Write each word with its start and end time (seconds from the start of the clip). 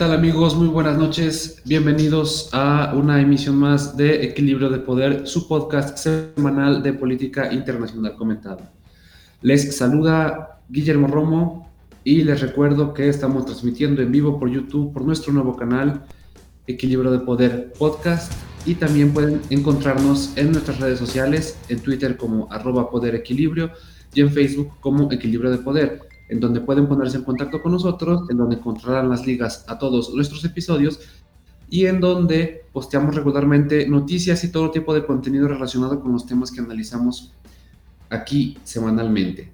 tal 0.00 0.14
amigos? 0.14 0.56
Muy 0.56 0.68
buenas 0.68 0.96
noches. 0.96 1.60
Bienvenidos 1.66 2.48
a 2.52 2.94
una 2.94 3.20
emisión 3.20 3.56
más 3.56 3.98
de 3.98 4.24
Equilibrio 4.24 4.70
de 4.70 4.78
Poder, 4.78 5.26
su 5.26 5.46
podcast 5.46 5.98
semanal 5.98 6.82
de 6.82 6.94
política 6.94 7.52
internacional 7.52 8.16
comentada. 8.16 8.72
Les 9.42 9.76
saluda 9.76 10.58
Guillermo 10.70 11.06
Romo 11.06 11.70
y 12.02 12.22
les 12.22 12.40
recuerdo 12.40 12.94
que 12.94 13.10
estamos 13.10 13.44
transmitiendo 13.44 14.00
en 14.00 14.10
vivo 14.10 14.40
por 14.40 14.48
YouTube 14.48 14.90
por 14.90 15.04
nuestro 15.04 15.34
nuevo 15.34 15.54
canal 15.54 16.06
Equilibrio 16.66 17.10
de 17.10 17.18
Poder 17.18 17.70
Podcast 17.78 18.32
y 18.64 18.76
también 18.76 19.12
pueden 19.12 19.42
encontrarnos 19.50 20.32
en 20.36 20.52
nuestras 20.52 20.80
redes 20.80 20.98
sociales, 20.98 21.58
en 21.68 21.78
Twitter 21.78 22.16
como 22.16 22.50
arroba 22.50 22.90
Poder 22.90 23.14
Equilibrio 23.16 23.70
y 24.14 24.22
en 24.22 24.30
Facebook 24.30 24.72
como 24.80 25.12
Equilibrio 25.12 25.50
de 25.50 25.58
Poder 25.58 26.09
en 26.30 26.38
donde 26.38 26.60
pueden 26.60 26.86
ponerse 26.86 27.16
en 27.16 27.24
contacto 27.24 27.60
con 27.60 27.72
nosotros, 27.72 28.30
en 28.30 28.36
donde 28.36 28.56
encontrarán 28.56 29.10
las 29.10 29.26
ligas 29.26 29.64
a 29.66 29.78
todos 29.78 30.14
nuestros 30.14 30.44
episodios 30.44 31.00
y 31.68 31.86
en 31.86 32.00
donde 32.00 32.66
posteamos 32.72 33.16
regularmente 33.16 33.88
noticias 33.88 34.42
y 34.44 34.52
todo 34.52 34.70
tipo 34.70 34.94
de 34.94 35.04
contenido 35.04 35.48
relacionado 35.48 36.00
con 36.00 36.12
los 36.12 36.26
temas 36.26 36.52
que 36.52 36.60
analizamos 36.60 37.32
aquí 38.10 38.56
semanalmente. 38.62 39.52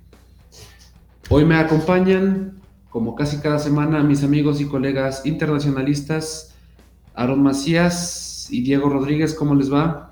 Hoy 1.31 1.47
me 1.47 1.57
acompañan, 1.57 2.61
como 2.91 3.15
casi 3.15 3.39
cada 3.39 3.59
semana, 3.59 4.03
mis 4.03 4.23
amigos 4.23 4.61
y 4.61 4.67
colegas 4.67 5.25
internacionalistas, 5.25 6.55
Aaron 7.15 7.43
Macías 7.43 8.49
y 8.51 8.61
Diego 8.63 8.91
Rodríguez, 8.91 9.35
¿cómo 9.35 9.55
les 9.55 9.73
va? 9.73 10.11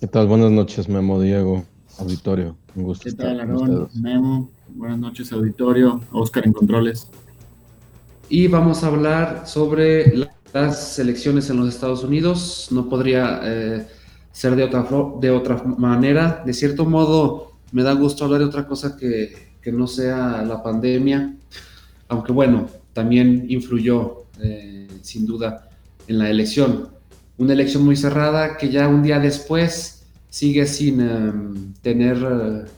¿Qué 0.00 0.06
tal? 0.06 0.28
Buenas 0.28 0.50
noches, 0.50 0.88
Memo, 0.88 1.20
Diego, 1.20 1.64
auditorio. 1.98 2.56
Un 2.74 2.84
gusto. 2.84 3.04
¿Qué 3.04 3.12
tal, 3.12 3.40
Aaron? 3.40 3.88
Memo, 3.94 4.50
Buenas 4.74 4.98
noches, 4.98 5.32
auditorio. 5.32 6.00
Oscar 6.12 6.46
en 6.46 6.52
Controles. 6.52 7.08
Y 8.28 8.46
vamos 8.46 8.84
a 8.84 8.86
hablar 8.86 9.46
sobre 9.46 10.28
las 10.52 10.98
elecciones 10.98 11.50
en 11.50 11.58
los 11.58 11.68
Estados 11.68 12.04
Unidos. 12.04 12.68
No 12.70 12.88
podría 12.88 13.40
eh, 13.42 13.86
ser 14.32 14.56
de 14.56 14.64
otra, 14.64 14.86
de 15.20 15.30
otra 15.30 15.62
manera. 15.64 16.42
De 16.46 16.52
cierto 16.52 16.84
modo, 16.84 17.52
me 17.72 17.82
da 17.82 17.92
gusto 17.92 18.24
hablar 18.24 18.40
de 18.40 18.46
otra 18.46 18.66
cosa 18.66 18.96
que, 18.96 19.50
no 19.72 19.86
sea 19.86 20.42
la 20.42 20.62
pandemia. 20.62 21.36
Aunque 22.08 22.32
bueno, 22.32 22.68
también 22.92 23.46
influyó, 23.48 24.24
eh, 24.40 24.88
sin 25.02 25.26
duda, 25.26 25.68
en 26.06 26.18
la 26.18 26.30
elección. 26.30 26.88
Una 27.38 27.54
elección 27.54 27.84
muy 27.84 27.96
cerrada 27.96 28.56
que 28.56 28.68
ya 28.68 28.88
un 28.88 29.02
día 29.02 29.18
después 29.18 30.06
sigue 30.28 30.66
sin 30.66 31.00
em, 31.00 31.74
tener 31.82 32.68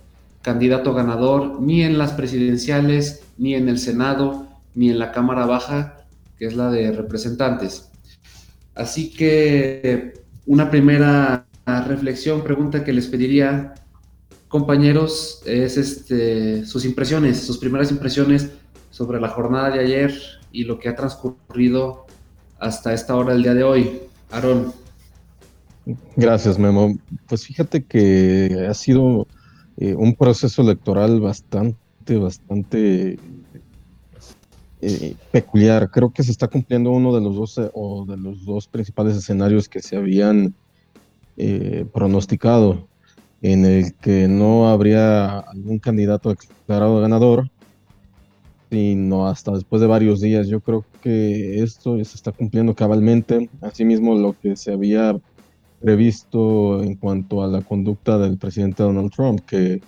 candidato 0.43 0.93
ganador 0.93 1.61
ni 1.61 1.83
en 1.83 1.98
las 1.98 2.12
presidenciales, 2.12 3.23
ni 3.39 3.55
en 3.55 3.69
el 3.69 3.79
Senado, 3.79 4.47
ni 4.75 4.91
en 4.91 4.99
la 4.99 5.12
Cámara 5.12 5.47
Baja, 5.47 6.05
que 6.39 6.47
es 6.47 6.57
la 6.57 6.71
de 6.71 6.93
representantes. 6.93 7.91
Así 8.75 9.11
que 9.11 10.15
una 10.47 10.71
primera 10.71 11.47
reflexión, 11.87 12.43
pregunta 12.43 12.84
que 12.84 12.93
les 12.93 13.07
pediría, 13.07 13.75
compañeros, 14.49 15.43
es 15.47 15.77
este, 15.77 16.67
sus 16.67 16.84
impresiones, 16.84 17.41
sus 17.41 17.59
primeras 17.59 17.91
impresiones 17.91 18.51
sobre 18.91 19.21
la 19.21 19.29
jornada 19.29 19.71
de 19.71 19.81
ayer 19.81 20.15
y 20.51 20.65
lo 20.65 20.79
que 20.79 20.89
ha 20.89 20.97
transcurrido 20.97 22.06
hasta 22.59 22.93
esta 22.93 23.17
hora 23.17 23.33
del 23.33 23.43
día 23.43 23.55
de 23.55 23.65
hoy. 23.65 24.01
Aarón. 24.31 24.73
Gracias, 26.17 26.59
Memo. 26.59 26.97
Pues 27.27 27.47
fíjate 27.47 27.84
que 27.84 28.67
ha 28.69 28.75
sido 28.75 29.27
eh, 29.77 29.95
un 29.95 30.15
proceso 30.15 30.62
electoral 30.62 31.21
bastante, 31.21 32.16
bastante 32.16 33.19
eh, 34.81 35.16
peculiar. 35.31 35.91
Creo 35.91 36.12
que 36.12 36.22
se 36.22 36.31
está 36.31 36.49
cumpliendo 36.49 36.91
uno 36.91 37.15
de 37.15 37.21
los 37.21 37.37
dos 37.37 37.59
eh, 37.59 37.71
o 37.75 38.05
de 38.05 38.16
los 38.16 38.44
dos 38.44 38.69
principales 38.69 39.16
escenarios 39.16 39.69
que 39.69 39.81
se 39.81 39.97
habían 39.97 40.55
pronosticado, 41.93 42.87
en 43.41 43.65
el 43.65 43.94
que 43.94 44.28
no 44.28 44.69
habría 44.69 45.38
algún 45.38 45.78
candidato 45.78 46.28
declarado 46.28 47.00
ganador, 47.00 47.50
sino 48.71 49.27
hasta 49.27 49.53
después 49.53 49.81
de 49.81 49.89
varios 49.89 50.21
días. 50.21 50.47
Yo 50.47 50.60
creo 50.60 50.84
que 51.03 51.62
esto 51.62 51.97
se 51.97 52.16
está 52.16 52.33
cumpliendo 52.33 52.75
cabalmente. 52.75 53.50
Asimismo, 53.60 54.15
lo 54.15 54.39
que 54.39 54.56
se 54.56 54.72
había 54.72 55.19
previsto 55.82 56.82
en 56.82 56.94
cuanto 56.94 57.43
a 57.43 57.48
la 57.48 57.60
conducta 57.60 58.19
del 58.19 58.38
presidente 58.38 58.82
Donald 58.82 59.10
Trump, 59.10 59.41
que 59.41 59.81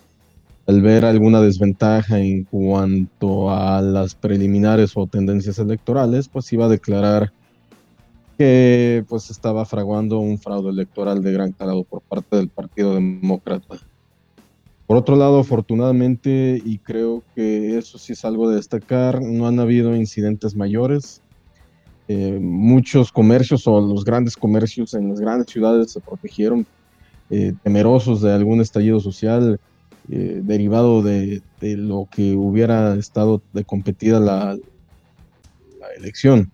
al 0.66 0.82
ver 0.82 1.05
alguna 1.05 1.41
desventaja 1.41 2.19
en 2.19 2.44
cuanto 2.44 3.50
a 3.50 3.81
las 3.81 4.15
preliminares 4.15 4.93
o 4.97 5.06
tendencias 5.06 5.59
electorales, 5.59 6.28
pues 6.28 6.53
iba 6.53 6.66
a 6.66 6.71
declarar 6.71 7.33
que 8.37 9.04
pues 9.09 9.31
estaba 9.31 9.65
fraguando 9.65 10.19
un 10.19 10.38
fraude 10.38 10.71
electoral 10.71 11.22
de 11.22 11.33
gran 11.33 11.53
calado 11.53 11.84
por 11.84 12.00
parte 12.00 12.37
del 12.37 12.49
Partido 12.49 12.94
Demócrata. 12.94 13.77
Por 14.87 14.97
otro 14.99 15.16
lado, 15.16 15.38
afortunadamente, 15.38 16.60
y 16.62 16.78
creo 16.78 17.22
que 17.34 17.78
eso 17.78 17.97
sí 17.97 18.12
es 18.12 18.25
algo 18.25 18.50
de 18.50 18.56
destacar, 18.56 19.22
no 19.22 19.47
han 19.47 19.59
habido 19.59 19.94
incidentes 19.97 20.56
mayores. 20.56 21.22
Eh, 22.06 22.38
muchos 22.38 23.10
comercios 23.10 23.66
o 23.66 23.81
los 23.81 24.04
grandes 24.04 24.37
comercios 24.37 24.92
en 24.92 25.09
las 25.09 25.20
grandes 25.20 25.50
ciudades 25.50 25.91
se 25.91 26.03
protegieron 26.03 26.66
eh, 27.31 27.54
temerosos 27.62 28.20
de 28.20 28.31
algún 28.31 28.60
estallido 28.60 29.00
social 29.00 29.59
eh, 30.10 30.41
derivado 30.44 31.03
de, 31.03 31.42
lo 31.62 32.06
que 32.12 32.34
hubiera 32.34 32.94
estado 32.97 33.42
de 33.54 33.65
competida 33.65 34.20
la, 34.20 34.54
elección. 35.97 36.50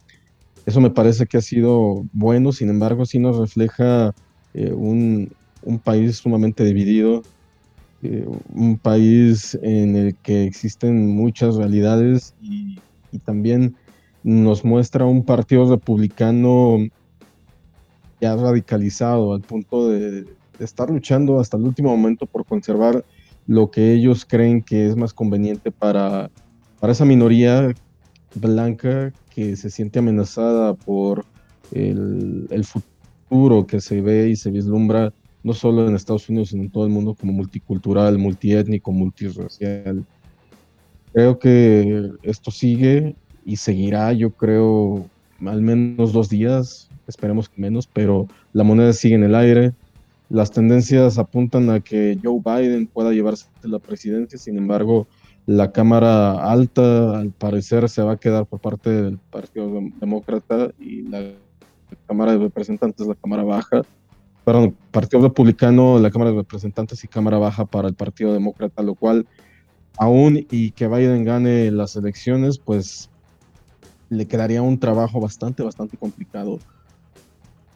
Eso 0.66 0.80
me 0.80 0.90
parece 0.90 1.26
que 1.26 1.38
ha 1.38 1.40
sido 1.40 2.04
bueno, 2.12 2.52
sin 2.52 2.68
embargo, 2.68 3.06
sí 3.06 3.18
nos 3.18 3.38
refleja 3.38 4.12
un, 4.52 5.32
país 5.82 6.18
sumamente 6.18 6.64
dividido, 6.64 7.22
un 8.02 8.78
país 8.78 9.58
en 9.62 9.96
el 9.96 10.16
que 10.16 10.44
existen 10.44 11.08
muchas 11.08 11.56
realidades 11.56 12.34
y 12.40 12.80
también 13.24 13.76
nos 14.22 14.64
muestra 14.64 15.04
un 15.04 15.24
partido 15.24 15.70
republicano 15.70 16.78
ya 18.20 18.36
radicalizado 18.36 19.32
al 19.32 19.40
punto 19.40 19.88
de, 19.88 20.26
estar 20.58 20.90
luchando 20.90 21.40
hasta 21.40 21.56
el 21.56 21.64
último 21.64 21.88
momento 21.96 22.26
por 22.26 22.44
conservar 22.44 23.02
lo 23.46 23.70
que 23.70 23.94
ellos 23.94 24.26
creen 24.26 24.62
que 24.62 24.86
es 24.86 24.94
más 24.94 25.14
conveniente 25.14 25.70
para, 25.70 26.30
para 26.78 26.92
esa 26.92 27.06
minoría 27.06 27.72
blanca 28.34 29.12
que 29.34 29.56
se 29.56 29.70
siente 29.70 30.00
amenazada 30.00 30.74
por 30.74 31.24
el, 31.72 32.46
el, 32.50 32.64
futuro 32.64 33.66
que 33.66 33.80
se 33.80 34.02
ve 34.02 34.28
y 34.28 34.36
se 34.36 34.50
vislumbra 34.50 35.14
no 35.42 35.54
solo 35.54 35.88
en 35.88 35.94
Estados 35.94 36.28
Unidos, 36.28 36.50
sino 36.50 36.64
en 36.64 36.70
todo 36.70 36.84
el 36.84 36.90
mundo 36.90 37.14
como 37.14 37.32
multicultural, 37.32 38.18
multiétnico, 38.18 38.92
multiracial. 38.92 40.04
Creo 41.14 41.38
que 41.38 42.10
esto 42.22 42.50
sigue 42.50 43.16
y 43.50 43.56
seguirá, 43.56 44.12
yo 44.12 44.30
creo, 44.30 45.06
al 45.44 45.60
menos 45.60 46.12
dos 46.12 46.28
días, 46.28 46.88
esperemos 47.08 47.48
que 47.48 47.60
menos, 47.60 47.88
pero 47.88 48.28
la 48.52 48.62
moneda 48.62 48.92
sigue 48.92 49.16
en 49.16 49.24
el 49.24 49.34
aire. 49.34 49.72
Las 50.28 50.52
tendencias 50.52 51.18
apuntan 51.18 51.68
a 51.68 51.80
que 51.80 52.16
Joe 52.22 52.40
Biden 52.44 52.86
pueda 52.86 53.10
llevarse 53.10 53.48
la 53.62 53.80
presidencia, 53.80 54.38
sin 54.38 54.56
embargo, 54.56 55.08
la 55.46 55.72
Cámara 55.72 56.48
Alta 56.48 57.18
al 57.18 57.32
parecer 57.32 57.88
se 57.88 58.02
va 58.02 58.12
a 58.12 58.16
quedar 58.18 58.46
por 58.46 58.60
parte 58.60 58.88
del 58.88 59.18
Partido 59.18 59.68
Demócrata 60.00 60.70
y 60.78 61.02
la 61.02 61.32
Cámara 62.06 62.34
de 62.34 62.38
Representantes, 62.38 63.04
la 63.04 63.16
Cámara 63.16 63.42
Baja, 63.42 63.82
perdón, 64.44 64.76
Partido 64.92 65.22
Republicano, 65.22 65.98
la 65.98 66.12
Cámara 66.12 66.30
de 66.30 66.36
Representantes 66.36 67.02
y 67.02 67.08
Cámara 67.08 67.38
Baja 67.38 67.64
para 67.64 67.88
el 67.88 67.94
Partido 67.94 68.32
Demócrata, 68.32 68.80
lo 68.84 68.94
cual 68.94 69.26
aún 69.98 70.46
y 70.50 70.70
que 70.70 70.86
Biden 70.86 71.24
gane 71.24 71.72
las 71.72 71.96
elecciones, 71.96 72.58
pues 72.58 73.09
le 74.10 74.26
quedaría 74.26 74.60
un 74.60 74.78
trabajo 74.78 75.20
bastante, 75.20 75.62
bastante 75.62 75.96
complicado 75.96 76.58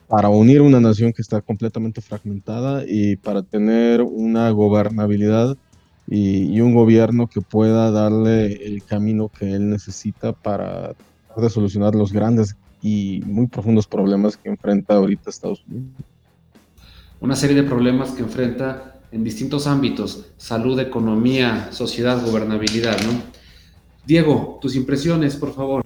para 0.07 0.29
unir 0.29 0.61
una 0.61 0.79
nación 0.79 1.11
que 1.13 1.21
está 1.21 1.41
completamente 1.41 2.01
fragmentada 2.01 2.83
y 2.87 3.15
para 3.15 3.41
tener 3.41 4.01
una 4.01 4.49
gobernabilidad 4.51 5.57
y, 6.07 6.61
un 6.61 6.75
gobierno 6.75 7.27
que 7.27 7.41
pueda 7.41 7.89
darle 7.89 8.53
el 8.67 8.83
camino 8.83 9.29
que 9.29 9.53
él 9.53 9.69
necesita 9.69 10.33
para 10.33 10.93
de 11.35 11.49
solucionar 11.49 11.95
los 11.95 12.13
grandes 12.13 12.55
y 12.81 13.21
muy 13.25 13.47
profundos 13.47 13.87
problemas 13.87 14.37
que 14.37 14.47
enfrenta 14.47 14.95
ahorita 14.95 15.29
Estados 15.29 15.63
Unidos. 15.67 15.91
Una 17.19 17.35
serie 17.35 17.61
de 17.61 17.63
problemas 17.63 18.11
que 18.11 18.21
enfrenta 18.21 19.01
en 19.11 19.23
distintos 19.23 19.67
ámbitos, 19.67 20.27
salud, 20.37 20.79
economía, 20.79 21.69
sociedad, 21.71 22.23
gobernabilidad, 22.23 22.97
¿no? 23.01 23.21
Diego, 24.05 24.59
tus 24.61 24.75
impresiones, 24.75 25.35
por 25.35 25.53
favor. 25.53 25.84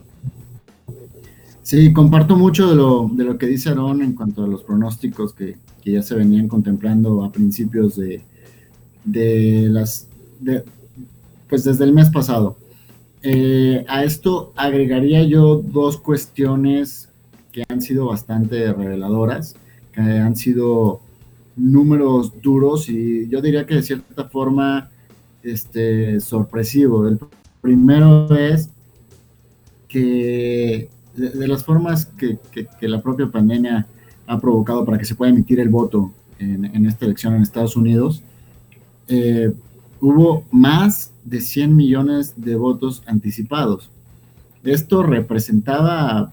Sí, 1.69 1.93
comparto 1.93 2.35
mucho 2.35 2.67
de 2.67 2.75
lo, 2.75 3.11
de 3.13 3.23
lo 3.23 3.37
que 3.37 3.45
dice 3.45 3.69
Aaron 3.69 4.01
en 4.01 4.13
cuanto 4.13 4.43
a 4.43 4.47
los 4.47 4.63
pronósticos 4.63 5.33
que, 5.33 5.57
que 5.83 5.91
ya 5.91 6.01
se 6.01 6.15
venían 6.15 6.47
contemplando 6.47 7.23
a 7.23 7.31
principios 7.31 7.95
de, 7.95 8.23
de 9.03 9.67
las, 9.69 10.07
de, 10.39 10.63
pues 11.47 11.63
desde 11.65 11.83
el 11.83 11.93
mes 11.93 12.09
pasado. 12.09 12.57
Eh, 13.21 13.85
a 13.87 14.03
esto 14.03 14.51
agregaría 14.55 15.21
yo 15.21 15.57
dos 15.57 15.99
cuestiones 15.99 17.09
que 17.51 17.63
han 17.69 17.83
sido 17.83 18.07
bastante 18.07 18.73
reveladoras, 18.73 19.55
que 19.93 20.01
han 20.01 20.35
sido 20.35 21.01
números 21.55 22.33
duros 22.41 22.89
y 22.89 23.27
yo 23.29 23.43
diría 23.43 23.67
que 23.67 23.75
de 23.75 23.83
cierta 23.83 24.25
forma 24.27 24.89
este, 25.43 26.19
sorpresivo. 26.19 27.07
El 27.07 27.19
primero 27.61 28.35
es 28.35 28.71
que 29.87 30.89
de, 31.15 31.47
las 31.47 31.63
formas 31.63 32.05
que, 32.05 32.39
la 32.81 33.01
propia 33.01 33.27
pandemia 33.27 33.87
ha 34.27 34.39
provocado 34.39 34.85
para 34.85 34.97
que 34.97 35.05
se 35.05 35.15
pueda 35.15 35.31
emitir 35.31 35.59
el 35.59 35.69
voto 35.69 36.11
en, 36.39 36.85
esta 36.85 37.05
elección 37.05 37.35
en 37.35 37.41
Estados 37.41 37.75
Unidos, 37.75 38.23
eh, 39.07 39.51
hubo 39.99 40.45
más 40.51 41.11
de 41.25 41.41
100 41.41 41.75
millones 41.75 42.33
de 42.37 42.55
votos 42.55 43.03
anticipados. 43.05 43.89
Esto 44.63 45.03
representaba 45.03 46.31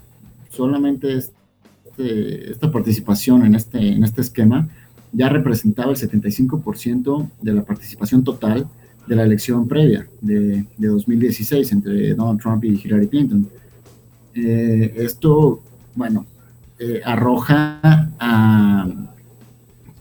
solamente 0.50 1.16
este, 1.16 2.50
esta 2.50 2.70
participación 2.70 3.54
este, 3.54 3.78
en 3.78 4.04
este 4.04 4.20
esquema, 4.20 4.68
ya 5.12 5.28
representaba 5.28 5.92
el 5.92 5.96
75% 5.96 7.30
de 7.40 7.52
la 7.54 7.64
participación 7.64 8.22
total 8.22 8.68
de 9.06 9.16
la 9.16 9.22
elección 9.22 9.68
previa 9.68 10.06
de, 10.20 10.64
2016 10.78 11.72
entre 11.72 12.14
Donald 12.14 12.40
Trump 12.40 12.64
y 12.64 12.80
Hillary 12.82 13.08
Clinton. 13.08 13.48
Eh, 14.36 14.92
esto, 14.96 15.62
bueno, 15.94 16.26
eh, 16.78 17.00
arroja 17.04 17.80
a 18.20 18.86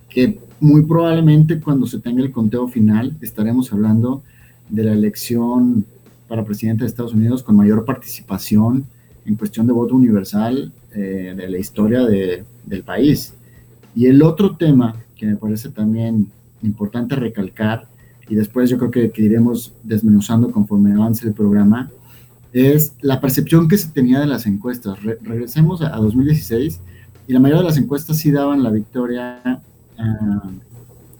que 0.09 0.39
muy 0.59 0.85
probablemente 0.85 1.59
cuando 1.59 1.87
se 1.87 1.99
tenga 1.99 2.21
el 2.21 2.31
conteo 2.31 2.67
final 2.67 3.17
estaremos 3.21 3.71
hablando 3.71 4.23
de 4.69 4.83
la 4.83 4.93
elección 4.93 5.85
para 6.27 6.43
presidente 6.43 6.83
de 6.83 6.87
Estados 6.87 7.13
Unidos 7.13 7.43
con 7.43 7.55
mayor 7.55 7.85
participación 7.85 8.85
en 9.25 9.35
cuestión 9.35 9.67
de 9.67 9.73
voto 9.73 9.95
universal 9.95 10.71
eh, 10.93 11.33
de 11.35 11.49
la 11.49 11.57
historia 11.57 12.05
del 12.05 12.83
país. 12.83 13.33
Y 13.95 14.07
el 14.07 14.21
otro 14.21 14.55
tema 14.55 14.95
que 15.15 15.25
me 15.25 15.35
parece 15.35 15.69
también 15.69 16.31
importante 16.61 17.15
recalcar, 17.15 17.87
y 18.27 18.35
después 18.35 18.69
yo 18.69 18.77
creo 18.77 18.91
que, 18.91 19.11
iremos 19.21 19.73
desmenuzando 19.83 20.51
conforme 20.51 20.93
avance 20.93 21.27
el 21.27 21.33
programa, 21.33 21.89
es 22.55 22.93
la 23.01 23.19
percepción 23.19 23.67
que 23.67 23.77
se 23.77 23.89
tenía 23.89 24.19
de 24.19 24.27
las 24.27 24.45
encuestas. 24.45 25.03
regresemos 25.03 25.81
a, 25.81 25.89
2016 25.89 26.79
y 27.27 27.33
la 27.33 27.39
mayoría 27.39 27.61
de 27.61 27.67
las 27.67 27.77
encuestas 27.77 28.17
sí 28.17 28.31
daban 28.31 28.63
la 28.63 28.69
victoria 28.69 29.61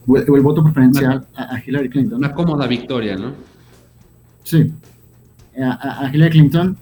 o, 0.08 0.18
el, 0.18 0.42
voto 0.42 0.64
preferencial 0.64 1.28
a, 1.36 1.60
Hillary 1.60 1.90
Clinton. 1.90 2.20
Una 2.20 2.34
cómoda 2.34 2.68
victoria, 2.68 3.18
¿no? 3.18 3.34
Sí, 4.44 4.72
a, 5.62 6.10
Hillary 6.14 6.32
Clinton 6.32 6.78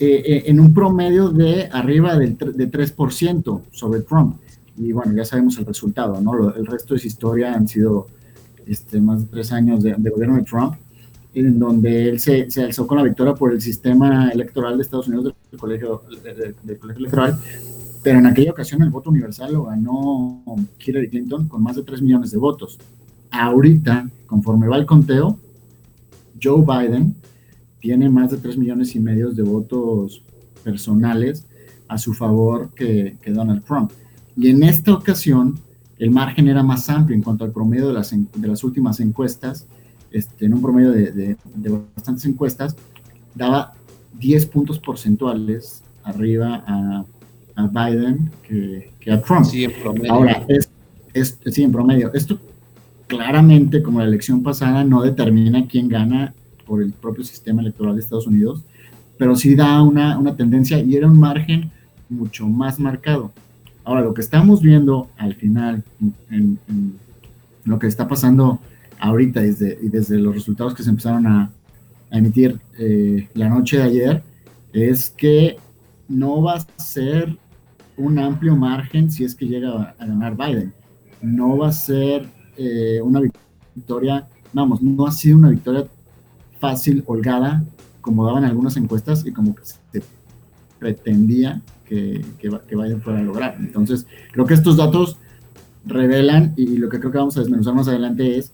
eh, 0.00 0.22
eh, 0.26 0.42
en 0.46 0.58
un 0.58 0.74
promedio 0.74 1.28
de 1.28 1.68
arriba 1.70 2.16
del, 2.16 2.36
de 2.36 2.70
3% 2.70 3.62
sobre 3.70 4.00
Trump. 4.00 4.38
Y 4.76 4.92
bueno, 4.92 5.12
ya 5.14 5.24
sabemos 5.24 5.56
el 5.58 5.66
resultado, 5.66 6.20
¿no? 6.20 6.54
el 6.54 6.66
resto 6.66 6.94
es 6.94 7.04
historia, 7.04 7.52
han 7.52 7.66
sido 7.66 8.06
este, 8.66 9.00
más 9.00 9.22
de 9.22 9.26
tres 9.28 9.52
años 9.52 9.82
de, 9.82 9.92
gobierno 9.94 10.36
de 10.36 10.42
Trump, 10.42 10.74
en 11.46 11.58
donde 11.58 12.08
él 12.08 12.20
se, 12.20 12.48
alzó 12.62 12.86
con 12.86 12.98
la 12.98 13.04
victoria 13.04 13.34
por 13.34 13.52
el 13.52 13.60
sistema 13.60 14.30
electoral 14.30 14.76
de 14.76 14.82
Estados 14.82 15.08
Unidos, 15.08 15.34
del 15.50 15.60
colegio, 15.60 16.02
del 16.62 16.78
colegio 16.78 17.00
electoral, 17.00 17.38
pero 18.02 18.18
en 18.18 18.26
aquella 18.26 18.52
ocasión 18.52 18.82
el 18.82 18.90
voto 18.90 19.10
universal 19.10 19.52
lo 19.52 19.64
ganó 19.64 20.42
Hillary 20.84 21.10
Clinton 21.10 21.48
con 21.48 21.62
más 21.62 21.76
de 21.76 21.82
3 21.82 22.02
millones 22.02 22.30
de 22.30 22.38
votos. 22.38 22.78
Ahorita, 23.30 24.08
conforme 24.26 24.68
va 24.68 24.76
el 24.76 24.86
conteo, 24.86 25.38
Joe 26.42 26.64
Biden 26.64 27.14
tiene 27.80 28.08
más 28.08 28.30
de 28.30 28.38
3 28.38 28.56
millones 28.56 28.94
y 28.94 29.00
medio 29.00 29.30
de 29.30 29.42
votos 29.42 30.22
personales 30.64 31.46
a 31.88 31.98
su 31.98 32.14
favor 32.14 32.70
que, 32.74 33.18
Donald 33.26 33.64
Trump. 33.64 33.92
Y 34.36 34.48
en 34.48 34.62
esta 34.62 34.94
ocasión, 34.94 35.58
el 35.98 36.10
margen 36.10 36.48
era 36.48 36.62
más 36.62 36.88
amplio 36.88 37.16
en 37.16 37.22
cuanto 37.22 37.44
al 37.44 37.52
promedio 37.52 37.88
de 37.88 38.48
las 38.48 38.64
últimas 38.64 39.00
encuestas, 39.00 39.66
este, 40.10 40.46
en 40.46 40.54
un 40.54 40.62
promedio 40.62 40.92
de, 40.92 41.12
de, 41.12 41.36
de 41.54 41.82
bastantes 41.94 42.24
encuestas, 42.24 42.76
daba 43.34 43.74
10 44.18 44.46
puntos 44.46 44.78
porcentuales 44.78 45.82
arriba 46.04 46.64
a 46.66 47.04
a 47.58 47.66
Biden 47.66 48.30
que, 48.46 48.92
a 49.10 49.20
Trump. 49.20 49.44
Sí, 49.44 49.64
en 49.64 49.72
promedio. 49.82 50.12
Ahora, 50.12 50.44
es, 50.46 50.70
es, 51.12 51.38
sí, 51.46 51.64
en 51.64 51.72
promedio. 51.72 52.12
Esto 52.14 52.38
claramente, 53.08 53.82
como 53.82 53.98
la 53.98 54.04
elección 54.04 54.42
pasada, 54.42 54.84
no 54.84 55.02
determina 55.02 55.66
quién 55.66 55.88
gana 55.88 56.34
por 56.66 56.82
el 56.82 56.92
propio 56.92 57.24
sistema 57.24 57.60
electoral 57.60 57.96
de 57.96 58.00
Estados 58.00 58.28
Unidos, 58.28 58.62
pero 59.18 59.34
sí 59.34 59.56
da 59.56 59.82
una, 59.82 60.16
una 60.18 60.36
tendencia 60.36 60.78
y 60.78 60.94
era 60.94 61.08
un 61.08 61.18
margen 61.18 61.72
mucho 62.08 62.46
más 62.46 62.78
marcado. 62.78 63.32
Ahora, 63.82 64.02
lo 64.02 64.14
que 64.14 64.20
estamos 64.20 64.62
viendo 64.62 65.08
al 65.16 65.34
final, 65.34 65.82
en, 66.30 66.58
lo 67.64 67.78
que 67.80 67.88
está 67.88 68.06
pasando 68.06 68.60
ahorita 69.00 69.42
y 69.42 69.46
desde, 69.46 69.78
desde 69.82 70.18
los 70.18 70.34
resultados 70.34 70.74
que 70.74 70.82
se 70.82 70.90
empezaron 70.90 71.26
a, 71.26 71.50
emitir 72.10 72.58
eh, 72.78 73.28
la 73.34 73.50
noche 73.50 73.76
de 73.76 73.82
ayer, 73.82 74.22
es 74.72 75.10
que 75.10 75.58
no 76.08 76.40
va 76.40 76.54
a 76.54 76.82
ser 76.82 77.36
un 77.98 78.18
amplio 78.18 78.56
margen 78.56 79.10
si 79.10 79.24
es 79.24 79.34
que 79.34 79.46
llega 79.46 79.94
a, 79.98 80.06
ganar 80.06 80.34
Biden. 80.34 80.72
No 81.20 81.58
va 81.58 81.68
a 81.68 81.72
ser 81.72 82.26
eh, 82.56 83.00
una 83.02 83.20
victoria, 83.74 84.26
vamos, 84.54 84.80
no 84.80 85.06
ha 85.06 85.12
sido 85.12 85.36
una 85.36 85.50
victoria 85.50 85.86
fácil, 86.58 87.02
holgada, 87.06 87.62
como 88.00 88.24
daban 88.24 88.44
algunas 88.44 88.76
encuestas 88.76 89.26
y 89.26 89.32
como 89.32 89.54
que 89.54 89.64
se 89.64 90.02
pretendía 90.78 91.60
que, 91.84 92.24
que, 92.38 92.48
Biden 92.76 93.02
fuera 93.02 93.18
a 93.18 93.22
lograr. 93.22 93.56
Entonces, 93.58 94.06
creo 94.32 94.46
que 94.46 94.54
estos 94.54 94.76
datos 94.76 95.18
revelan, 95.84 96.54
y, 96.56 96.76
lo 96.76 96.88
que 96.88 96.98
creo 97.00 97.10
que 97.10 97.18
vamos 97.18 97.36
a 97.36 97.40
desmenuzar 97.40 97.74
más 97.74 97.88
adelante 97.88 98.38
es, 98.38 98.52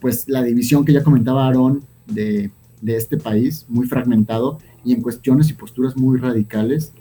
pues, 0.00 0.28
la 0.28 0.42
división 0.42 0.84
que 0.84 0.92
ya 0.92 1.02
comentaba 1.02 1.46
Aaron 1.46 1.82
de, 2.06 2.50
de 2.80 2.96
este 2.96 3.16
país, 3.16 3.66
muy 3.68 3.86
fragmentado 3.86 4.58
y 4.84 4.92
en 4.92 5.02
cuestiones 5.02 5.50
y 5.50 5.54
posturas 5.54 5.96
muy 5.96 6.18
radicales. 6.18 6.92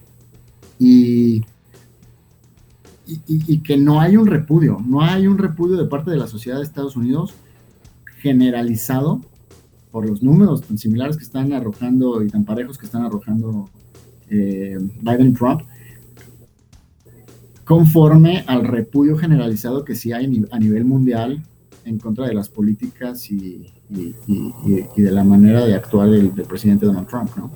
Y 0.79 1.43
y, 3.07 3.59
que 3.59 3.77
no 3.77 4.01
hay 4.01 4.17
un 4.17 4.27
repudio, 4.27 4.81
no 4.85 5.01
hay 5.01 5.27
un 5.27 5.37
repudio 5.37 5.77
de 5.77 5.85
parte 5.85 6.11
de 6.11 6.17
la 6.17 6.27
sociedad 6.27 6.57
de 6.57 6.63
Estados 6.63 6.95
Unidos 6.95 7.33
generalizado 8.17 9.21
por 9.91 10.09
los 10.09 10.23
números 10.23 10.63
tan 10.63 10.77
similares 10.77 11.17
que 11.17 11.23
están 11.23 11.53
arrojando 11.53 12.23
y 12.23 12.27
tan 12.27 12.43
parejos 12.43 12.77
que 12.77 12.85
están 12.85 13.03
arrojando 13.03 13.69
eh, 14.29 14.77
Biden 15.01 15.27
y 15.27 15.33
Trump, 15.33 15.61
conforme 17.63 18.43
al 18.47 18.65
repudio 18.65 19.17
generalizado 19.17 19.85
que 19.85 19.95
sí 19.95 20.11
hay 20.11 20.43
a 20.51 20.59
nivel 20.59 20.85
mundial 20.85 21.43
en 21.83 21.99
contra 21.99 22.27
de 22.27 22.33
las 22.33 22.49
políticas 22.49 23.29
y, 23.31 23.71
de 23.89 25.11
la 25.11 25.23
manera 25.23 25.65
de 25.65 25.75
actuar 25.75 26.09
del, 26.09 26.31
presidente 26.31 26.85
Donald 26.85 27.07
Trump, 27.07 27.29
¿no? 27.35 27.51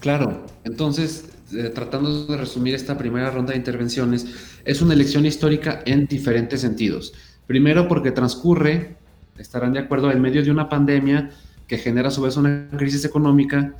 Claro, 0.00 0.44
entonces 0.64 1.28
eh, 1.52 1.70
tratando 1.74 2.26
de 2.26 2.36
resumir 2.36 2.74
esta 2.74 2.98
primera 2.98 3.30
ronda 3.30 3.52
de 3.52 3.58
intervenciones, 3.58 4.26
es 4.64 4.82
una 4.82 4.92
elección 4.92 5.24
histórica 5.24 5.82
en 5.86 6.06
diferentes 6.06 6.60
sentidos. 6.60 7.14
Primero 7.46 7.88
porque 7.88 8.10
transcurre, 8.10 8.96
estarán 9.38 9.72
de 9.72 9.78
acuerdo, 9.78 10.10
en 10.10 10.20
medio 10.20 10.42
de 10.42 10.50
una 10.50 10.68
pandemia 10.68 11.30
que 11.66 11.78
genera 11.78 12.08
a 12.08 12.10
su 12.10 12.20
vez 12.20 12.36
una 12.36 12.68
crisis 12.76 13.04
económica, 13.06 13.74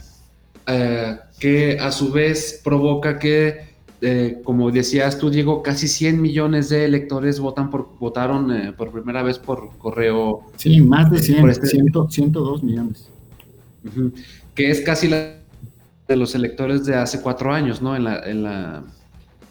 eh, 0.66 1.18
que 1.38 1.78
a 1.78 1.92
su 1.92 2.11
vez 2.11 2.61
provoca 2.64 3.18
que, 3.18 3.67
eh, 4.00 4.40
como 4.44 4.70
decías 4.70 5.18
tú, 5.18 5.30
Diego, 5.30 5.62
casi 5.62 5.88
100 5.88 6.20
millones 6.20 6.68
de 6.68 6.84
electores 6.84 7.40
votan 7.40 7.70
por, 7.70 7.96
votaron 7.98 8.74
por 8.76 8.92
primera 8.92 9.22
vez 9.22 9.38
por 9.38 9.76
correo. 9.78 10.42
Sí, 10.56 10.80
más 10.80 11.10
de 11.10 11.18
100, 11.18 12.10
102 12.10 12.62
millones. 12.62 13.10
que 14.54 14.70
es 14.70 14.80
casi 14.82 15.08
la 15.08 15.38
de 16.08 16.16
los 16.16 16.34
electores 16.34 16.86
de 16.86 16.96
hace 16.96 17.20
cuatro 17.20 17.52
años, 17.52 17.82
¿no? 17.82 17.94
En 17.94 18.04
la, 18.42 18.82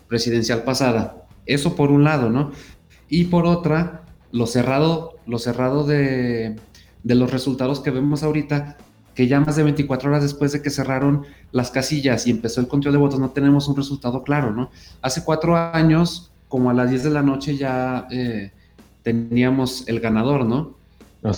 presidencial 0.08 0.64
pasada. 0.64 1.28
Eso 1.46 1.76
por 1.76 1.92
un 1.92 2.06
lado, 2.06 2.30
¿no? 2.30 2.52
Y 3.10 3.26
por 3.26 3.46
otra, 3.46 4.06
lo 4.32 4.48
cerrado, 4.48 5.16
lo 5.26 5.38
cerrado 5.38 5.86
de, 5.86 6.56
los 7.04 7.32
resultados 7.32 7.82
que 7.82 7.92
vemos 7.92 8.24
ahorita, 8.24 8.78
que 9.18 9.28
ya 9.28 9.40
más 9.40 9.56
de 9.56 9.64
24 9.64 10.12
horas 10.12 10.22
después 10.22 10.52
de 10.52 10.62
que 10.62 10.70
cerraron 10.70 11.26
las 11.52 11.72
casillas 11.72 12.28
y 12.28 12.30
empezó 12.30 12.62
el 12.62 12.68
conteo 12.68 12.92
de 12.92 13.00
votos, 13.00 13.20
no 13.20 13.32
tenemos 13.32 13.68
un 13.68 13.76
resultado 13.76 14.22
claro, 14.22 14.52
¿no? 14.52 14.70
Hace 15.02 15.24
cuatro 15.24 15.58
años, 15.58 16.30
como 16.48 16.70
a 16.70 16.74
las 16.76 16.92
10 16.92 17.06
de 17.06 17.10
la 17.10 17.24
noche, 17.24 17.58
ya 17.58 18.08
eh, 18.12 18.52
teníamos 19.02 19.88
el 19.88 20.02
ganador, 20.02 20.46
¿no? 20.46 20.78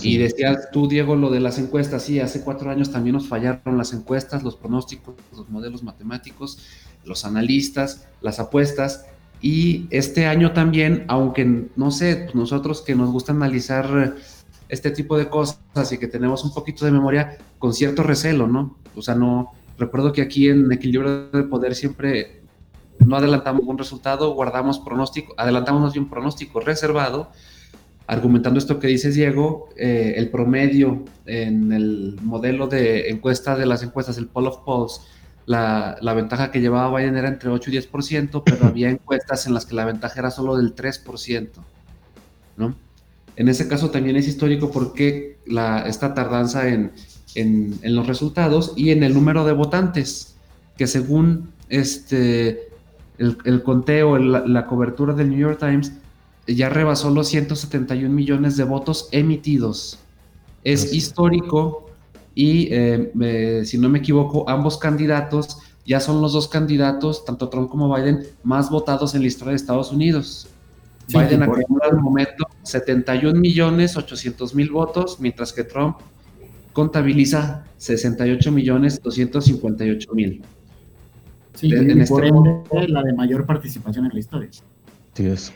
y 0.02 0.18
decías 0.18 0.68
tú, 0.72 0.88
Diego, 0.88 1.16
lo 1.16 1.30
de 1.30 1.40
las 1.40 1.58
encuestas. 1.58 2.02
Sí, 2.02 2.20
hace 2.20 2.42
cuatro 2.42 2.70
años 2.70 2.92
también 2.92 3.14
nos 3.14 3.26
fallaron 3.26 3.78
las 3.78 3.94
encuestas, 3.94 4.42
los 4.42 4.56
pronósticos, 4.56 5.14
los 5.34 5.48
modelos 5.48 5.82
matemáticos, 5.82 6.58
los 7.06 7.24
analistas, 7.24 8.06
las 8.20 8.40
apuestas. 8.40 9.06
Y 9.40 9.86
este 9.88 10.26
año 10.26 10.52
también, 10.52 11.06
aunque 11.08 11.70
no 11.76 11.90
sé, 11.90 12.28
nosotros 12.34 12.82
que 12.82 12.94
nos 12.94 13.10
gusta 13.10 13.32
analizar 13.32 14.16
este 14.70 14.90
tipo 14.90 15.18
de 15.18 15.28
cosas 15.28 15.92
y 15.92 15.98
que 15.98 16.06
tenemos 16.06 16.44
un 16.44 16.54
poquito 16.54 16.84
de 16.84 16.92
memoria 16.92 17.36
con 17.58 17.74
cierto 17.74 18.02
recelo, 18.02 18.46
¿no? 18.46 18.78
O 18.96 19.02
sea, 19.02 19.14
no, 19.14 19.52
recuerdo 19.78 20.12
que 20.12 20.22
aquí 20.22 20.48
en 20.48 20.70
Equilibrio 20.72 21.30
de 21.30 21.42
Poder 21.42 21.74
siempre 21.74 22.42
no 22.98 23.16
adelantamos 23.16 23.62
un 23.64 23.78
resultado, 23.78 24.34
guardamos 24.34 24.78
pronóstico, 24.78 25.34
adelantamos 25.36 25.82
más 25.82 25.92
bien 25.92 26.08
pronóstico 26.08 26.60
reservado, 26.60 27.30
argumentando 28.06 28.58
esto 28.58 28.78
que 28.78 28.88
dices, 28.88 29.14
Diego, 29.14 29.68
eh, 29.76 30.14
el 30.16 30.30
promedio 30.30 31.04
en 31.26 31.72
el 31.72 32.18
modelo 32.22 32.66
de 32.66 33.08
encuesta 33.08 33.56
de 33.56 33.66
las 33.66 33.82
encuestas, 33.82 34.18
el 34.18 34.28
poll 34.28 34.48
of 34.48 34.58
polls, 34.64 35.06
la, 35.46 35.96
la, 36.00 36.12
ventaja 36.12 36.50
que 36.50 36.60
llevaba 36.60 36.96
Biden 36.96 37.16
era 37.16 37.28
entre 37.28 37.50
8 37.50 37.70
y 37.70 37.78
10%, 37.78 38.42
pero 38.44 38.66
había 38.66 38.90
encuestas 38.90 39.46
en 39.46 39.54
las 39.54 39.66
que 39.66 39.74
la 39.74 39.84
ventaja 39.84 40.20
era 40.20 40.30
solo 40.30 40.56
del 40.56 40.74
3%, 40.74 41.50
¿no? 42.56 42.76
En 43.36 43.48
ese 43.48 43.68
caso 43.68 43.90
también 43.90 44.16
es 44.16 44.28
histórico 44.28 44.70
porque 44.70 45.38
la, 45.46 45.86
esta 45.86 46.14
tardanza 46.14 46.68
en, 46.68 46.92
en, 47.34 47.78
en, 47.82 47.94
los 47.94 48.06
resultados 48.06 48.72
y 48.76 48.90
en 48.90 49.02
el 49.02 49.14
número 49.14 49.44
de 49.44 49.52
votantes, 49.52 50.36
que 50.76 50.86
según 50.86 51.50
este, 51.68 52.68
el, 53.18 53.38
el 53.44 53.62
conteo, 53.62 54.16
el, 54.16 54.52
la 54.52 54.66
cobertura 54.66 55.14
del 55.14 55.30
New 55.30 55.38
York 55.38 55.58
Times, 55.58 55.92
ya 56.46 56.68
rebasó 56.68 57.10
los 57.10 57.28
171 57.28 58.12
millones 58.12 58.56
de 58.56 58.64
votos 58.64 59.08
emitidos. 59.12 59.98
Es 60.64 60.92
histórico 60.92 61.90
y, 62.34 62.68
eh, 62.70 63.62
si 63.64 63.78
no 63.78 63.88
me 63.88 63.98
equivoco, 63.98 64.48
ambos 64.48 64.78
candidatos 64.78 65.58
ya 65.86 66.00
son 66.00 66.20
los 66.20 66.32
dos 66.32 66.48
candidatos, 66.48 67.24
tanto 67.24 67.48
Trump 67.48 67.70
como 67.70 67.92
Biden, 67.94 68.22
más 68.42 68.70
votados 68.70 69.14
en 69.14 69.22
la 69.22 69.28
historia 69.28 69.50
de 69.50 69.56
Estados 69.56 69.90
Unidos. 69.90 70.48
Biden 71.12 71.42
acumula 71.42 71.86
al 71.90 72.00
momento 72.00 72.48
71 72.62 73.38
millones 73.38 73.96
800 73.96 74.54
mil 74.54 74.70
votos, 74.70 75.18
mientras 75.20 75.52
que 75.52 75.64
Trump 75.64 75.98
contabiliza 76.72 77.64
68 77.76 78.52
millones 78.52 79.02
258 79.02 80.14
mil. 80.14 80.42
Sí, 81.54 81.72
en 81.72 82.00
este 82.00 82.32
momento, 82.32 82.64
la 82.88 83.02
de 83.02 83.12
mayor 83.12 83.44
participación 83.44 84.06
en 84.06 84.12
la 84.12 84.18
historia. 84.18 84.48
Sí, 85.14 85.26
es. 85.26 85.52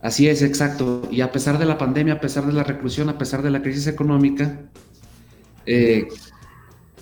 Así 0.00 0.28
es, 0.28 0.42
exacto. 0.42 1.02
Y 1.10 1.20
a 1.20 1.30
pesar 1.30 1.58
de 1.58 1.66
la 1.66 1.78
pandemia, 1.78 2.14
a 2.14 2.20
pesar 2.20 2.46
de 2.46 2.52
la 2.52 2.64
reclusión, 2.64 3.08
a 3.08 3.18
pesar 3.18 3.42
de 3.42 3.50
la 3.50 3.62
crisis 3.62 3.86
económica, 3.86 4.58
eh, 5.66 6.08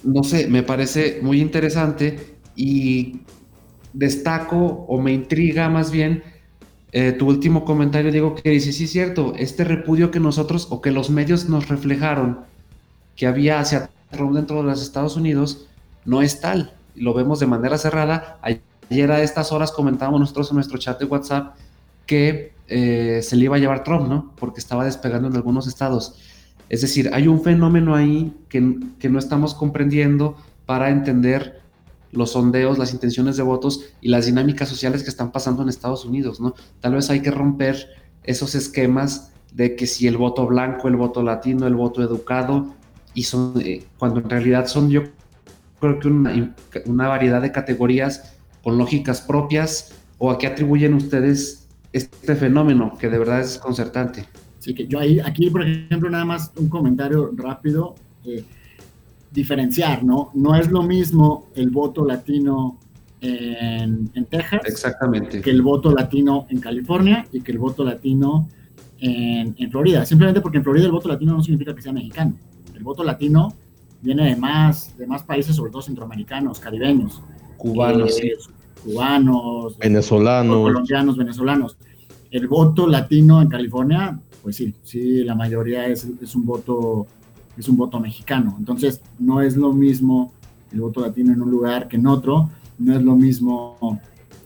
no 0.02 0.22
sé, 0.22 0.48
me 0.48 0.62
parece 0.62 1.20
muy 1.22 1.40
interesante 1.40 2.36
y 2.56 3.22
destaco 3.92 4.58
o 4.58 5.00
me 5.00 5.12
intriga 5.12 5.68
más 5.68 5.90
bien 5.90 6.22
eh, 6.92 7.12
tu 7.12 7.28
último 7.28 7.64
comentario, 7.64 8.10
Diego, 8.10 8.34
que 8.34 8.50
dice, 8.50 8.72
sí 8.72 8.84
es 8.84 8.90
cierto, 8.90 9.32
este 9.36 9.64
repudio 9.64 10.10
que 10.10 10.18
nosotros 10.18 10.66
o 10.70 10.80
que 10.80 10.90
los 10.90 11.10
medios 11.10 11.48
nos 11.48 11.68
reflejaron 11.68 12.40
que 13.16 13.26
había 13.26 13.60
hacia 13.60 13.90
Trump 14.10 14.34
dentro 14.34 14.56
de 14.56 14.64
los 14.64 14.82
Estados 14.82 15.16
Unidos 15.16 15.66
no 16.04 16.22
es 16.22 16.40
tal. 16.40 16.72
Lo 16.96 17.14
vemos 17.14 17.38
de 17.38 17.46
manera 17.46 17.78
cerrada. 17.78 18.38
Ayer 18.42 19.12
a 19.12 19.22
estas 19.22 19.52
horas 19.52 19.70
comentábamos 19.70 20.20
nosotros 20.20 20.50
en 20.50 20.56
nuestro 20.56 20.78
chat 20.78 20.98
de 20.98 21.04
WhatsApp 21.04 21.54
que 22.06 22.52
eh, 22.66 23.20
se 23.22 23.36
le 23.36 23.44
iba 23.44 23.56
a 23.56 23.58
llevar 23.58 23.84
Trump, 23.84 24.08
¿no? 24.08 24.32
Porque 24.36 24.58
estaba 24.58 24.84
despegando 24.84 25.28
en 25.28 25.36
algunos 25.36 25.68
estados. 25.68 26.18
Es 26.68 26.80
decir, 26.80 27.10
hay 27.12 27.28
un 27.28 27.42
fenómeno 27.42 27.94
ahí 27.94 28.32
que, 28.48 28.78
que 28.98 29.08
no 29.08 29.18
estamos 29.18 29.54
comprendiendo 29.54 30.36
para 30.66 30.90
entender 30.90 31.59
los 32.12 32.32
sondeos, 32.32 32.78
las 32.78 32.92
intenciones 32.92 33.36
de 33.36 33.42
votos 33.42 33.84
y 34.00 34.08
las 34.08 34.26
dinámicas 34.26 34.68
sociales 34.68 35.02
que 35.02 35.10
están 35.10 35.32
pasando 35.32 35.62
en 35.62 35.68
Estados 35.68 36.04
Unidos, 36.04 36.40
¿no? 36.40 36.54
Tal 36.80 36.94
vez 36.94 37.10
hay 37.10 37.20
que 37.20 37.30
romper 37.30 37.88
esos 38.24 38.54
esquemas 38.54 39.32
de 39.52 39.76
que 39.76 39.86
si 39.86 40.06
el 40.06 40.16
voto 40.16 40.46
blanco, 40.46 40.88
el 40.88 40.96
voto 40.96 41.22
latino, 41.22 41.66
el 41.66 41.74
voto 41.74 42.02
educado, 42.02 42.74
y 43.14 43.24
son, 43.24 43.54
eh, 43.60 43.84
cuando 43.98 44.20
en 44.20 44.30
realidad 44.30 44.66
son 44.66 44.90
yo 44.90 45.02
creo 45.80 45.98
que 45.98 46.08
una, 46.08 46.54
una 46.86 47.08
variedad 47.08 47.42
de 47.42 47.50
categorías 47.50 48.36
con 48.62 48.76
lógicas 48.76 49.20
propias, 49.22 49.92
o 50.18 50.30
a 50.30 50.38
qué 50.38 50.46
atribuyen 50.46 50.94
ustedes 50.94 51.66
este 51.92 52.36
fenómeno 52.36 52.96
que 53.00 53.08
de 53.08 53.18
verdad 53.18 53.40
es 53.40 53.54
desconcertante. 53.54 54.26
Sí, 54.58 54.74
que 54.74 54.86
yo 54.86 54.98
ahí, 55.00 55.18
aquí, 55.18 55.48
por 55.48 55.66
ejemplo, 55.66 56.10
nada 56.10 56.26
más 56.26 56.52
un 56.56 56.68
comentario 56.68 57.30
rápido, 57.34 57.94
eh, 58.26 58.44
diferenciar, 59.30 60.02
¿no? 60.02 60.30
No 60.34 60.54
es 60.54 60.70
lo 60.70 60.82
mismo 60.82 61.46
el 61.54 61.70
voto 61.70 62.04
latino 62.04 62.78
en, 63.20 64.10
en, 64.14 64.24
Texas 64.26 64.62
Exactamente. 64.64 65.40
que 65.40 65.50
el 65.50 65.62
voto 65.62 65.92
latino 65.92 66.46
en 66.48 66.58
California 66.58 67.26
y 67.32 67.42
que 67.42 67.52
el 67.52 67.58
voto 67.58 67.84
latino 67.84 68.48
en, 68.98 69.54
en, 69.58 69.70
Florida. 69.70 70.04
Simplemente 70.04 70.40
porque 70.40 70.58
en 70.58 70.64
Florida 70.64 70.86
el 70.86 70.92
voto 70.92 71.08
latino 71.08 71.34
no 71.34 71.42
significa 71.42 71.74
que 71.74 71.82
sea 71.82 71.92
mexicano. 71.92 72.34
El 72.74 72.82
voto 72.82 73.04
latino 73.04 73.54
viene 74.00 74.24
de 74.24 74.36
más, 74.36 74.96
de 74.96 75.06
más 75.06 75.22
países, 75.22 75.54
sobre 75.54 75.70
todo 75.70 75.82
centroamericanos, 75.82 76.58
caribeños. 76.58 77.22
Cubanos, 77.58 78.18
eh, 78.18 78.36
sí 78.38 78.52
cubanos, 78.82 79.78
venezolanos, 79.78 80.56
colombianos, 80.56 81.16
venezolanos. 81.16 81.76
El 82.30 82.48
voto 82.48 82.86
latino 82.86 83.42
en 83.42 83.48
California, 83.48 84.18
pues 84.42 84.56
sí, 84.56 84.74
sí, 84.82 85.24
la 85.24 85.34
mayoría 85.34 85.86
es, 85.86 86.08
es, 86.20 86.34
un 86.34 86.46
voto 86.46 87.06
es 87.56 87.68
un 87.68 87.76
voto 87.76 88.00
mexicano. 88.00 88.56
Entonces, 88.58 89.00
no 89.18 89.40
es 89.40 89.56
lo 89.56 89.72
mismo 89.72 90.32
el 90.72 90.80
voto 90.80 91.00
latino 91.00 91.32
en 91.32 91.42
un 91.42 91.50
lugar 91.50 91.88
que 91.88 91.96
en 91.96 92.06
otro, 92.06 92.50
no 92.78 92.96
es 92.96 93.02
lo 93.02 93.16
mismo 93.16 94.00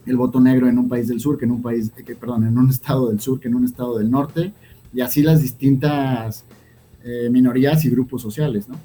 el 0.07 0.17
voto 0.17 0.41
negro 0.41 0.69
en 0.69 0.79
un 0.79 0.89
país 0.89 1.09
del 1.09 1.21
sur 1.21 1.39
que 1.39 1.45
en 1.45 1.53
un 1.53 1.63
país, 1.63 1.91
que, 1.91 2.15
perdón, 2.15 2.47
en 2.47 2.59
un 2.59 2.71
estado 2.71 3.09
del 3.09 3.21
sur 3.21 3.41
que 3.41 3.49
en 3.49 3.55
un 3.55 3.65
estado 3.65 3.99
del 3.99 4.11
norte, 4.11 4.53
y 4.93 5.01
así 5.01 5.23
las 5.23 5.43
distintas 5.43 6.45
eh, 7.03 7.29
minorías 7.31 7.85
y 7.85 7.91
grupos 7.91 8.23
sociales, 8.23 8.69
¿no? 8.69 8.77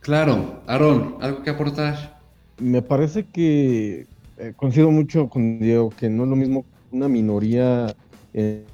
Claro, 0.00 0.60
Aarón, 0.66 1.16
¿algo 1.20 1.42
que 1.42 1.50
aportar? 1.50 2.14
me 2.58 2.82
parece 2.82 3.24
que 3.24 4.06
eh, 4.38 4.52
coincido 4.56 4.90
mucho 4.90 5.28
con 5.28 5.58
Diego, 5.58 5.90
que 5.90 6.08
no 6.08 6.24
es 6.24 6.30
lo 6.30 6.36
mismo 6.36 6.64
una 6.90 7.08
minoría 7.08 7.94
en, 8.32 8.64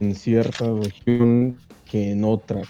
en 0.00 0.14
cierta 0.14 0.72
región 0.72 1.58
que 1.84 2.12
en 2.12 2.24
otra. 2.24 2.62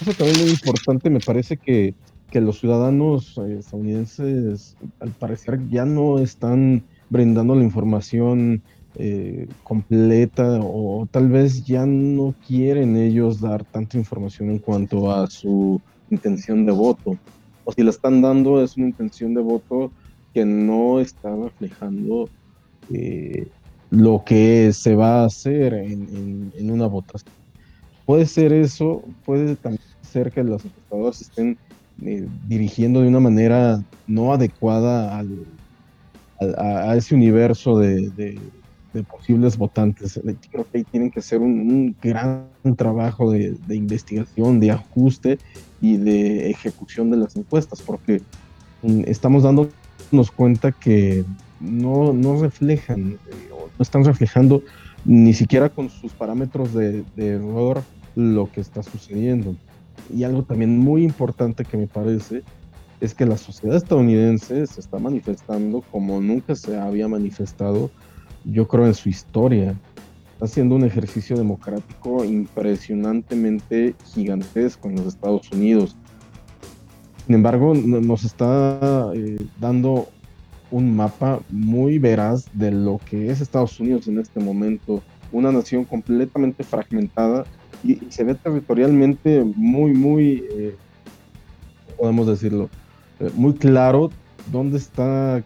Eso 0.00 0.12
también 0.14 0.40
es 0.40 0.50
importante, 0.50 1.10
me 1.10 1.20
parece 1.20 1.56
que, 1.56 1.94
que 2.30 2.40
los 2.40 2.58
ciudadanos 2.58 3.36
eh, 3.38 3.56
estadounidenses 3.58 4.76
al 5.00 5.12
parecer 5.12 5.60
ya 5.68 5.84
no 5.84 6.18
están 6.18 6.84
brindando 7.08 7.54
la 7.54 7.64
información 7.64 8.62
eh, 8.94 9.46
completa 9.62 10.58
o, 10.60 11.06
tal 11.10 11.28
vez 11.28 11.64
ya 11.64 11.86
no 11.86 12.34
quieren 12.46 12.96
ellos 12.96 13.40
dar 13.40 13.64
tanta 13.64 13.96
información 13.96 14.50
en 14.50 14.58
cuanto 14.58 15.12
a 15.12 15.28
su 15.28 15.80
intención 16.10 16.66
de 16.66 16.72
voto 16.72 17.16
o 17.64 17.72
si 17.72 17.82
la 17.82 17.90
están 17.90 18.22
dando 18.22 18.62
es 18.62 18.76
una 18.76 18.86
intención 18.86 19.34
de 19.34 19.42
voto 19.42 19.92
que 20.32 20.44
no 20.44 21.00
está 21.00 21.36
reflejando 21.36 22.28
eh, 22.92 23.52
lo 23.90 24.22
que 24.24 24.72
se 24.72 24.94
va 24.94 25.22
a 25.22 25.26
hacer 25.26 25.74
en, 25.74 26.70
una 26.70 26.86
votación. 26.86 27.32
Puede 28.04 28.26
ser 28.26 28.52
eso, 28.52 29.02
puede 29.24 29.56
también 29.56 29.82
ser 30.02 30.30
que 30.32 30.42
los 30.42 30.64
encuestadores 30.64 31.20
estén 31.20 31.58
eh, 32.02 32.26
dirigiendo 32.46 33.02
de 33.02 33.08
una 33.08 33.20
manera 33.20 33.82
no 34.06 34.32
adecuada 34.32 35.18
al, 35.18 35.46
a, 36.40 36.96
ese 36.96 37.14
universo 37.14 37.78
de, 37.78 38.38
posibles 39.08 39.56
votantes. 39.56 40.20
Creo 40.50 40.66
que 40.70 40.78
ahí 40.78 40.84
tienen 40.84 41.10
que 41.10 41.20
hacer 41.20 41.40
un, 41.40 41.94
gran 42.02 42.46
trabajo 42.76 43.30
de, 43.30 43.56
investigación, 43.70 44.60
de 44.60 44.72
ajuste 44.72 45.38
y 45.80 45.96
de 45.96 46.50
ejecución 46.50 47.10
de 47.10 47.18
las 47.18 47.36
encuestas, 47.36 47.80
porque 47.82 48.20
mm, 48.82 49.02
estamos 49.06 49.44
dándonos 49.44 50.30
cuenta 50.34 50.72
que 50.72 51.24
no, 51.60 52.12
no 52.12 52.40
reflejan, 52.40 53.12
eh, 53.12 53.52
están 53.82 54.04
reflejando 54.04 54.62
ni 55.04 55.32
siquiera 55.32 55.68
con 55.68 55.88
sus 55.88 56.12
parámetros 56.12 56.74
de, 56.74 57.04
error 57.16 57.82
lo 58.14 58.50
que 58.50 58.60
está 58.60 58.82
sucediendo. 58.82 59.56
Y 60.14 60.24
algo 60.24 60.42
también 60.42 60.78
muy 60.78 61.04
importante 61.04 61.64
que 61.64 61.76
me 61.76 61.86
parece 61.86 62.42
es 63.00 63.14
que 63.14 63.26
la 63.26 63.36
sociedad 63.36 63.76
estadounidense 63.76 64.66
se 64.66 64.80
está 64.80 64.98
manifestando 64.98 65.82
como 65.92 66.20
nunca 66.20 66.54
se 66.54 66.76
había 66.76 67.06
manifestado, 67.06 67.90
yo 68.44 68.66
creo, 68.66 68.86
en 68.86 68.94
su 68.94 69.08
historia 69.08 69.76
haciendo 70.40 70.76
un 70.76 70.84
ejercicio 70.84 71.36
democrático 71.36 72.24
impresionantemente 72.24 73.94
gigantesco 74.14 74.88
en 74.88 74.96
los 74.96 75.06
Estados 75.06 75.50
Unidos. 75.50 75.96
Sin 77.26 77.34
embargo, 77.34 77.74
nos 77.74 78.24
está 78.24 79.10
eh, 79.14 79.36
dando 79.60 80.08
un 80.70 80.94
mapa 80.94 81.40
muy 81.50 81.98
veraz 81.98 82.46
de 82.52 82.70
lo 82.70 83.00
que 83.08 83.30
es 83.30 83.40
Estados 83.40 83.78
Unidos 83.80 84.08
en 84.08 84.18
este 84.18 84.40
momento, 84.40 85.02
una 85.32 85.52
nación 85.52 85.84
completamente 85.84 86.64
fragmentada 86.64 87.44
y, 87.82 87.98
se 88.10 88.24
ve 88.24 88.34
territorialmente 88.34 89.44
muy, 89.56 89.92
muy, 89.92 90.44
eh, 90.50 90.76
podemos 91.96 92.26
decirlo, 92.26 92.68
eh, 93.20 93.30
muy 93.34 93.54
claro 93.54 94.10
dónde 94.50 94.78
está 94.78 95.44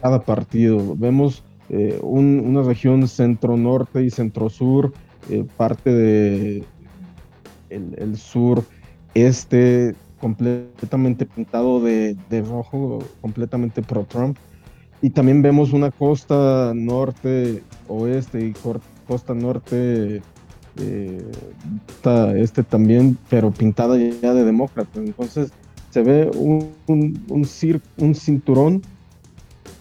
cada 0.00 0.22
partido. 0.22 0.94
Vemos 0.96 1.44
eh, 1.68 1.98
una 2.02 2.62
región 2.62 3.06
centro-norte 3.08 4.04
y 4.04 4.10
centro-sur, 4.10 4.92
parte 5.56 5.90
de 5.90 6.64
el, 7.70 8.16
sur 8.16 8.62
este 9.14 9.94
completamente 10.24 11.26
pintado 11.26 11.80
de, 11.80 12.16
de 12.30 12.40
rojo, 12.40 13.00
completamente 13.20 13.82
pro-Trump. 13.82 14.38
Y 15.02 15.10
también 15.10 15.42
vemos 15.42 15.74
una 15.74 15.90
costa 15.90 16.72
norte, 16.74 17.62
oeste 17.88 18.46
y 18.46 18.54
costa 19.06 19.34
norte 19.34 20.22
eh, 20.80 21.30
este 22.36 22.62
también, 22.62 23.18
pero 23.28 23.50
pintada 23.50 23.98
ya 23.98 24.32
de 24.32 24.44
demócrata. 24.46 24.98
Entonces 24.98 25.52
se 25.90 26.02
ve 26.02 26.30
un, 26.34 26.72
un, 27.28 28.14
cinturón 28.14 28.80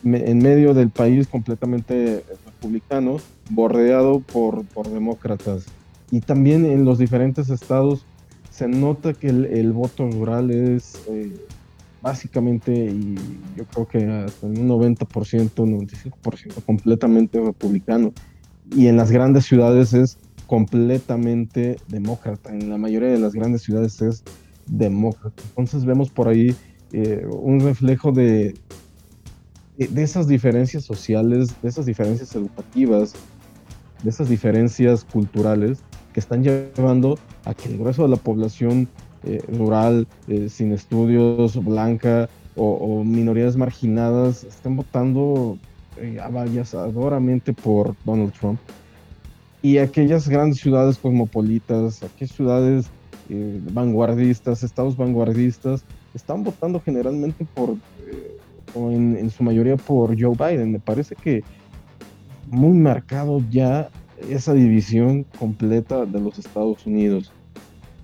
en 0.04 0.38
medio 0.40 0.74
del 0.74 0.90
país 0.90 1.26
completamente 1.30 2.26
republicano, 2.46 3.16
bordeado 3.50 4.20
por, 4.20 4.66
por 4.66 4.90
demócratas. 4.90 5.68
Y 6.12 6.20
también 6.20 6.66
en 6.66 6.84
los 6.84 6.98
diferentes 6.98 7.50
estados 7.50 8.06
se 8.54 8.68
nota 8.68 9.14
que 9.14 9.30
el, 9.30 9.74
voto 9.74 10.08
rural 10.12 10.52
es 10.52 11.02
eh, 11.10 11.36
básicamente, 12.04 12.72
y 12.72 13.16
yo 13.58 13.66
creo 13.66 13.88
que 13.88 14.06
hasta 14.06 14.46
un 14.46 14.70
90%, 14.70 15.50
95% 15.56 16.64
completamente 16.64 17.42
republicano. 17.42 18.14
Y 18.76 18.88
en 18.88 18.98
las 18.98 19.10
grandes 19.10 19.46
ciudades 19.46 19.94
es 19.96 20.20
completamente 20.46 21.78
demócrata. 21.88 22.54
En 22.54 22.70
la 22.70 22.78
mayoría 22.78 23.10
de 23.10 23.18
las 23.18 23.34
grandes 23.34 23.64
ciudades 23.64 24.00
es 24.04 24.24
demócrata. 24.68 25.42
Entonces 25.50 25.84
vemos 25.84 26.12
por 26.12 26.28
ahí 26.28 26.56
eh, 26.92 27.26
un 27.32 27.60
reflejo 27.60 28.12
de, 28.12 28.54
de 29.78 30.04
esas 30.04 30.28
diferencias 30.28 30.84
sociales, 30.84 31.56
de 31.64 31.70
esas 31.70 31.88
diferencias 31.88 32.36
educativas, 32.36 33.14
de 34.04 34.12
esas 34.12 34.30
diferencias 34.30 35.04
culturales 35.06 35.80
que 36.14 36.20
están 36.20 36.44
llevando 36.44 37.18
a 37.46 37.54
que 37.54 37.70
el 37.70 37.78
grueso 37.78 38.04
de 38.04 38.10
la 38.10 38.16
población 38.16 38.88
eh, 39.24 39.42
rural, 39.48 40.08
eh, 40.28 40.48
sin 40.50 40.72
estudios, 40.72 41.62
blanca 41.64 42.30
o, 42.56 43.04
minorías 43.04 43.56
marginadas 43.56 44.44
estén 44.44 44.76
votando 44.76 45.58
eh, 45.98 46.20
por 47.64 47.96
Donald 48.06 48.34
Trump. 48.34 48.60
Y 49.62 49.78
aquellas 49.78 50.28
grandes 50.28 50.60
ciudades 50.60 50.98
cosmopolitas, 50.98 52.04
aquellas 52.04 52.36
ciudades 52.36 52.86
eh, 53.30 53.62
vanguardistas, 53.72 54.64
estados 54.64 54.98
vanguardistas, 54.98 55.86
están 56.14 56.44
votando 56.44 56.82
generalmente 56.82 57.46
por 57.56 57.78
o 58.76 58.92
en, 58.92 59.30
su 59.30 59.44
mayoría 59.44 59.78
por 59.78 60.20
Joe 60.20 60.36
Biden. 60.36 60.72
Me 60.74 60.80
parece 60.80 61.16
que 61.16 61.44
muy 62.48 62.78
marcado 62.78 63.42
ya 63.50 63.90
esa 64.30 64.54
división 64.54 65.26
completa 65.38 66.06
de 66.06 66.20
los 66.20 66.40
Estados 66.40 66.86
Unidos. 66.86 67.32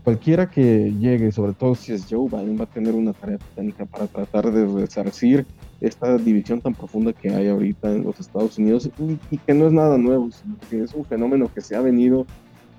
Cualquiera 0.04 0.50
que 0.50 0.94
llegue, 1.00 1.32
sobre 1.32 1.54
todo 1.54 1.76
si 1.76 1.92
es 1.92 2.06
Joe 2.10 2.30
Biden, 2.30 2.60
va 2.60 2.64
a 2.64 2.68
tener 2.68 2.96
una 2.96 3.14
tarea 3.14 3.38
técnica 3.56 3.86
para 3.86 4.08
tratar 4.08 4.52
de 4.52 4.66
resarcir 4.66 5.46
esta 5.82 6.18
división 6.18 6.62
tan 6.62 6.74
profunda 6.74 7.14
que 7.14 7.30
hay 7.30 7.48
ahorita 7.48 7.92
en 7.92 8.04
los 8.04 8.20
Estados 8.20 8.58
Unidos 8.58 8.90
y, 9.30 9.38
que 9.38 9.54
no 9.54 9.68
es 9.68 9.74
nada 9.74 9.98
nuevo, 9.98 10.30
que 10.70 10.84
es 10.84 10.94
un 10.94 11.06
fenómeno 11.06 11.52
que 11.54 11.62
se 11.62 11.76
ha 11.76 11.82
venido 11.82 12.26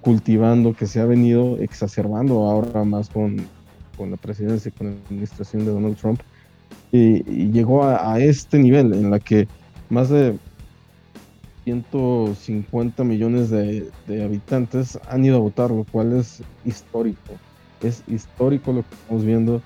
cultivando, 0.00 0.74
que 0.74 0.86
se 0.86 1.00
ha 1.00 1.04
venido 1.04 1.58
exacerbando 1.58 2.48
ahora 2.48 2.84
más 2.84 3.08
con, 3.10 3.36
con 3.96 4.10
la 4.10 4.16
presidencia 4.16 4.70
y 4.70 4.78
con 4.78 4.88
la 4.88 4.92
administración 5.08 5.64
de 5.64 5.72
Donald 5.72 5.96
Trump 5.96 6.20
y, 6.92 7.22
llegó 7.52 7.84
a, 7.84 8.18
este 8.18 8.58
nivel 8.58 8.92
en 8.92 9.10
la 9.10 9.20
que 9.20 9.48
más 9.88 10.08
de 10.08 10.36
150 11.64 13.04
millones 13.04 13.50
de, 13.50 13.90
habitantes 14.22 14.98
han 15.08 15.24
ido 15.24 15.36
a 15.36 15.40
votar, 15.40 15.70
lo 15.70 15.84
cual 15.84 16.12
es 16.14 16.42
histórico. 16.64 17.34
Es 17.82 18.02
histórico 18.06 18.72
lo 18.72 18.82
que 18.82 18.94
estamos 18.94 19.24
viendo. 19.24 19.62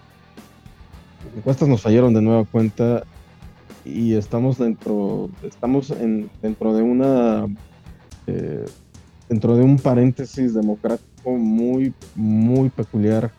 Encuestas 1.36 1.68
nos 1.68 1.82
fallaron 1.82 2.14
de 2.14 2.22
nueva 2.22 2.44
cuenta 2.44 3.04
y 3.84 4.14
estamos 4.14 4.58
dentro, 4.58 5.30
estamos 5.42 5.90
en, 5.90 6.30
dentro 6.42 6.74
de 6.74 6.82
una 6.82 7.46
eh, 8.26 8.64
dentro 9.28 9.56
de 9.56 9.62
un 9.62 9.78
paréntesis 9.78 10.54
democrático 10.54 11.32
muy, 11.32 11.92
muy 12.14 12.68
peculiar 12.70 13.30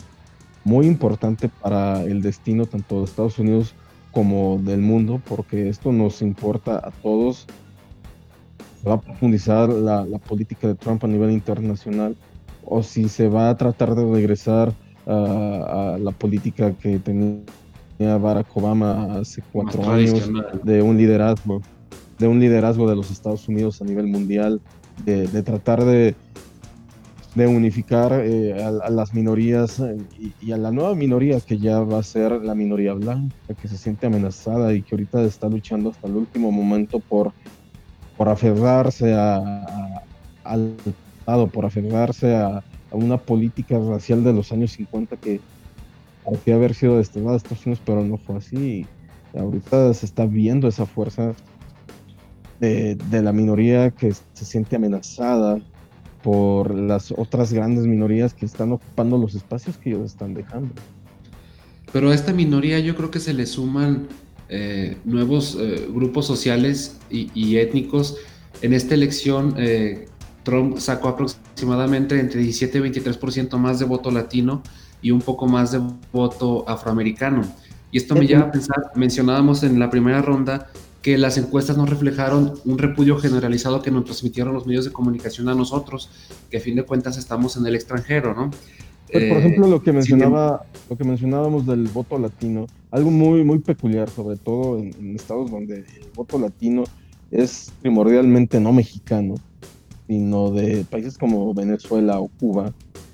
muy 0.65 0.88
importante 0.88 1.48
para 1.48 2.04
el 2.04 2.22
destino 2.22 2.65
tanto 2.65 3.00
de 3.00 3.06
Estados 3.06 3.39
Unidos 3.39 3.74
como 4.12 4.60
del 4.63 4.82
mundo, 4.82 5.22
porque 5.26 5.70
esto 5.70 5.94
nos 5.94 6.22
importa 6.22 6.78
a 6.78 6.91
todos. 6.91 7.46
Va 8.88 8.95
a 8.95 9.02
profundizar 9.02 9.69
la, 9.69 10.06
política 10.28 10.67
de 10.67 10.76
Trump 10.76 11.04
a 11.04 11.08
nivel 11.08 11.32
internacional 11.32 12.15
o 12.63 12.84
si 12.84 13.10
se 13.10 13.28
va 13.28 13.50
a 13.50 13.58
tratar 13.58 13.95
de 13.95 14.06
regresar 14.06 14.74
a, 15.08 15.98
la 16.00 16.12
política 16.12 16.74
que 16.74 17.00
tenía 17.00 18.17
Barack 18.17 18.56
Obama 18.56 19.19
hace 19.19 19.43
cuatro 19.52 19.89
años 19.89 20.30
de 20.63 20.82
un 20.82 20.98
liderazgo, 20.98 21.62
de 22.17 22.28
un 22.28 22.39
liderazgo 22.39 22.89
de 22.89 22.95
los 22.95 23.12
Estados 23.12 23.48
Unidos 23.48 23.82
a 23.82 23.86
nivel 23.86 24.08
mundial, 24.08 24.62
de 25.06 25.43
tratar 25.43 25.84
de 25.84 26.15
de 27.36 27.48
unificar 27.48 28.13
eh, 28.13 28.63
a, 28.63 28.89
las 28.89 29.13
minorías 29.13 29.80
eh, 29.82 29.98
y, 30.41 30.52
a 30.54 30.58
la 30.58 30.71
nueva 30.71 30.95
minoría 30.95 31.39
que 31.41 31.58
ya 31.58 31.82
va 31.82 32.00
a 32.00 32.04
ser 32.04 32.32
la 32.32 32.56
minoría 32.56 32.93
blanca, 32.93 33.36
que 33.62 33.67
se 33.67 33.78
siente 33.78 34.08
amenazada 34.08 34.74
y 34.74 34.82
que 34.82 34.95
ahorita 34.95 35.21
está 35.24 35.50
luchando 35.50 35.89
hasta 35.89 36.08
el 36.08 36.15
último 36.15 36.52
momento 36.52 37.00
por, 37.00 37.34
por 38.17 38.30
aferrarse 38.30 39.13
a, 39.13 40.01
al 40.43 40.75
Estado, 40.86 41.47
por 41.47 41.65
aferrarse 41.65 42.36
a, 42.36 42.63
una 42.91 43.17
política 43.17 43.78
racial 43.78 44.23
de 44.23 44.32
los 44.32 44.54
años 44.54 44.71
50 44.71 45.17
que 45.17 45.41
parecía 46.23 46.56
haber 46.56 46.73
sido 46.73 46.97
destinada 46.97 47.34
a 47.34 47.38
Estados 47.38 47.65
Unidos, 47.65 47.82
pero 47.86 48.04
no 48.06 48.17
fue 48.17 48.38
así. 48.38 48.86
ahorita 49.38 49.93
se 49.93 50.06
está 50.06 50.25
viendo 50.25 50.69
esa 50.69 50.86
fuerza 50.86 51.34
de, 52.62 52.95
de 52.95 53.21
la 53.21 53.34
minoría 53.34 53.91
que 53.91 54.13
se 54.13 54.45
siente 54.45 54.78
amenazada 54.78 55.60
por 56.23 56.73
las 56.73 57.12
otras 57.12 57.51
grandes 57.51 57.86
minorías 57.86 58.34
que 58.34 58.45
están 58.45 58.71
ocupando 58.71 59.17
los 59.17 59.36
espacios 59.36 59.78
que 59.78 59.89
ellos 59.89 60.06
están 60.06 60.34
dejando. 60.34 60.73
Pero 61.91 62.12
a 62.12 62.15
esta 62.15 62.34
minoría 62.34 62.80
yo 62.80 62.95
creo 62.95 63.12
que 63.12 63.19
se 63.19 63.34
le 63.34 63.45
suman 63.45 64.08
eh, 64.50 64.98
nuevos 65.06 65.58
eh, 65.60 65.88
grupos 65.90 66.28
sociales 66.28 66.98
y, 67.10 67.58
étnicos. 67.58 68.18
En 68.62 68.74
esta 68.74 68.94
elección, 68.94 69.56
eh, 69.58 70.08
Trump 70.44 70.78
sacó 70.78 71.10
aproximadamente 71.10 72.20
entre 72.20 72.42
17 72.42 72.78
y 72.78 72.82
23% 72.82 73.58
más 73.58 73.80
de 73.80 73.86
voto 73.86 74.12
latino 74.12 74.62
y 75.02 75.12
un 75.12 75.22
poco 75.22 75.48
más 75.48 75.72
de 75.72 75.82
voto 76.12 76.68
afroamericano. 76.68 77.42
Y 77.92 77.98
esto 77.98 78.14
me 78.16 78.28
lleva 78.28 78.44
a 78.44 78.52
pensar, 78.52 78.92
mencionábamos 78.96 79.64
en 79.64 79.80
la 79.80 79.90
primera 79.90 80.22
ronda 80.22 80.68
que 81.02 81.18
las 81.18 81.38
encuestas 81.38 81.78
no 81.78 81.86
reflejaron 81.86 82.56
un 82.66 82.78
repudio 82.78 83.18
generalizado 83.18 83.82
que 83.82 83.92
nos 83.92 84.06
transmitieron 84.06 84.54
los 84.54 84.66
medios 84.66 84.86
de 84.86 84.92
comunicación 84.92 85.48
a 85.50 85.56
nosotros, 85.56 86.10
que 86.50 86.58
a 86.58 86.60
fin 86.60 86.76
de 86.76 86.84
cuentas 86.84 87.18
estamos 87.18 87.58
en 87.58 87.66
el 87.68 87.76
extranjero, 87.76 88.34
¿no? 88.34 88.50
Por 89.12 89.22
eh, 89.22 89.38
ejemplo, 89.38 89.68
lo 89.68 89.82
que 89.82 89.91
mencionaba, 89.91 90.65
lo 90.89 90.98
que 90.98 91.04
mencionábamos 91.04 91.65
del 91.65 91.88
voto 91.88 92.18
latino, 92.18 92.68
algo 92.91 93.12
muy 93.12 93.44
muy 93.44 93.60
peculiar, 93.60 94.10
sobre 94.10 94.38
todo 94.38 94.80
en, 94.80 95.15
estados 95.15 95.52
donde 95.52 95.80
el 95.80 96.12
voto 96.15 96.39
latino 96.39 96.84
es 97.32 97.72
primordialmente 97.82 98.60
no 98.60 98.74
mexicano, 98.74 99.36
sino 100.08 100.52
de 100.52 100.86
países 100.89 101.18
como 101.18 101.54
Venezuela 101.54 102.20
o 102.20 102.28
Cuba. 102.28 102.74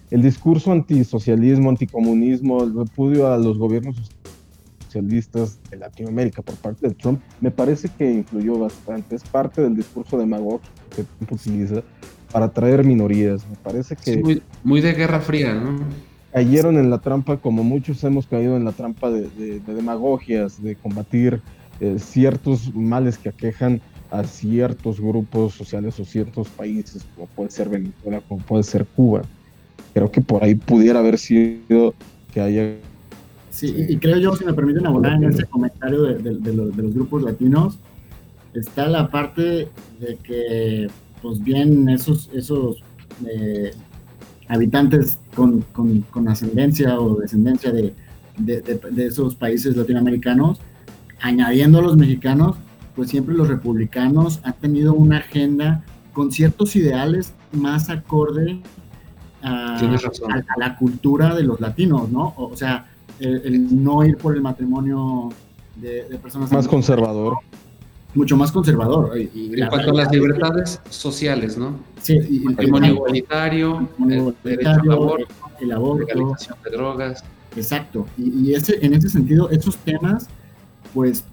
El 0.09 0.21
discurso 0.21 0.71
antisocialismo, 0.71 1.69
anticomunismo, 1.69 2.63
el 2.63 2.75
repudio 2.75 3.31
a 3.31 3.37
los 3.37 3.57
gobiernos 3.57 3.95
socialistas 4.85 5.57
de 5.69 5.77
Latinoamérica 5.77 6.41
por 6.41 6.55
parte 6.55 6.89
de 6.89 6.95
Trump, 6.95 7.21
me 7.39 7.49
parece 7.49 7.89
que 7.97 8.11
influyó 8.11 8.59
bastante. 8.59 9.15
Es 9.15 9.23
parte 9.23 9.61
del 9.61 9.75
discurso 9.75 10.17
demagógico 10.17 10.73
que 10.93 11.03
Trump 11.03 11.31
utiliza 11.31 11.81
para 12.31 12.45
atraer 12.45 12.83
minorías. 12.83 13.47
Me 13.49 13.55
parece 13.57 13.95
que... 13.95 14.41
muy, 14.63 14.81
de 14.81 14.93
Guerra 14.93 15.19
Fría, 15.19 15.53
¿no? 15.53 15.79
Cayeron 16.31 16.77
en 16.77 16.89
la 16.89 16.99
trampa, 16.99 17.37
como 17.37 17.63
muchos 17.63 18.03
hemos 18.03 18.25
caído 18.25 18.55
en 18.55 18.63
la 18.63 18.71
trampa 18.71 19.09
de, 19.09 19.59
demagogias, 19.67 20.61
de 20.63 20.75
combatir 20.75 21.41
eh, 21.79 21.97
ciertos 21.99 22.73
males 22.73 23.17
que 23.17 23.29
aquejan 23.29 23.81
a 24.11 24.23
ciertos 24.23 24.99
grupos 24.99 25.53
sociales 25.53 25.99
o 25.99 26.05
ciertos 26.05 26.47
países, 26.49 27.05
como 27.15 27.27
puede 27.27 27.51
ser 27.51 27.69
Venezuela, 27.69 28.21
como 28.27 28.41
puede 28.43 28.63
ser 28.63 28.85
Cuba. 28.85 29.23
Creo 29.93 30.09
que 30.09 30.21
por 30.21 30.43
ahí 30.43 30.55
pudiera 30.55 30.99
haber 30.99 31.17
sido 31.17 31.93
que 32.33 32.39
haya 32.39 32.75
Sí, 33.51 33.73
y 33.89 33.97
creo 33.97 34.17
yo, 34.17 34.35
si 34.35 34.45
me 34.45 34.53
permiten 34.53 34.87
abordar 34.87 35.15
en 35.15 35.25
ese 35.25 35.45
comentario 35.45 36.03
de, 36.03 36.53
los, 36.53 36.73
grupos 36.93 37.21
latinos, 37.21 37.77
está 38.53 38.87
la 38.87 39.11
parte 39.11 39.67
de 39.99 40.17
que, 40.23 40.87
pues 41.21 41.43
bien, 41.43 41.87
esos, 41.89 42.29
esos 42.33 42.77
eh, 43.25 43.71
habitantes 44.47 45.19
con, 45.35 45.65
ascendencia 46.27 46.99
o 46.99 47.15
descendencia 47.15 47.71
de, 47.71 47.93
esos 48.97 49.35
países 49.35 49.75
latinoamericanos, 49.77 50.59
añadiendo 51.21 51.79
a 51.79 51.81
los 51.81 51.95
mexicanos, 51.95 52.57
pues 52.95 53.09
siempre 53.09 53.35
los 53.35 53.47
republicanos 53.47 54.41
han 54.43 54.53
tenido 54.53 54.93
una 54.93 55.17
agenda 55.17 55.83
con 56.13 56.31
ciertos 56.31 56.75
ideales 56.75 57.33
más 57.51 57.89
acorde 57.89 58.59
a, 59.43 59.79
la 60.57 60.75
cultura 60.77 61.35
de 61.35 61.43
los 61.43 61.59
latinos, 61.59 62.09
¿no? 62.09 62.33
O, 62.37 62.55
sea, 62.55 62.87
el, 63.19 63.83
no 63.83 64.03
ir 64.03 64.17
por 64.17 64.35
el 64.35 64.41
matrimonio 64.41 65.29
de, 65.75 66.03
personas... 66.21 66.51
Más 66.51 66.67
conservador. 66.67 67.37
Mucho 68.13 68.35
más 68.35 68.51
conservador. 68.51 69.17
Y, 69.17 69.59
en 69.59 69.67
cuanto 69.67 69.91
a 69.91 69.93
las 69.93 70.11
libertades 70.11 70.81
sociales, 70.89 71.57
¿no? 71.57 71.79
Sí. 72.01 72.17
el 72.17 72.43
matrimonio 72.43 72.93
igualitario, 72.93 73.89
el, 74.09 74.33
derecho 74.43 74.69
al 74.69 74.91
aborto, 74.91 75.27
el 75.59 75.71
aborto, 75.71 76.05
legalización 76.05 76.57
de 76.63 76.71
drogas. 76.71 77.23
Exacto. 77.55 78.05
Y, 78.17 78.53
ese, 78.53 78.85
en 78.85 78.93
ese 78.93 79.09
sentido, 79.09 79.49
esos 79.49 79.77
temas, 79.77 80.27
pues 80.93 81.23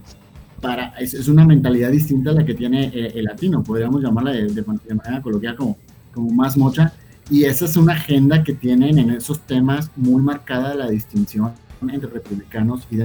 para, 0.61 0.88
es, 0.99 1.29
una 1.29 1.45
mentalidad 1.45 1.91
distinta 1.91 2.31
a 2.31 2.35
la 2.35 2.45
que 2.45 2.55
tiene 2.55 2.87
eh, 2.95 3.12
el 3.14 3.25
latino, 3.25 3.62
podríamos 3.62 4.03
llamarla 4.03 4.33
de, 4.33 4.64
manera 4.64 5.23
coloquial 5.23 5.57
como, 5.57 5.77
como 6.12 6.31
más 6.31 6.57
mocha, 6.57 6.93
y 7.31 7.45
esa 7.45 7.67
es 7.67 7.77
una 7.77 7.93
agenda 7.93 8.43
que 8.43 8.55
tienen 8.55 8.99
en 8.99 9.11
esos 9.11 9.41
temas 9.41 9.91
muy 9.97 10.23
marcada 10.23 10.75
la 10.75 10.88
distinción 10.88 11.53
entre 11.88 12.11
republicanos 12.11 12.87
y 12.91 12.97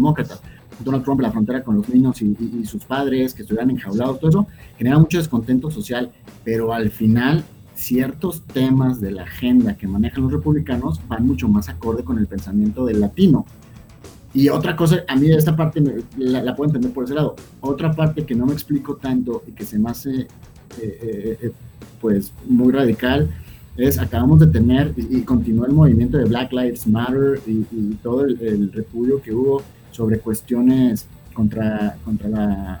demócratas. 0.00 0.40
Donald 0.82 1.04
Trump, 1.04 1.20
la 1.20 1.30
frontera 1.30 1.62
con 1.62 1.76
los 1.76 1.88
niños 1.88 2.22
y, 2.22 2.64
sus 2.64 2.84
padres 2.84 3.34
que 3.34 3.42
estuvieran 3.42 3.70
enjaulados, 3.70 4.18
todo 4.18 4.30
eso 4.30 4.46
genera 4.78 4.98
mucho 4.98 5.18
descontento 5.18 5.70
social, 5.70 6.10
pero 6.42 6.72
al 6.72 6.90
final 6.90 7.44
ciertos 7.74 8.42
temas 8.42 9.00
de 9.00 9.10
la 9.10 9.22
agenda 9.22 9.76
que 9.76 9.86
manejan 9.86 10.24
los 10.24 10.32
republicanos 10.32 11.00
van 11.08 11.26
mucho 11.26 11.48
más 11.48 11.68
acorde 11.68 12.02
con 12.02 12.18
el 12.18 12.26
pensamiento 12.26 12.84
del 12.84 13.00
latino. 13.00 13.46
Y 14.32 14.48
otra 14.48 14.76
cosa, 14.76 15.02
a 15.08 15.16
mí 15.16 15.30
esta 15.30 15.56
parte 15.56 15.82
la, 16.16 16.54
puedo 16.54 16.68
entender 16.68 16.92
por 16.92 17.04
ese 17.04 17.14
lado. 17.14 17.36
Otra 17.60 17.92
parte 17.92 18.24
que 18.24 18.34
no 18.34 18.46
me 18.46 18.52
explico 18.52 18.96
tanto 18.96 19.42
y 19.46 19.52
que 19.52 19.64
se 19.64 19.78
me 19.78 19.90
hace 19.90 20.20
eh, 20.20 20.28
eh, 20.82 21.38
eh, 21.42 21.52
pues 22.00 22.32
muy 22.46 22.72
radical 22.72 23.28
es 23.76 23.98
acabamos 23.98 24.40
de 24.40 24.46
tener 24.46 24.92
y, 24.96 25.22
continúa 25.22 25.66
el 25.66 25.72
movimiento 25.72 26.18
de 26.18 26.24
Black 26.24 26.52
Lives 26.52 26.86
Matter 26.86 27.40
y, 27.46 27.64
todo 28.02 28.24
el, 28.24 28.70
repudio 28.72 29.22
que 29.22 29.32
hubo 29.32 29.62
sobre 29.90 30.18
cuestiones 30.18 31.06
contra, 31.34 31.96
contra 32.04 32.28
la, 32.28 32.80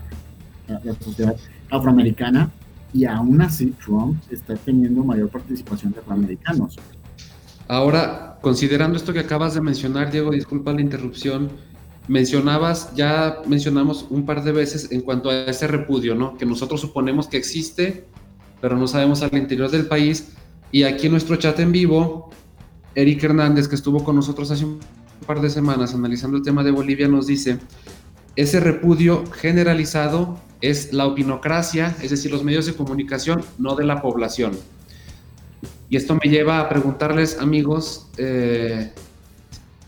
la 0.68 0.94
sociedad 1.00 1.36
afroamericana 1.70 2.50
y 2.92 3.04
aún 3.04 3.40
así 3.40 3.74
Trump 3.84 4.20
está 4.30 4.54
teniendo 4.56 5.04
mayor 5.04 5.28
participación 5.28 5.92
de 5.92 6.00
afroamericanos. 6.00 6.76
Ahora, 7.68 8.38
considerando 8.40 8.96
esto 8.96 9.12
que 9.12 9.20
acabas 9.20 9.54
de 9.54 9.60
mencionar, 9.60 10.10
Diego, 10.10 10.32
disculpa 10.32 10.72
la 10.72 10.80
interrupción, 10.80 11.50
mencionabas, 12.08 12.92
ya 12.96 13.36
mencionamos 13.46 14.06
un 14.10 14.26
par 14.26 14.42
de 14.42 14.50
veces 14.50 14.90
en 14.90 15.02
cuanto 15.02 15.30
a 15.30 15.42
ese 15.44 15.68
repudio, 15.68 16.16
¿no? 16.16 16.36
Que 16.36 16.46
nosotros 16.46 16.80
suponemos 16.80 17.28
que 17.28 17.36
existe, 17.36 18.06
pero 18.60 18.76
no 18.76 18.88
sabemos 18.88 19.22
al 19.22 19.36
interior 19.36 19.70
del 19.70 19.86
país. 19.86 20.32
Y 20.72 20.82
aquí 20.82 21.06
en 21.06 21.12
nuestro 21.12 21.36
chat 21.36 21.60
en 21.60 21.70
vivo, 21.70 22.30
Eric 22.96 23.22
Hernández, 23.22 23.68
que 23.68 23.76
estuvo 23.76 24.02
con 24.02 24.16
nosotros 24.16 24.50
hace 24.50 24.64
un 24.64 24.80
par 25.26 25.40
de 25.40 25.50
semanas 25.50 25.94
analizando 25.94 26.36
el 26.36 26.42
tema 26.42 26.62
de 26.62 26.70
Bolivia, 26.70 27.08
nos 27.08 27.26
dice, 27.26 27.58
ese 28.36 28.60
repudio 28.60 29.24
generalizado 29.32 30.40
es 30.60 30.92
la 30.92 31.06
opinocracia, 31.06 31.96
es 32.02 32.10
decir, 32.10 32.30
los 32.30 32.44
medios 32.44 32.66
de 32.66 32.74
comunicación, 32.74 33.42
no 33.58 33.76
de 33.76 33.84
la 33.84 34.02
población. 34.02 34.52
Y 35.88 35.96
esto 35.96 36.14
me 36.14 36.30
lleva 36.30 36.60
a 36.60 36.68
preguntarles, 36.68 37.38
amigos, 37.40 38.08
eh, 38.16 38.92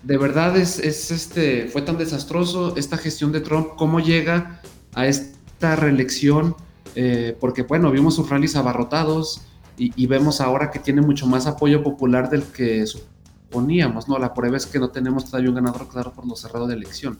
¿de 0.02 0.18
verdad 0.18 0.56
es, 0.56 0.78
este, 0.80 1.68
fue 1.68 1.82
tan 1.82 1.96
desastroso 1.96 2.74
esta 2.76 2.96
gestión 2.96 3.30
de 3.32 3.40
Trump? 3.40 3.68
¿Cómo 3.76 4.00
llega 4.00 4.60
a 4.94 5.06
esta 5.06 5.76
reelección? 5.76 6.56
Eh, 6.94 7.36
porque, 7.38 7.62
bueno, 7.62 7.90
vimos 7.90 8.16
sus 8.16 8.28
rallies 8.28 8.56
abarrotados 8.56 9.42
y, 9.78 9.92
y, 9.96 10.06
vemos 10.06 10.40
ahora 10.40 10.70
que 10.70 10.78
tiene 10.78 11.00
mucho 11.00 11.26
más 11.26 11.46
apoyo 11.46 11.82
popular 11.82 12.28
del 12.28 12.42
que 12.42 12.82
suponíamos, 13.52 14.08
¿no? 14.08 14.18
La 14.18 14.32
prueba 14.32 14.56
es 14.56 14.66
que 14.66 14.78
no 14.78 14.88
tenemos 14.90 15.26
todavía 15.26 15.50
un 15.50 15.56
ganador 15.56 15.88
claro 15.88 16.12
por 16.12 16.26
lo 16.26 16.34
cerrado 16.36 16.66
de 16.66 16.74
elección. 16.74 17.18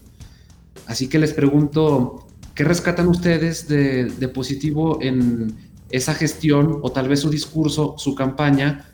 Así 0.87 1.09
que 1.09 1.19
les 1.19 1.33
pregunto, 1.35 2.27
¿Qué 2.55 2.65
rescatan 2.65 3.09
ustedes 3.09 3.67
de, 3.67 4.29
positivo 4.29 4.99
en 5.01 5.57
esa 5.91 6.15
gestión 6.15 6.81
o 6.83 6.93
tal 6.93 7.09
vez 7.09 7.21
su 7.21 7.31
discurso, 7.31 7.95
su 7.97 8.15
campaña, 8.15 8.87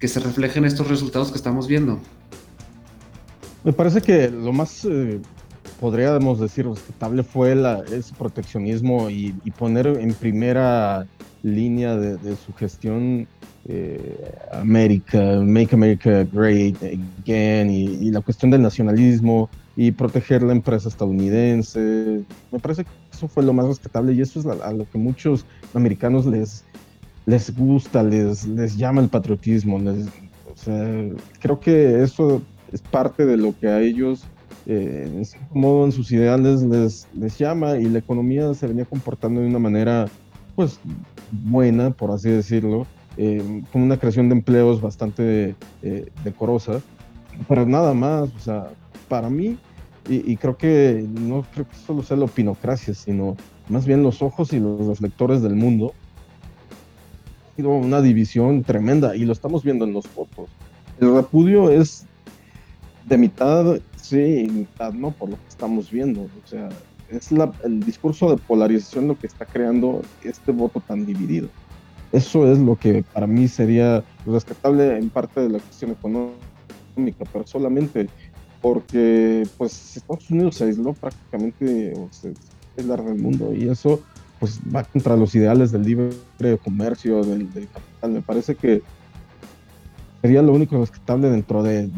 que 0.00 0.08
se 0.08 0.18
refleje 0.20 0.58
en 0.58 0.64
estos 0.64 0.88
resultados 0.88 1.30
que 1.30 1.36
estamos 1.36 1.68
viendo? 1.68 2.00
Me 3.62 3.72
parece 3.72 4.00
que 4.00 4.28
lo 4.28 4.52
más, 4.52 4.84
eh, 4.84 5.20
podríamos 5.80 6.40
decir, 6.40 6.66
respetable 6.66 7.22
fue 7.22 7.54
la, 7.54 7.84
ese 7.92 8.14
proteccionismo 8.14 9.10
y, 9.10 9.32
poner 9.56 9.86
en 9.86 10.12
primera 10.14 11.06
línea 11.42 11.96
de, 11.96 12.36
su 12.36 12.52
gestión 12.54 13.26
eh, 13.66 14.34
América, 14.52 15.40
Make 15.42 15.74
America 15.74 16.24
Great 16.32 16.76
Again 17.22 17.70
y, 17.70 18.10
la 18.10 18.20
cuestión 18.20 18.50
del 18.50 18.62
nacionalismo 18.62 19.48
y 19.76 19.92
proteger 19.92 20.42
la 20.42 20.52
empresa 20.52 20.88
estadounidense. 20.88 22.22
Me 22.50 22.58
parece 22.58 22.84
que 22.84 22.90
eso 23.12 23.28
fue 23.28 23.44
lo 23.44 23.52
más 23.52 23.66
respetable 23.66 24.12
y 24.12 24.20
eso 24.20 24.40
es 24.40 24.46
a, 24.46 24.72
lo 24.72 24.88
que 24.90 24.98
muchos 24.98 25.44
americanos 25.74 26.26
les, 26.26 26.64
les 27.26 27.56
gusta, 27.56 28.02
les, 28.02 28.46
les 28.46 28.76
llama 28.76 29.00
el 29.00 29.08
patriotismo. 29.08 29.76
o 29.76 30.56
sea, 30.56 31.04
creo 31.40 31.60
que 31.60 32.02
eso 32.02 32.42
es 32.72 32.80
parte 32.82 33.24
de 33.26 33.36
lo 33.36 33.54
que 33.58 33.68
a 33.68 33.80
ellos, 33.80 34.24
eh, 34.66 35.10
en 35.14 35.24
cierto 35.24 35.54
modo, 35.54 35.84
en 35.84 35.92
sus 35.92 36.10
ideales 36.10 36.62
les, 36.62 37.06
les 37.14 37.38
llama 37.38 37.76
y 37.76 37.84
la 37.84 37.98
economía 37.98 38.52
se 38.54 38.66
venía 38.66 38.84
comportando 38.84 39.40
de 39.40 39.46
una 39.46 39.58
manera, 39.58 40.06
pues, 40.56 40.80
buena, 41.30 41.90
por 41.90 42.10
así 42.10 42.30
decirlo, 42.30 42.86
eh, 43.16 43.62
con 43.72 43.82
una 43.82 43.96
creación 43.96 44.28
de 44.28 44.36
empleos 44.36 44.80
bastante 44.80 45.54
eh, 45.82 46.10
decorosa, 46.24 46.80
pero 47.48 47.66
nada 47.66 47.94
más, 47.94 48.28
o 48.34 48.38
sea, 48.38 48.68
para 49.08 49.28
mí 49.30 49.58
y, 50.08 50.36
creo 50.36 50.56
que 50.56 51.06
no 51.06 51.44
creo 51.52 51.68
que 51.68 51.76
solo 51.76 52.02
sea 52.02 52.16
la 52.16 52.24
opinocracia, 52.24 52.94
sino 52.94 53.36
más 53.68 53.84
bien 53.84 54.02
los 54.02 54.22
ojos 54.22 54.52
y 54.52 54.58
los 54.58 54.86
reflectores 54.86 55.42
del 55.42 55.54
mundo. 55.54 55.92
Ha 57.52 57.56
sido 57.56 57.70
una 57.70 58.00
división 58.00 58.62
tremenda 58.62 59.14
y 59.14 59.26
lo 59.26 59.32
estamos 59.32 59.62
viendo 59.62 59.84
en 59.84 59.92
los 59.92 60.06
fotos. 60.06 60.48
El 60.98 61.14
repudio 61.14 61.70
es 61.70 62.06
de 63.06 63.18
mitad, 63.18 63.80
sí, 64.00 64.48
mitad 64.50 64.92
no, 64.92 65.10
por 65.10 65.30
lo 65.30 65.36
que 65.36 65.48
estamos 65.48 65.90
viendo. 65.90 66.22
O 66.22 66.46
sea, 66.46 66.70
es 67.10 67.32
la, 67.32 67.52
el 67.64 67.80
discurso 67.80 68.30
de 68.30 68.36
polarización 68.36 69.08
lo 69.08 69.18
que 69.18 69.26
está 69.26 69.44
creando 69.44 70.02
este 70.22 70.52
voto 70.52 70.80
tan 70.80 71.06
dividido. 71.06 71.48
Eso 72.12 72.50
es 72.50 72.58
lo 72.58 72.76
que 72.76 73.04
para 73.12 73.26
mí 73.26 73.48
sería 73.48 74.02
rescatable 74.24 74.96
en 74.96 75.10
parte 75.10 75.40
de 75.40 75.50
la 75.50 75.58
cuestión 75.58 75.90
económica, 75.90 77.24
pero 77.32 77.46
solamente 77.46 78.08
porque 78.62 79.46
pues 79.56 79.96
Estados 79.96 80.30
Unidos 80.30 80.56
se 80.56 80.64
aisló 80.64 80.92
prácticamente, 80.94 81.92
o 81.96 82.08
se 82.10 82.32
largo 82.84 83.08
del 83.08 83.18
mundo 83.18 83.52
y 83.52 83.68
eso 83.68 84.00
pues 84.38 84.60
va 84.74 84.84
contra 84.84 85.16
los 85.16 85.34
ideales 85.34 85.72
del 85.72 85.82
libre 85.82 86.58
comercio, 86.62 87.24
del, 87.24 87.48
capital. 87.48 88.10
Me 88.12 88.22
parece 88.22 88.54
que 88.54 88.82
sería 90.22 90.42
lo 90.42 90.52
único 90.52 90.78
rescatable 90.78 91.28
dentro 91.28 91.62
de, 91.62 91.88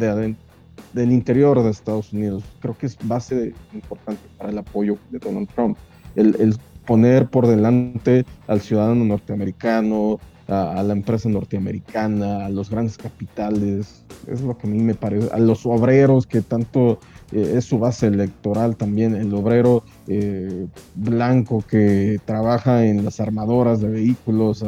del 0.93 1.13
interior 1.13 1.63
de 1.63 1.71
Estados 1.71 2.13
Unidos. 2.13 2.43
Creo 2.61 2.77
que 2.77 2.87
es 2.87 2.97
base 3.03 3.55
importante 3.73 4.23
para 4.39 4.51
el 4.51 4.59
apoyo 4.59 4.97
de 5.11 5.19
Donald 5.19 5.49
Trump. 5.55 5.77
El, 6.17 6.37
el 6.41 6.57
poner 6.87 7.29
por 7.29 7.47
delante 7.47 8.25
al 8.49 8.61
ciudadano 8.61 9.05
norteamericano, 9.05 10.19
a, 10.51 10.83
la 10.83 10.93
empresa 10.93 11.29
norteamericana, 11.29 12.47
a 12.47 12.49
los 12.49 12.71
grandes 12.71 12.99
capitales, 12.99 14.03
es 14.27 14.41
lo 14.41 14.59
que 14.59 14.67
a 14.67 14.71
mí 14.71 14.79
me 14.79 14.95
parece, 14.95 15.29
a 15.33 15.39
los 15.39 15.65
obreros 15.65 16.27
que 16.27 16.41
tanto 16.41 16.99
eh, 17.33 17.55
es 17.57 17.65
su 17.65 17.79
base 17.79 18.09
electoral 18.09 18.77
también, 18.77 19.15
el 19.15 19.33
obrero 19.33 19.85
eh, 20.09 20.67
blanco 20.97 21.65
que 21.69 22.21
trabaja 22.25 22.85
en 22.85 23.05
las 23.05 23.21
armadoras 23.21 23.81
de 23.81 23.89
vehículos, 23.89 24.65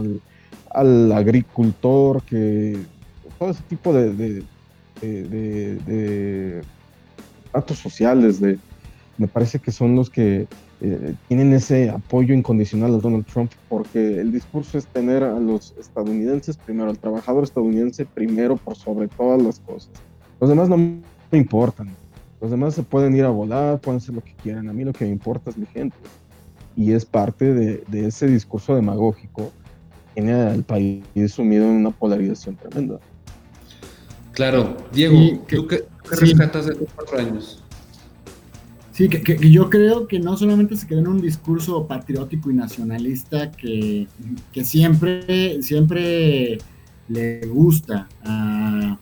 al, 0.71 1.13
agricultor, 1.13 2.23
que 2.23 2.79
todo 3.39 3.51
ese 3.51 3.63
tipo 3.65 3.93
de, 3.93 4.15
de, 4.15 4.45
de 5.07 6.63
actos 7.53 7.79
sociales, 7.79 8.41
de, 8.41 8.59
me 9.19 9.29
parece 9.29 9.59
que 9.59 9.73
son 9.73 9.95
los 9.95 10.11
que 10.11 10.47
eh, 10.81 11.15
tienen 11.29 11.53
ese 11.53 11.91
apoyo 11.91 12.35
incondicional 12.35 12.95
a 12.95 12.99
Donald 12.99 13.25
Trump 13.27 13.53
porque 13.69 14.21
el 14.21 14.33
discurso 14.33 14.79
es 14.79 14.87
tener 14.89 15.23
a 15.23 15.39
los 15.39 15.75
estadounidenses 15.79 16.57
primero, 16.57 16.91
al 16.91 16.99
trabajador 16.99 17.45
estadounidense 17.45 18.05
primero 18.05 18.57
por 18.57 18.75
sobre 18.75 19.07
todas 19.07 19.41
las 19.41 19.61
cosas. 19.61 19.91
Los 20.41 20.51
demás 20.51 20.69
no 20.69 20.77
me 20.77 21.03
importan. 21.39 21.95
Los 22.41 22.51
demás 22.51 22.75
se 22.75 22.83
pueden 22.83 23.15
ir 23.15 23.25
a 23.25 23.29
volar, 23.29 23.81
pueden 23.81 23.99
hacer 23.99 24.17
lo 24.17 24.23
que 24.23 24.35
quieran. 24.43 24.69
A 24.69 24.73
mí 24.73 24.83
lo 24.83 24.93
que 24.93 25.05
me 25.05 25.13
importa 25.13 25.51
es 25.51 25.57
mi 25.57 25.67
gente. 25.67 25.97
Y 26.75 26.91
es 26.91 27.05
parte 27.05 27.55
de, 27.55 27.85
ese 27.93 28.27
discurso 28.27 28.75
demagógico 28.75 29.53
que 30.15 30.23
tiene 30.23 30.33
al 30.33 30.65
país 30.65 31.05
sumido 31.29 31.65
en 31.67 31.77
una 31.77 31.93
polarización 31.93 32.57
tremenda. 32.57 32.99
Claro. 34.33 34.77
Diego, 34.93 35.45
¿tú 35.49 35.67
qué, 35.67 35.85
rescatas 36.11 36.67
de 36.67 36.73
estos 36.73 36.89
cuatro 36.95 37.19
años? 37.19 37.63
Sí, 38.93 39.09
que, 39.09 39.51
yo 39.51 39.71
creo 39.71 40.07
que 40.07 40.19
no 40.19 40.37
solamente 40.37 40.77
se 40.77 40.87
quedó 40.87 41.01
en 41.01 41.09
un 41.09 41.21
discurso 41.23 41.87
patriótico 41.87 42.51
y 42.51 42.55
nacionalista 42.55 43.51
que, 43.51 44.07
siempre, 44.63 45.63
siempre 45.63 46.59
le 47.09 47.47
gusta 47.47 48.09
a, 48.23 48.99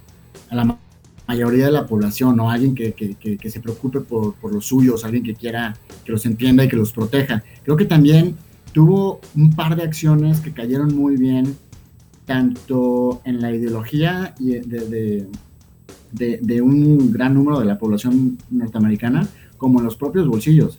la 0.50 0.78
mayoría 1.26 1.66
de 1.66 1.72
la 1.72 1.86
población, 1.86 2.38
o 2.38 2.50
alguien 2.50 2.74
que, 2.74 3.50
se 3.50 3.60
preocupe 3.60 4.00
por, 4.00 4.34
por, 4.34 4.52
los 4.52 4.66
suyos, 4.66 5.04
alguien 5.04 5.24
que 5.24 5.34
quiera 5.34 5.76
que 6.04 6.12
los 6.12 6.24
entienda 6.24 6.64
y 6.64 6.68
que 6.68 6.76
los 6.76 6.92
proteja. 6.92 7.42
Creo 7.64 7.76
que 7.76 7.84
también 7.84 8.36
tuvo 8.72 9.20
un 9.34 9.54
par 9.54 9.74
de 9.74 9.82
acciones 9.82 10.40
que 10.40 10.52
cayeron 10.52 10.94
muy 10.94 11.16
bien, 11.16 11.56
tanto 12.30 13.22
en 13.24 13.40
la 13.40 13.50
ideología 13.50 14.36
de, 14.38 15.26
de 16.12 16.62
un 16.62 17.10
gran 17.10 17.34
número 17.34 17.58
de 17.58 17.64
la 17.64 17.76
población 17.76 18.38
norteamericana, 18.50 19.26
como 19.56 19.80
en 19.80 19.86
los 19.86 19.96
propios 19.96 20.28
bolsillos. 20.28 20.78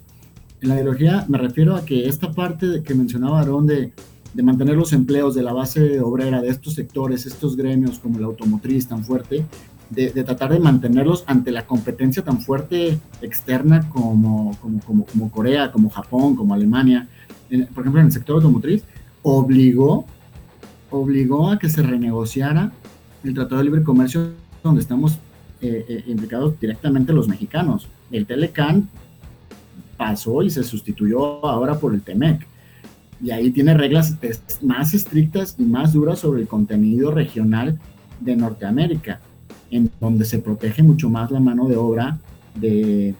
En 0.61 0.69
la 0.69 0.75
ideología 0.75 1.25
me 1.27 1.37
refiero 1.37 1.75
a 1.75 1.83
que 1.83 2.07
esta 2.07 2.31
parte 2.31 2.83
que 2.85 2.95
mencionaba 2.95 3.39
Aarón 3.39 3.67
de, 3.67 3.91
de 4.33 4.43
mantener 4.43 4.77
los 4.77 4.93
empleos 4.93 5.35
de 5.35 5.43
la 5.43 5.51
base 5.51 5.99
obrera 5.99 6.41
de 6.41 6.47
estos 6.47 6.75
sectores, 6.75 7.25
estos 7.25 7.57
gremios 7.57 7.99
como 7.99 8.17
el 8.17 8.23
automotriz 8.23 8.87
tan 8.87 9.03
fuerte, 9.03 9.43
de, 9.89 10.09
tratar 10.23 10.53
de 10.53 10.59
mantenerlos 10.61 11.25
ante 11.27 11.51
la 11.51 11.65
competencia 11.65 12.23
tan 12.23 12.39
fuerte 12.39 12.97
externa 13.21 13.89
como, 13.89 14.57
como, 14.61 14.79
como, 14.79 15.05
como 15.05 15.29
Corea, 15.29 15.69
como 15.69 15.89
Japón, 15.89 16.37
como 16.37 16.53
Alemania, 16.53 17.09
por 17.75 17.83
ejemplo 17.83 17.99
en 17.99 18.05
el 18.05 18.13
sector 18.13 18.37
automotriz, 18.37 18.83
obligó, 19.21 20.05
obligó 20.91 21.49
a 21.49 21.57
que 21.57 21.69
se 21.69 21.81
renegociara 21.81 22.71
el 23.23 23.33
Tratado 23.33 23.57
de 23.57 23.63
Libre 23.65 23.83
Comercio 23.83 24.31
donde 24.63 24.81
estamos 24.81 25.13
eh, 25.61 25.85
eh, 25.87 26.03
implicados 26.07 26.59
directamente 26.59 27.13
los 27.13 27.27
mexicanos 27.27 27.87
el 28.11 28.25
Telecan 28.25 28.89
pasó 29.97 30.41
y 30.43 30.49
se 30.49 30.63
sustituyó 30.63 31.45
ahora 31.45 31.79
por 31.79 31.93
el 31.93 32.01
Temec. 32.01 32.45
Y 33.23 33.31
ahí 33.31 33.51
tiene 33.51 33.75
reglas 33.75 34.15
más 34.61 34.93
estrictas 34.93 35.55
y 35.57 35.63
más 35.63 35.93
duras 35.93 36.19
sobre 36.19 36.41
el 36.41 36.47
contenido 36.47 37.11
regional 37.11 37.79
de 38.19 38.35
Norteamérica, 38.35 39.19
en 39.69 39.91
donde 39.99 40.25
se 40.25 40.39
protege 40.39 40.81
mucho 40.81 41.09
más 41.09 41.29
la 41.29 41.39
mano 41.39 41.67
de 41.67 41.77
obra 41.77 42.19
de, 42.55 43.15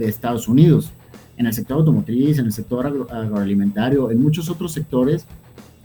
Estados 0.00 0.48
Unidos. 0.48 0.90
En 1.36 1.46
el 1.46 1.54
sector 1.54 1.78
automotriz, 1.78 2.38
en 2.38 2.46
el 2.46 2.52
sector 2.52 2.86
agroalimentario, 2.86 4.10
en 4.10 4.20
muchos 4.20 4.50
otros 4.50 4.72
sectores 4.72 5.24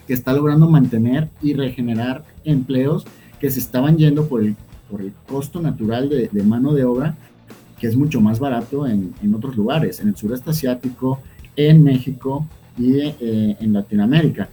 que 0.08 0.14
está 0.14 0.34
logrando 0.34 0.70
mantener 0.70 1.30
y 1.42 1.54
regenerar 1.54 2.24
empleos 2.44 3.06
que 3.40 3.50
se 3.50 3.60
estaban 3.60 3.98
yendo 3.98 4.28
por 4.28 4.42
el, 4.42 4.56
por 4.90 5.02
el 5.02 5.14
costo 5.28 5.62
natural 5.62 6.10
de, 6.10 6.30
de 6.32 6.44
mano 6.44 6.74
de 6.74 6.86
obra 6.86 7.16
que 7.80 7.88
es 7.88 7.96
mucho 7.96 8.22
más 8.22 8.40
barato 8.40 8.88
en, 8.88 9.14
en 9.22 9.36
otros 9.36 9.56
lugares, 9.56 10.00
en 10.00 10.10
el 10.10 10.16
sureste 10.16 10.50
asiático, 10.50 11.20
en 11.56 11.84
México 11.84 12.48
y 12.78 13.00
eh, 13.00 13.58
en 13.60 13.74
Latinoamérica. 13.74 14.50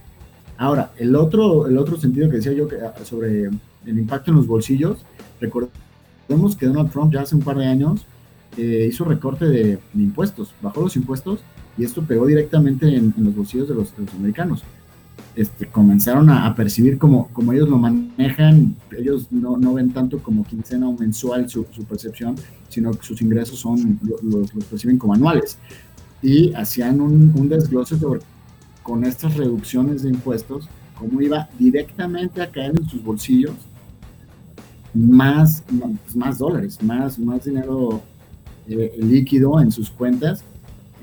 Ahora, 0.57 0.91
el 0.97 1.15
otro, 1.15 1.67
el 1.67 1.77
otro 1.77 1.97
sentido 1.97 2.29
que 2.29 2.37
decía 2.37 2.53
yo 2.53 2.67
que, 2.67 2.77
ah, 2.77 2.93
sobre 3.03 3.45
el 3.45 3.99
impacto 3.99 4.31
en 4.31 4.37
los 4.37 4.47
bolsillos, 4.47 4.99
recordemos 5.39 6.55
que 6.57 6.67
Donald 6.67 6.91
Trump 6.91 7.13
ya 7.13 7.21
hace 7.21 7.35
un 7.35 7.41
par 7.41 7.57
de 7.57 7.65
años 7.65 8.05
eh, 8.57 8.87
hizo 8.89 9.03
recorte 9.03 9.45
de, 9.45 9.79
impuestos, 9.95 10.53
bajó 10.61 10.81
los 10.81 10.95
impuestos 10.95 11.39
y 11.77 11.83
esto 11.83 12.03
pegó 12.03 12.25
directamente 12.27 12.95
en, 12.95 13.13
los 13.17 13.35
bolsillos 13.35 13.67
de 13.67 13.75
los, 13.75 13.95
de 13.97 14.03
los 14.03 14.13
americanos. 14.13 14.63
Este, 15.35 15.65
comenzaron 15.65 16.29
a, 16.29 16.53
percibir 16.55 16.99
como, 16.99 17.27
como 17.29 17.53
ellos 17.53 17.67
lo 17.67 17.79
manejan, 17.79 18.75
ellos 18.95 19.27
no, 19.31 19.57
no 19.57 19.73
ven 19.73 19.91
tanto 19.91 20.19
como 20.19 20.43
quincena 20.43 20.87
o 20.87 20.93
mensual 20.93 21.49
su, 21.49 21.65
su 21.71 21.83
percepción, 21.85 22.35
sino 22.69 22.91
que 22.91 23.03
sus 23.03 23.19
ingresos 23.21 23.57
son, 23.57 23.99
los, 24.21 24.51
perciben 24.69 24.99
como 24.99 25.15
anuales. 25.15 25.57
Y 26.21 26.53
hacían 26.53 27.01
un, 27.01 27.33
un 27.35 27.49
desglose 27.49 27.97
sobre, 27.97 28.21
con 28.83 29.03
estas 29.05 29.35
reducciones 29.35 30.03
de 30.03 30.09
impuestos, 30.09 30.69
cómo 30.99 31.19
iba 31.19 31.49
directamente 31.57 32.41
a 32.41 32.51
caer 32.51 32.73
en 32.77 32.87
sus 32.87 33.03
bolsillos 33.03 33.55
más, 34.93 35.63
más 36.13 36.37
dólares, 36.37 36.77
más, 36.83 37.17
más 37.17 37.43
dinero 37.43 38.01
eh, 38.67 38.95
líquido 38.99 39.59
en 39.59 39.71
sus 39.71 39.89
cuentas 39.89 40.43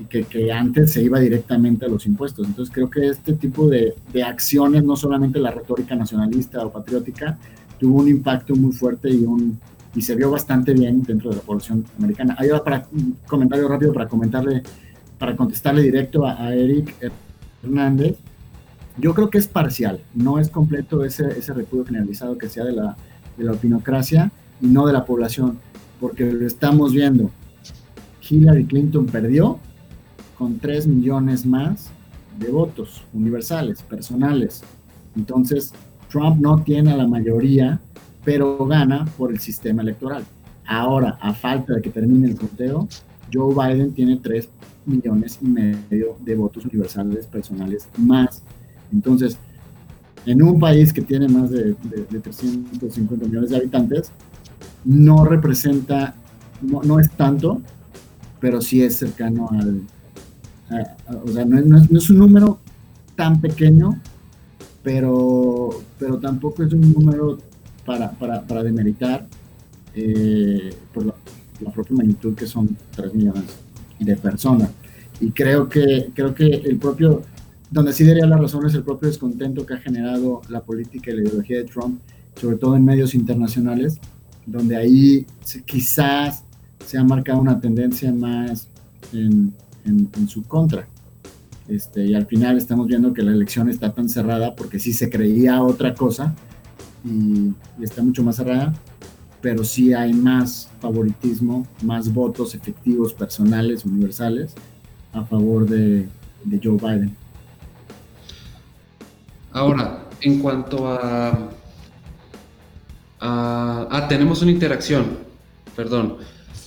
que, 0.09 0.23
que, 0.23 0.51
antes 0.51 0.93
se 0.93 1.03
iba 1.03 1.19
directamente 1.19 1.85
a 1.85 1.89
los 1.89 2.05
impuestos. 2.05 2.47
Entonces 2.47 2.73
creo 2.73 2.89
que 2.89 3.07
este 3.07 3.33
tipo 3.33 3.67
de, 3.67 3.93
de, 4.11 4.23
acciones, 4.23 4.83
no 4.83 4.95
solamente 4.95 5.39
la 5.39 5.51
retórica 5.51 5.95
nacionalista 5.95 6.65
o 6.65 6.71
patriótica, 6.71 7.37
tuvo 7.79 7.99
un 7.99 8.07
impacto 8.07 8.55
muy 8.55 8.71
fuerte 8.71 9.09
y, 9.09 9.23
un, 9.25 9.59
y 9.95 10.01
se 10.01 10.15
vio 10.15 10.31
bastante 10.31 10.73
bien 10.73 11.03
dentro 11.03 11.29
de 11.29 11.37
la 11.37 11.41
población 11.41 11.85
americana. 11.97 12.35
Ahí 12.37 12.49
va 12.49 12.63
para 12.63 12.87
un 12.91 13.17
comentario 13.27 13.67
rápido 13.67 13.93
para 13.93 14.07
comentarle, 14.07 14.63
para 15.17 15.35
contestarle 15.35 15.81
directo 15.81 16.25
a, 16.25 16.53
Eric 16.53 16.95
Hernández. 17.63 18.17
Yo 18.97 19.13
creo 19.13 19.29
que 19.29 19.37
es 19.37 19.47
parcial, 19.47 20.01
no 20.13 20.37
es 20.39 20.49
completo 20.49 21.03
ese, 21.03 21.27
ese 21.37 21.53
repudio 21.53 21.85
generalizado 21.85 22.37
que 22.37 22.49
sea 22.49 22.65
de 22.65 22.73
la, 22.73 22.95
de 23.37 23.43
la 23.43 23.53
opinocracia 23.53 24.31
y 24.61 24.67
no 24.67 24.85
de 24.85 24.93
la 24.93 25.05
población, 25.05 25.57
porque 25.99 26.31
lo 26.31 26.45
estamos 26.45 26.93
viendo. 26.93 27.31
Hillary 28.29 28.65
Clinton 28.65 29.07
perdió 29.07 29.59
con 30.41 30.57
3 30.57 30.87
millones 30.87 31.45
más 31.45 31.91
de 32.39 32.49
votos 32.49 33.03
universales, 33.13 33.83
personales. 33.83 34.63
Entonces, 35.15 35.71
Trump 36.09 36.41
no 36.41 36.63
tiene 36.63 36.97
la 36.97 37.05
mayoría, 37.05 37.79
pero 38.25 38.65
gana 38.65 39.05
por 39.19 39.31
el 39.31 39.37
sistema 39.37 39.83
electoral. 39.83 40.23
Ahora, 40.65 41.19
a 41.21 41.35
falta 41.35 41.75
de 41.75 41.81
que 41.83 41.91
termine 41.91 42.27
el 42.27 42.35
conteo, 42.37 42.87
Joe 43.31 43.53
Biden 43.53 43.93
tiene 43.93 44.17
3 44.17 44.49
millones 44.87 45.37
y 45.43 45.45
medio 45.45 46.17
de 46.21 46.35
votos 46.35 46.65
universales 46.65 47.27
personales 47.27 47.87
más. 47.99 48.41
Entonces, 48.91 49.37
en 50.25 50.41
un 50.41 50.59
país 50.59 50.91
que 50.91 51.03
tiene 51.03 51.27
más 51.27 51.51
de, 51.51 51.75
350 52.19 53.27
millones 53.27 53.51
de 53.51 53.57
habitantes, 53.57 54.11
no 54.85 55.23
representa, 55.23 56.15
no, 56.63 56.81
no 56.81 56.99
es 56.99 57.11
tanto, 57.11 57.61
pero 58.39 58.59
sí 58.59 58.81
es 58.81 58.95
cercano 58.97 59.47
al, 59.51 59.83
o 61.23 61.27
sea, 61.31 61.45
no 61.45 61.77
es, 61.97 62.09
un 62.09 62.17
número 62.17 62.59
tan 63.15 63.41
pequeño, 63.41 63.99
pero, 64.83 65.69
pero 65.99 66.17
tampoco 66.17 66.63
es 66.63 66.73
un 66.73 66.93
número 66.93 67.37
para, 67.85 68.11
para, 68.11 68.41
para 68.41 68.63
demeritar 68.63 69.27
eh, 69.95 70.73
por 70.93 71.05
la, 71.05 71.13
propia 71.73 71.97
magnitud 71.97 72.33
que 72.33 72.47
son 72.47 72.75
3 72.95 73.13
millones 73.13 73.43
de 73.99 74.15
personas. 74.15 74.71
Y 75.19 75.29
creo 75.31 75.69
que, 75.69 76.09
creo 76.15 76.33
que 76.33 76.45
el 76.45 76.77
propio, 76.77 77.21
donde 77.69 77.93
sí 77.93 78.03
daría 78.03 78.25
la 78.25 78.37
razón 78.37 78.65
es 78.65 78.73
el 78.73 78.83
propio 78.83 79.09
descontento 79.09 79.65
que 79.65 79.75
ha 79.75 79.77
generado 79.77 80.41
la 80.49 80.61
política 80.61 81.11
y 81.11 81.15
la 81.15 81.21
ideología 81.21 81.57
de 81.57 81.65
Trump, 81.65 81.99
sobre 82.35 82.57
todo 82.57 82.75
en 82.75 82.83
medios 82.83 83.13
internacionales, 83.13 83.99
donde 84.47 84.75
ahí 84.75 85.27
quizás 85.65 86.43
se 86.83 86.97
ha 86.97 87.03
marcado 87.03 87.39
una 87.39 87.59
tendencia 87.59 88.11
más 88.11 88.67
en, 89.13 89.53
en, 89.85 90.27
su 90.27 90.43
contra. 90.43 90.87
Este, 91.67 92.05
y 92.05 92.15
al 92.15 92.25
final 92.25 92.57
estamos 92.57 92.87
viendo 92.87 93.13
que 93.13 93.21
la 93.21 93.31
elección 93.31 93.69
está 93.69 93.93
tan 93.93 94.09
cerrada 94.09 94.55
porque 94.55 94.79
sí 94.79 94.93
se 94.93 95.09
creía 95.09 95.61
otra 95.63 95.93
cosa 95.93 96.35
y, 97.05 97.53
está 97.81 98.03
mucho 98.03 98.23
más 98.23 98.35
cerrada, 98.35 98.73
pero 99.41 99.63
sí 99.63 99.93
hay 99.93 100.13
más 100.13 100.69
favoritismo, 100.79 101.65
más 101.83 102.13
votos 102.13 102.53
efectivos, 102.55 103.13
personales, 103.13 103.85
universales, 103.85 104.53
a 105.13 105.23
favor 105.23 105.67
de, 105.67 106.07
Joe 106.63 106.77
Biden. 106.77 107.15
Ahora, 109.51 110.05
en 110.21 110.39
cuanto 110.39 110.87
a, 110.87 111.29
a... 113.19 113.87
Ah, 113.89 114.07
tenemos 114.07 114.41
una 114.41 114.51
interacción, 114.51 115.05
perdón. 115.75 116.17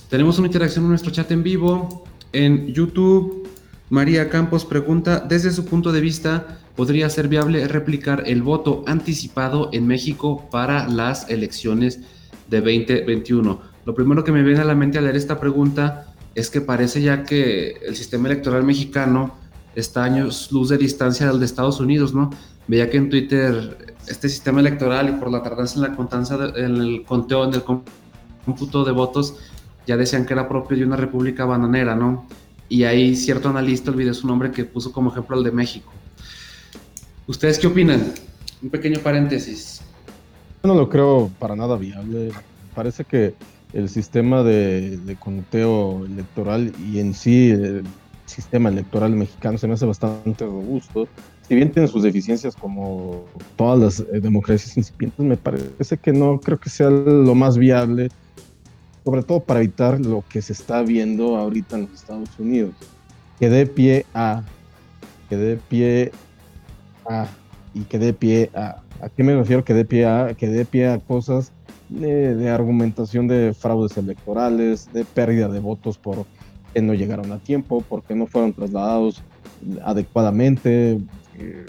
Tenemos 0.09 0.37
una 0.37 0.47
interacción 0.47 0.85
en 0.85 0.89
nuestro 0.91 1.11
chat 1.11 1.29
en 1.31 1.43
vivo. 1.43 2.04
En 2.35 2.67
YouTube, 2.73 3.47
María 3.89 4.29
Campos 4.29 4.65
pregunta, 4.65 5.21
desde 5.21 5.51
su 5.51 5.63
punto 5.63 5.93
de 5.93 6.01
vista, 6.01 6.59
¿podría 6.75 7.09
ser 7.09 7.29
viable 7.29 7.65
replicar 7.65 8.23
el 8.25 8.41
voto 8.41 8.83
anticipado 8.87 9.69
en 9.71 9.87
México 9.87 10.49
para 10.51 10.85
las 10.89 11.29
elecciones 11.29 12.01
de 12.49 12.59
2021? 12.59 13.61
Lo 13.85 13.95
primero 13.95 14.25
que 14.25 14.33
me 14.33 14.43
viene 14.43 14.59
a 14.59 14.65
la 14.65 14.75
mente 14.75 14.97
al 14.97 15.05
leer 15.05 15.15
esta 15.15 15.39
pregunta 15.39 16.13
es 16.35 16.49
que 16.49 16.59
parece 16.59 17.01
ya 17.01 17.23
que 17.23 17.77
el 17.87 17.95
sistema 17.95 18.27
electoral 18.27 18.65
mexicano 18.65 19.33
está 19.73 20.03
años 20.03 20.51
luz 20.51 20.67
de 20.67 20.77
distancia 20.77 21.27
del 21.27 21.39
de 21.39 21.45
Estados 21.45 21.79
Unidos, 21.79 22.13
¿no? 22.13 22.31
Veía 22.67 22.89
que 22.89 22.97
en 22.97 23.09
Twitter 23.09 23.95
este 24.07 24.27
sistema 24.27 24.59
electoral 24.59 25.07
y 25.07 25.13
por 25.13 25.31
la 25.31 25.41
tardanza 25.41 25.75
en 25.75 25.83
la 25.83 25.95
contanza, 25.95 26.37
en 26.57 26.75
el 26.81 27.05
conteo, 27.05 27.45
en 27.45 27.53
el 27.53 27.63
cómputo 27.63 28.83
de 28.83 28.91
votos, 28.91 29.35
ya 29.85 29.97
decían 29.97 30.25
que 30.25 30.33
era 30.33 30.47
propio 30.47 30.77
de 30.77 30.85
una 30.85 30.95
república 30.95 31.45
bananera, 31.45 31.95
¿no? 31.95 32.27
Y 32.67 32.83
hay 32.83 33.15
cierto 33.15 33.49
analista, 33.49 33.91
olvidé 33.91 34.13
su 34.13 34.27
nombre, 34.27 34.51
que 34.51 34.65
puso 34.65 34.91
como 34.91 35.11
ejemplo 35.11 35.37
el 35.37 35.43
de 35.43 35.51
México. 35.51 35.91
¿Ustedes 37.27 37.59
qué 37.59 37.67
opinan? 37.67 38.13
Un 38.61 38.69
pequeño 38.69 38.99
paréntesis. 38.99 39.81
Yo 40.63 40.67
no 40.67 40.75
lo 40.75 40.89
creo 40.89 41.31
para 41.39 41.55
nada 41.55 41.75
viable. 41.77 42.31
Parece 42.73 43.03
que 43.03 43.33
el 43.73 43.89
sistema 43.89 44.41
de, 44.43 45.17
conteo 45.19 46.05
electoral 46.05 46.71
y 46.91 46.99
en 46.99 47.13
sí 47.13 47.51
el 47.51 47.83
sistema 48.25 48.69
electoral 48.69 49.11
mexicano 49.15 49.57
se 49.57 49.67
me 49.67 49.73
hace 49.73 49.85
bastante 49.85 50.45
robusto. 50.45 51.07
Si 51.47 51.55
bien 51.55 51.71
tiene 51.71 51.87
sus 51.87 52.01
deficiencias 52.01 52.55
como 52.55 53.25
todas 53.55 53.79
las 53.79 53.99
eh, 53.99 54.19
democracias 54.19 54.75
incipientes, 54.77 55.19
me 55.19 55.37
parece 55.37 55.97
que 55.97 56.11
no 56.11 56.39
creo 56.39 56.59
que 56.59 56.69
sea 56.69 56.89
lo 56.89 57.35
más 57.35 57.57
viable, 57.57 58.09
sobre 59.05 59.21
todo 59.21 59.39
para 59.39 59.59
evitar 59.59 59.99
lo 59.99 60.23
que 60.27 60.41
se 60.41 60.51
está 60.51 60.81
viendo 60.81 61.37
ahorita 61.37 61.77
en 61.77 61.83
los 61.83 61.93
Estados 61.93 62.29
Unidos, 62.39 62.73
que 63.39 63.49
dé 63.49 63.67
pie 63.67 64.05
a, 64.15 64.41
que 65.29 65.37
dé 65.37 65.57
pie 65.57 66.11
a, 67.07 67.27
y 67.75 67.81
que 67.81 67.99
dé 67.99 68.13
pie 68.13 68.49
a, 68.55 68.81
¿a 69.01 69.09
qué 69.09 69.23
me 69.23 69.35
refiero? 69.35 69.63
Que 69.63 69.75
dé 69.75 69.85
pie 69.85 70.07
a, 70.07 70.33
que 70.33 70.47
dé 70.47 70.65
pie 70.65 70.87
a 70.87 70.97
cosas 70.97 71.51
de, 71.89 72.49
argumentación 72.49 73.27
de 73.27 73.53
fraudes 73.53 73.95
electorales, 73.95 74.91
de 74.91 75.05
pérdida 75.05 75.49
de 75.49 75.59
votos 75.59 75.99
por 75.99 76.25
que 76.73 76.81
no 76.81 76.95
llegaron 76.95 77.31
a 77.31 77.37
tiempo, 77.37 77.83
porque 77.87 78.15
no 78.15 78.25
fueron 78.25 78.53
trasladados 78.53 79.21
adecuadamente. 79.83 80.99
Eh, 81.37 81.65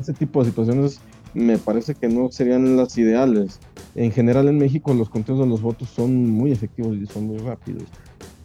ese 0.00 0.14
tipo 0.14 0.42
de 0.42 0.48
situaciones 0.48 1.00
me 1.34 1.58
parece 1.58 1.94
que 1.94 2.08
no 2.08 2.30
serían 2.30 2.76
las 2.76 2.96
ideales. 2.98 3.60
En 3.94 4.12
general 4.12 4.48
en 4.48 4.58
México 4.58 4.94
los 4.94 5.10
conteos 5.10 5.38
de 5.38 5.46
los 5.46 5.62
votos 5.62 5.88
son 5.88 6.28
muy 6.30 6.52
efectivos 6.52 6.96
y 6.96 7.06
son 7.06 7.26
muy 7.26 7.38
rápidos. 7.38 7.84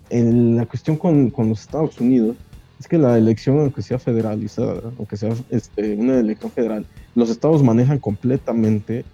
En 0.10 0.56
la 0.56 0.65
cuestión 0.65 0.98
con, 0.98 1.30
con 1.32 1.50
los 1.50 1.62
Estados 1.62 2.00
Unidos 2.00 2.38
es 2.80 2.88
que 2.88 2.98
la 2.98 3.17
elección, 3.17 3.60
aunque 3.60 3.82
sea 3.82 4.00
federalizada, 4.00 4.91
aunque 4.98 5.17
sea 5.17 5.34
este, 5.50 5.95
una 5.95 6.19
elección 6.19 6.52
federal, 6.52 6.86
los 7.15 7.30
estados 7.30 7.63
manejan 7.63 8.00
completamente 8.00 9.06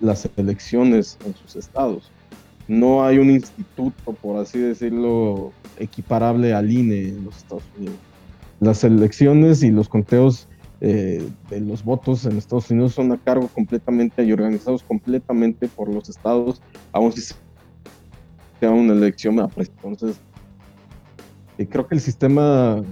las 0.00 0.28
elecciones 0.36 1.18
en 1.26 1.34
sus 1.34 1.56
estados. 1.56 2.10
No 2.68 3.04
hay 3.04 3.18
un 3.18 3.30
instituto, 3.30 4.12
por 4.12 4.38
así 4.38 4.58
decirlo, 4.58 5.52
equiparable 5.78 6.54
al 6.54 6.70
INE 6.70 7.08
en 7.08 7.24
los 7.24 7.36
Estados 7.38 7.64
Unidos. 7.76 7.96
Las 8.60 8.84
elecciones 8.84 9.62
y 9.62 9.70
los 9.70 9.88
conteos 9.88 10.46
eh, 10.82 11.28
de 11.50 11.60
los 11.60 11.84
votos 11.84 12.24
en 12.24 12.38
Estados 12.38 12.70
Unidos 12.70 12.94
son 12.94 13.12
a 13.12 13.18
cargo 13.18 13.48
completamente 13.48 14.24
y 14.24 14.32
organizados 14.32 14.82
completamente 14.82 15.68
por 15.68 15.92
los 15.92 16.08
estados, 16.08 16.62
aun 16.92 17.12
si 17.12 17.34
sea 18.60 18.70
una 18.70 18.94
elección 18.94 19.38
Entonces, 19.38 20.16
eh, 21.58 21.66
creo 21.66 21.86
que 21.86 21.94
el 21.96 22.00
sistema 22.00 22.82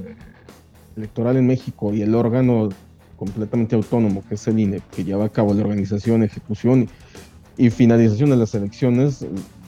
electoral 0.96 1.38
en 1.38 1.46
México 1.46 1.94
y 1.94 2.02
el 2.02 2.14
órgano 2.14 2.68
completamente 3.16 3.74
autónomo, 3.74 4.22
que 4.28 4.34
es 4.34 4.46
el 4.48 4.58
INE, 4.58 4.82
que 4.92 5.04
lleva 5.04 5.24
a 5.24 5.28
cabo 5.28 5.54
la 5.54 5.62
organización, 5.62 6.22
ejecución 6.22 6.88
y 7.56 7.70
finalización 7.70 8.30
de 8.30 8.36
las 8.36 8.54
elecciones, 8.54 9.26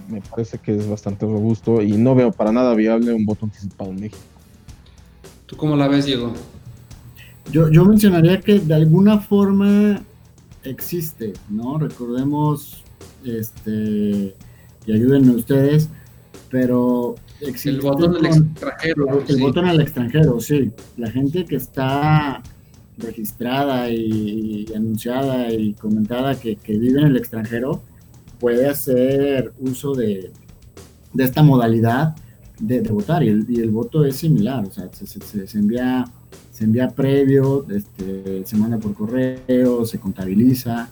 me 0.09 0.20
parece 0.20 0.59
que 0.59 0.76
es 0.76 0.88
bastante 0.88 1.24
robusto 1.24 1.80
y 1.80 1.92
no 1.92 2.14
veo 2.14 2.33
para 2.33 2.52
nada 2.52 2.74
viable 2.74 3.12
un 3.12 3.24
voto 3.24 3.46
anticipado 3.46 3.90
en 3.90 4.00
México. 4.00 4.22
¿Tú 5.46 5.56
cómo 5.56 5.76
la 5.76 5.88
ves, 5.88 6.04
Diego? 6.04 6.33
Yo, 7.53 7.70
yo 7.70 7.85
mencionaría 7.85 8.40
que 8.40 8.61
de 8.61 8.74
alguna 8.74 9.18
forma 9.18 10.03
existe, 10.64 11.33
¿no? 11.48 11.79
Recordemos, 11.79 12.85
este, 13.24 14.35
y 14.87 14.92
ayúdenme 14.92 15.35
ustedes, 15.35 15.88
pero 16.50 17.16
existe. 17.40 17.70
El 17.70 17.81
voto 17.81 18.07
en 18.07 18.16
el 18.16 18.26
extranjero. 18.26 19.24
El 19.29 19.40
voto 19.40 19.61
en 19.61 19.68
el 19.68 19.81
extranjero, 19.81 20.40
sí. 20.40 20.72
La 20.96 21.11
gente 21.11 21.44
que 21.44 21.57
está 21.57 22.42
registrada 22.98 23.90
y, 23.90 24.66
anunciada 24.74 25.53
y 25.53 25.74
comentada 25.74 26.38
que, 26.38 26.59
vive 26.66 27.00
en 27.00 27.07
el 27.07 27.16
extranjero 27.16 27.83
puede 28.38 28.68
hacer 28.68 29.53
uso 29.59 29.94
de, 29.94 30.31
esta 31.18 31.42
modalidad 31.42 32.14
de, 32.59 32.81
votar 32.83 33.22
y 33.22 33.29
el, 33.29 33.70
voto 33.70 34.05
es 34.05 34.16
similar, 34.16 34.64
o 34.66 34.70
sea, 34.70 34.90
se, 34.92 35.59
envía 35.59 36.05
se 36.61 36.66
envía 36.66 36.90
previo, 36.90 37.64
este, 37.70 38.44
se 38.44 38.55
manda 38.55 38.77
por 38.77 38.92
correo, 38.92 39.87
se 39.87 39.99
contabiliza, 39.99 40.90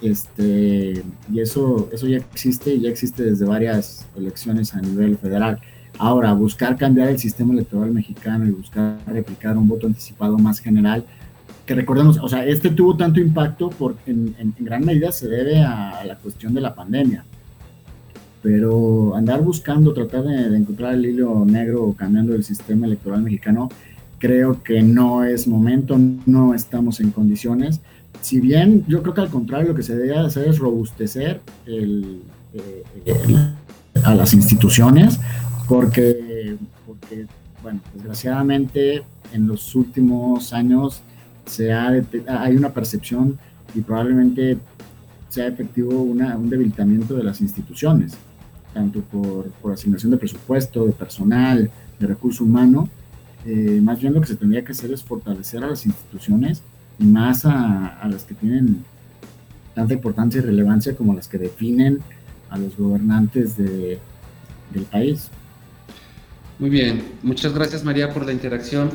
este, 0.00 1.02
y 1.30 1.40
eso, 1.40 1.90
eso 1.92 2.06
ya 2.06 2.16
existe 2.16 2.74
y 2.74 2.80
ya 2.80 2.88
existe 2.88 3.22
desde 3.22 3.44
varias 3.44 4.06
elecciones 4.16 4.72
a 4.74 4.80
nivel 4.80 5.18
federal. 5.18 5.60
Ahora, 5.98 6.32
buscar 6.32 6.78
cambiar 6.78 7.08
el 7.08 7.18
sistema 7.18 7.52
electoral 7.52 7.90
mexicano 7.90 8.46
y 8.46 8.52
buscar 8.52 9.00
replicar 9.06 9.58
un 9.58 9.68
voto 9.68 9.86
anticipado 9.86 10.38
más 10.38 10.60
general, 10.60 11.04
que 11.66 11.74
recordemos, 11.74 12.16
o 12.16 12.28
sea, 12.30 12.46
este 12.46 12.70
tuvo 12.70 12.96
tanto 12.96 13.20
impacto 13.20 13.68
porque 13.68 14.12
en, 14.12 14.54
gran 14.60 14.82
medida 14.82 15.12
se 15.12 15.28
debe 15.28 15.60
a, 15.60 16.06
la 16.06 16.16
cuestión 16.16 16.54
de 16.54 16.62
la 16.62 16.74
pandemia. 16.74 17.26
Pero 18.40 19.14
andar 19.14 19.42
buscando, 19.42 19.92
tratar 19.92 20.24
de, 20.24 20.56
encontrar 20.56 20.94
el 20.94 21.04
hilo 21.04 21.44
negro 21.44 21.94
cambiando 21.98 22.34
el 22.34 22.44
sistema 22.44 22.86
electoral 22.86 23.20
mexicano, 23.20 23.68
creo 24.22 24.62
que 24.62 24.82
no 24.84 25.24
es 25.24 25.48
momento, 25.48 25.98
no 26.26 26.54
estamos 26.54 27.00
en 27.00 27.10
condiciones. 27.10 27.80
Si 28.20 28.38
bien 28.38 28.84
yo 28.86 29.02
creo 29.02 29.14
que 29.14 29.20
al 29.20 29.30
contrario 29.30 29.70
lo 29.70 29.74
que 29.74 29.82
se 29.82 29.96
debe 29.96 30.16
hacer 30.16 30.46
es 30.46 30.60
robustecer 30.60 31.40
eh, 31.66 32.20
a 34.04 34.14
las 34.14 34.32
instituciones, 34.32 35.18
porque, 35.68 36.56
porque, 36.86 37.26
bueno, 37.64 37.80
desgraciadamente 37.94 39.02
en 39.32 39.48
los 39.48 39.74
últimos 39.74 40.52
años 40.52 41.02
se 41.44 41.72
hay 41.72 42.56
una 42.56 42.72
percepción 42.72 43.36
y 43.74 43.80
probablemente 43.80 44.56
sea 45.30 45.48
efectivo 45.48 46.00
un 46.00 46.48
debilitamiento 46.48 47.16
de 47.16 47.24
las 47.24 47.40
instituciones, 47.40 48.12
tanto 48.72 49.00
por, 49.00 49.72
asignación 49.72 50.12
de 50.12 50.16
presupuesto, 50.16 50.86
de 50.86 50.92
personal, 50.92 51.68
de 51.98 52.06
recurso 52.06 52.44
humano. 52.44 52.88
Eh, 53.46 53.80
más 53.82 54.00
bien 54.00 54.14
lo 54.14 54.20
que 54.20 54.28
se 54.28 54.36
tendría 54.36 54.64
que 54.64 54.72
hacer 54.72 54.92
es 54.92 55.02
fortalecer 55.02 55.64
a 55.64 55.68
las 55.68 55.84
instituciones 55.84 56.62
y 56.98 57.04
más 57.04 57.44
a, 57.44 58.06
las 58.08 58.24
que 58.24 58.34
tienen 58.34 58.84
tanta 59.74 59.94
importancia 59.94 60.38
y 60.38 60.44
relevancia 60.44 60.94
como 60.94 61.14
las 61.14 61.28
que 61.28 61.38
definen 61.38 62.00
a 62.50 62.58
los 62.58 62.76
gobernantes 62.76 63.56
del 63.56 63.98
país. 64.90 65.28
Muy 66.58 66.70
bien, 66.70 67.02
muchas 67.22 67.54
gracias 67.54 67.82
María 67.82 68.12
por 68.12 68.24
la 68.24 68.32
interacción. 68.32 68.90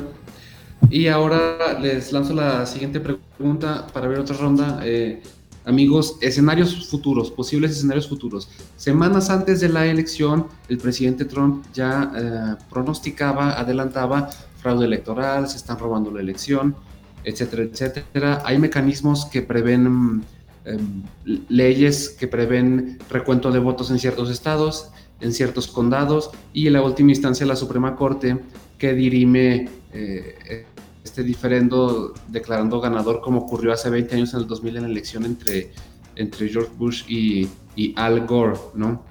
Y 0.90 1.08
ahora 1.08 1.78
les 1.80 2.12
lanzo 2.12 2.32
la 2.34 2.64
siguiente 2.64 3.00
pregunta 3.00 3.86
para 3.92 4.08
ver 4.08 4.20
otra 4.20 4.36
ronda. 4.36 4.80
Eh, 4.84 5.22
amigos, 5.68 6.16
escenarios 6.22 6.88
futuros, 6.88 7.30
posibles 7.30 7.72
escenarios 7.72 8.08
futuros. 8.08 8.48
Semanas 8.76 9.28
antes 9.28 9.60
de 9.60 9.68
la 9.68 9.86
elección, 9.86 10.46
el 10.68 10.78
presidente 10.78 11.26
Trump 11.26 11.62
ya 11.74 12.10
eh, 12.16 12.64
pronosticaba, 12.70 13.52
adelantaba 13.60 14.30
fraude 14.62 14.86
electoral, 14.86 15.46
se 15.46 15.58
están 15.58 15.78
robando 15.78 16.10
la 16.10 16.20
elección, 16.20 16.74
etcétera, 17.22 17.64
etcétera. 17.64 18.42
Hay 18.46 18.58
mecanismos 18.58 19.26
que 19.26 19.42
prevén 19.42 20.24
em, 20.64 21.02
leyes 21.48 22.08
que 22.08 22.26
prevén 22.26 22.98
recuento 23.10 23.52
de 23.52 23.58
votos 23.58 23.90
en 23.90 23.98
ciertos 23.98 24.30
estados, 24.30 24.90
en 25.20 25.34
ciertos 25.34 25.68
condados 25.68 26.30
y 26.54 26.66
en 26.66 26.72
la 26.72 26.82
última 26.82 27.10
instancia 27.10 27.44
la 27.44 27.56
Suprema 27.56 27.94
Corte 27.94 28.38
que 28.78 28.94
dirime 28.94 29.68
eh, 29.92 30.64
este 31.08 31.22
diferendo 31.22 32.14
declarando 32.28 32.80
ganador 32.80 33.20
como 33.20 33.40
ocurrió 33.40 33.72
hace 33.72 33.90
20 33.90 34.14
años 34.14 34.34
en 34.34 34.40
el 34.40 34.46
2000 34.46 34.76
en 34.76 34.82
la 34.82 34.88
elección 34.88 35.24
entre, 35.24 35.72
entre 36.16 36.48
George 36.48 36.70
Bush 36.76 37.04
y, 37.08 37.48
y 37.74 37.94
Al 37.96 38.26
Gore, 38.26 38.58
¿no? 38.74 39.02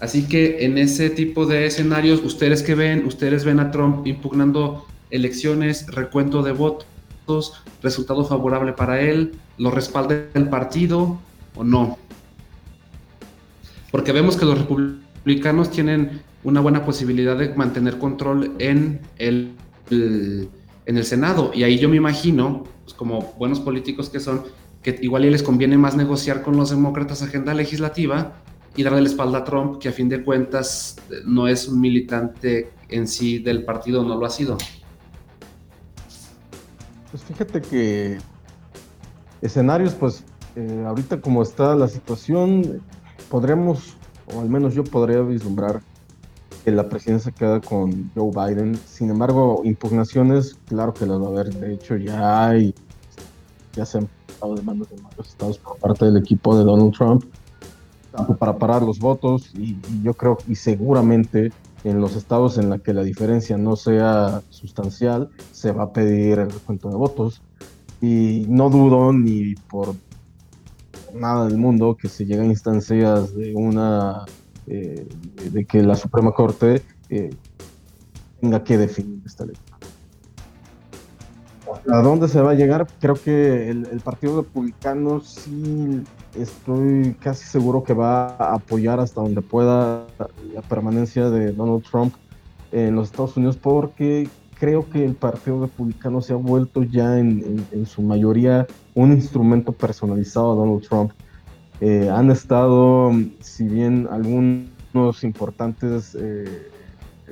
Así 0.00 0.24
que 0.24 0.64
en 0.64 0.78
ese 0.78 1.10
tipo 1.10 1.46
de 1.46 1.66
escenarios, 1.66 2.22
ustedes 2.24 2.62
que 2.62 2.74
ven, 2.74 3.06
ustedes 3.06 3.44
ven 3.44 3.60
a 3.60 3.70
Trump 3.70 4.06
impugnando 4.06 4.86
elecciones, 5.10 5.86
recuento 5.86 6.42
de 6.42 6.52
votos, 6.52 7.52
resultado 7.82 8.24
favorable 8.24 8.72
para 8.72 9.00
él, 9.00 9.32
lo 9.58 9.70
respalda 9.70 10.24
el 10.34 10.48
partido 10.48 11.20
o 11.54 11.64
no. 11.64 11.98
Porque 13.90 14.12
vemos 14.12 14.36
que 14.36 14.44
los 14.44 14.58
republicanos 14.58 15.70
tienen 15.70 16.22
una 16.44 16.60
buena 16.60 16.84
posibilidad 16.84 17.36
de 17.36 17.54
mantener 17.54 17.98
control 17.98 18.52
en 18.58 19.00
el, 19.18 19.52
en 20.86 20.96
el 20.96 21.04
Senado. 21.04 21.52
Y 21.54 21.62
ahí 21.62 21.78
yo 21.78 21.88
me 21.88 21.96
imagino, 21.96 22.64
pues, 22.84 22.94
como 22.94 23.34
buenos 23.38 23.60
políticos 23.60 24.10
que 24.10 24.20
son, 24.20 24.44
que 24.82 24.98
igual 25.02 25.22
les 25.30 25.42
conviene 25.42 25.78
más 25.78 25.96
negociar 25.96 26.42
con 26.42 26.56
los 26.56 26.70
demócratas 26.70 27.22
agenda 27.22 27.54
legislativa 27.54 28.32
y 28.74 28.82
darle 28.82 29.02
la 29.02 29.08
espalda 29.08 29.38
a 29.38 29.44
Trump, 29.44 29.78
que 29.78 29.88
a 29.88 29.92
fin 29.92 30.08
de 30.08 30.24
cuentas 30.24 30.96
no 31.24 31.46
es 31.46 31.68
un 31.68 31.80
militante 31.80 32.70
en 32.88 33.06
sí 33.06 33.38
del 33.38 33.64
partido, 33.64 34.02
no 34.02 34.16
lo 34.16 34.26
ha 34.26 34.30
sido. 34.30 34.56
Pues 37.10 37.22
fíjate 37.24 37.60
que 37.60 38.18
escenarios, 39.42 39.94
pues 39.94 40.24
eh, 40.56 40.84
ahorita 40.86 41.20
como 41.20 41.42
está 41.42 41.74
la 41.74 41.88
situación, 41.88 42.82
podríamos, 43.28 43.94
o 44.34 44.40
al 44.40 44.48
menos 44.48 44.74
yo 44.74 44.82
podría 44.82 45.20
vislumbrar 45.20 45.82
la 46.70 46.88
presidencia 46.88 47.32
queda 47.32 47.60
con 47.60 48.10
Joe 48.14 48.30
Biden. 48.30 48.76
Sin 48.86 49.10
embargo, 49.10 49.62
impugnaciones, 49.64 50.56
claro 50.66 50.94
que 50.94 51.06
las 51.06 51.20
va 51.20 51.26
a 51.26 51.28
haber. 51.30 51.54
De 51.54 51.74
hecho, 51.74 51.96
ya 51.96 52.48
hay, 52.48 52.74
ya 53.74 53.84
se 53.84 53.98
han 53.98 54.08
dado 54.40 54.54
demandas 54.54 54.90
de 54.90 54.96
varios 55.02 55.28
estados 55.28 55.58
por 55.58 55.76
parte 55.78 56.04
del 56.04 56.16
equipo 56.16 56.56
de 56.56 56.64
Donald 56.64 56.92
Trump. 56.92 57.24
para 58.38 58.56
parar 58.56 58.82
los 58.82 58.98
votos 58.98 59.50
y, 59.54 59.76
yo 60.02 60.12
creo 60.14 60.36
y 60.46 60.54
seguramente 60.54 61.50
en 61.82 62.00
los 62.00 62.14
estados 62.14 62.58
en 62.58 62.68
los 62.68 62.82
que 62.82 62.92
la 62.92 63.02
diferencia 63.02 63.56
no 63.56 63.74
sea 63.74 64.42
sustancial 64.50 65.30
se 65.50 65.72
va 65.72 65.84
a 65.84 65.92
pedir 65.92 66.38
el 66.38 66.50
recuento 66.50 66.90
de 66.90 66.96
votos 66.96 67.40
y 68.02 68.44
no 68.48 68.68
dudo 68.68 69.14
ni 69.14 69.54
por 69.54 69.94
nada 71.14 71.46
del 71.46 71.56
mundo 71.56 71.96
que 71.96 72.08
se 72.08 72.26
llegue 72.26 72.42
a 72.42 72.46
instancias 72.46 73.34
de 73.34 73.54
una 73.54 74.26
eh, 74.66 75.08
de 75.50 75.64
que 75.64 75.82
la 75.82 75.94
Suprema 75.94 76.32
Corte 76.32 76.82
eh, 77.08 77.30
tenga 78.40 78.62
que 78.64 78.78
definir 78.78 79.20
esta 79.24 79.44
ley. 79.44 79.56
¿A 81.90 82.02
dónde 82.02 82.28
se 82.28 82.40
va 82.40 82.50
a 82.50 82.54
llegar? 82.54 82.86
Creo 83.00 83.14
que 83.14 83.70
el, 83.70 83.86
el 83.90 84.00
Partido 84.00 84.42
Republicano 84.42 85.20
sí 85.20 86.02
estoy 86.38 87.14
casi 87.20 87.44
seguro 87.44 87.82
que 87.82 87.94
va 87.94 88.28
a 88.36 88.54
apoyar 88.54 89.00
hasta 89.00 89.20
donde 89.20 89.42
pueda 89.42 90.06
la 90.54 90.62
permanencia 90.62 91.30
de 91.30 91.52
Donald 91.52 91.82
Trump 91.82 92.14
en 92.72 92.94
los 92.94 93.10
Estados 93.10 93.36
Unidos 93.36 93.56
porque 93.56 94.28
creo 94.58 94.88
que 94.88 95.04
el 95.04 95.14
Partido 95.14 95.60
Republicano 95.62 96.20
se 96.20 96.32
ha 96.32 96.36
vuelto 96.36 96.82
ya 96.84 97.18
en, 97.18 97.66
su 97.84 98.00
mayoría 98.00 98.66
un 98.94 99.12
instrumento 99.12 99.72
personalizado 99.72 100.52
a 100.52 100.54
Donald 100.54 100.82
Trump. 100.88 101.12
Eh, 101.80 102.08
han 102.08 102.30
estado, 102.30 103.10
si 103.40 103.64
bien 103.64 104.06
algunos 104.92 105.24
importantes 105.24 106.14
eh, 106.14 106.70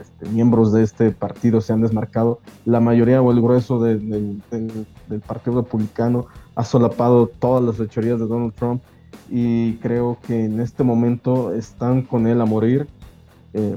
este, 0.01 0.29
miembros 0.31 0.73
de 0.73 0.83
este 0.83 1.11
partido 1.11 1.61
se 1.61 1.73
han 1.73 1.83
desmarcado, 1.83 2.41
la 2.65 2.81
mayoría 2.81 3.21
o 3.21 3.31
el 3.33 3.43
grueso 3.43 3.83
del 3.83 4.43
Partido 5.27 5.61
Republicano 5.61 6.27
ha 6.55 6.65
solapado 6.65 7.27
todas 7.27 7.63
las 7.63 7.77
fechorías 7.77 8.19
de 8.19 8.27
Donald 8.27 8.55
Trump 8.55 8.83
y 9.29 9.75
creo 9.77 10.19
que 10.27 10.45
en 10.47 10.61
este 10.61 10.85
momento 10.85 11.53
están 11.53 12.03
con 12.03 12.27
él 12.27 12.41
a 12.41 12.47
morir. 12.47 12.89
Eh, 13.53 13.77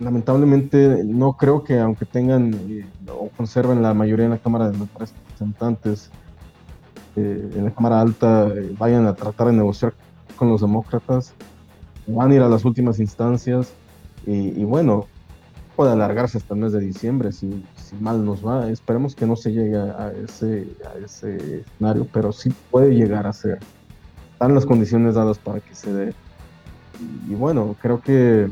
lamentablemente 0.00 1.02
no 1.04 1.34
creo 1.34 1.62
que 1.62 1.78
aunque 1.78 2.06
tengan 2.06 2.54
eh, 2.68 2.86
o 3.08 3.28
conserven 3.28 3.82
la 3.82 3.94
mayoría 3.94 4.24
en 4.24 4.32
la 4.32 4.38
Cámara 4.38 4.70
de 4.70 4.78
Representantes, 4.78 6.10
eh, 7.14 7.52
en 7.56 7.64
la 7.64 7.70
Cámara 7.70 8.00
Alta, 8.00 8.52
vayan 8.78 9.06
a 9.06 9.14
tratar 9.14 9.48
de 9.48 9.52
negociar 9.52 9.94
con 10.36 10.48
los 10.48 10.60
demócratas. 10.60 11.34
Van 12.06 12.30
a 12.30 12.34
ir 12.34 12.42
a 12.42 12.48
las 12.48 12.64
últimas 12.64 12.98
instancias 12.98 13.72
y, 14.26 14.64
bueno, 14.64 15.06
puede 15.76 15.92
alargarse 15.92 16.38
hasta 16.38 16.54
el 16.54 16.60
mes 16.60 16.72
de 16.72 16.80
diciembre 16.80 17.32
si, 17.32 17.64
mal 18.00 18.24
nos 18.24 18.46
va. 18.46 18.68
Esperemos 18.68 19.14
que 19.14 19.26
no 19.26 19.36
se 19.36 19.52
llegue 19.52 19.76
a 19.76 20.12
ese, 20.24 20.66
escenario, 21.04 22.06
pero 22.12 22.32
sí 22.32 22.52
puede 22.70 22.94
llegar 22.94 23.26
a 23.26 23.32
ser 23.32 23.58
están 24.42 24.56
las 24.56 24.66
condiciones 24.66 25.14
dadas 25.14 25.38
para 25.38 25.60
que 25.60 25.72
se 25.72 25.92
dé. 25.92 26.14
Y, 27.28 27.34
bueno, 27.34 27.76
creo 27.80 28.00
que 28.00 28.50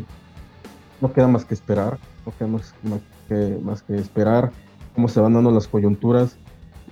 no 1.00 1.12
queda 1.12 1.26
más 1.26 1.44
que 1.44 1.54
esperar, 1.54 1.98
no 2.24 2.32
queda 2.38 2.46
más, 2.46 2.72
que, 3.28 3.58
más 3.60 3.82
que 3.82 3.96
esperar 3.96 4.52
cómo 4.94 5.08
se 5.08 5.18
van 5.18 5.34
dando 5.34 5.50
las 5.50 5.66
coyunturas. 5.66 6.36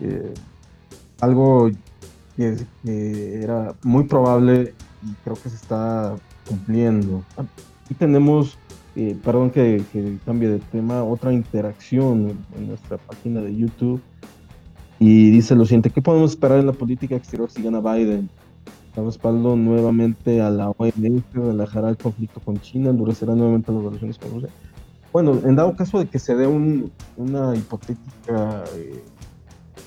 Eh, 0.00 0.34
algo 1.20 1.70
que, 2.36 2.66
era 2.84 3.74
muy 3.84 4.02
probable 4.02 4.74
y 5.04 5.14
creo 5.22 5.36
que 5.36 5.48
se 5.48 5.54
está 5.54 6.16
cumpliendo. 6.48 7.22
Y 7.90 7.94
tenemos, 7.94 8.58
eh, 8.96 9.16
perdón 9.22 9.50
que, 9.50 9.82
que, 9.92 10.18
cambie 10.24 10.48
de 10.48 10.58
tema, 10.58 11.04
otra 11.04 11.32
interacción 11.32 12.36
en 12.56 12.68
nuestra 12.68 12.96
página 12.98 13.40
de 13.40 13.54
YouTube. 13.54 14.00
Y 14.98 15.30
dice 15.30 15.54
lo 15.54 15.64
siguiente, 15.64 15.90
¿qué 15.90 16.02
podemos 16.02 16.32
esperar 16.32 16.58
en 16.58 16.66
la 16.66 16.72
política 16.72 17.14
exterior 17.14 17.50
si 17.50 17.62
gana 17.62 17.80
Biden? 17.80 18.28
respaldo 19.04 19.56
nuevamente 19.56 20.40
a 20.40 20.50
la 20.50 20.70
OMS, 20.70 21.22
relajará 21.32 21.90
el 21.90 21.96
conflicto 21.96 22.40
con 22.40 22.60
China, 22.60 22.90
endurecerá 22.90 23.34
nuevamente 23.34 23.72
las 23.72 23.82
relaciones 23.82 24.18
con 24.18 24.32
Rusia. 24.32 24.48
Bueno, 25.12 25.40
en 25.44 25.56
dado 25.56 25.74
caso 25.74 25.98
de 25.98 26.06
que 26.06 26.18
se 26.18 26.34
dé 26.34 26.46
una 26.46 27.56
hipotética 27.56 28.64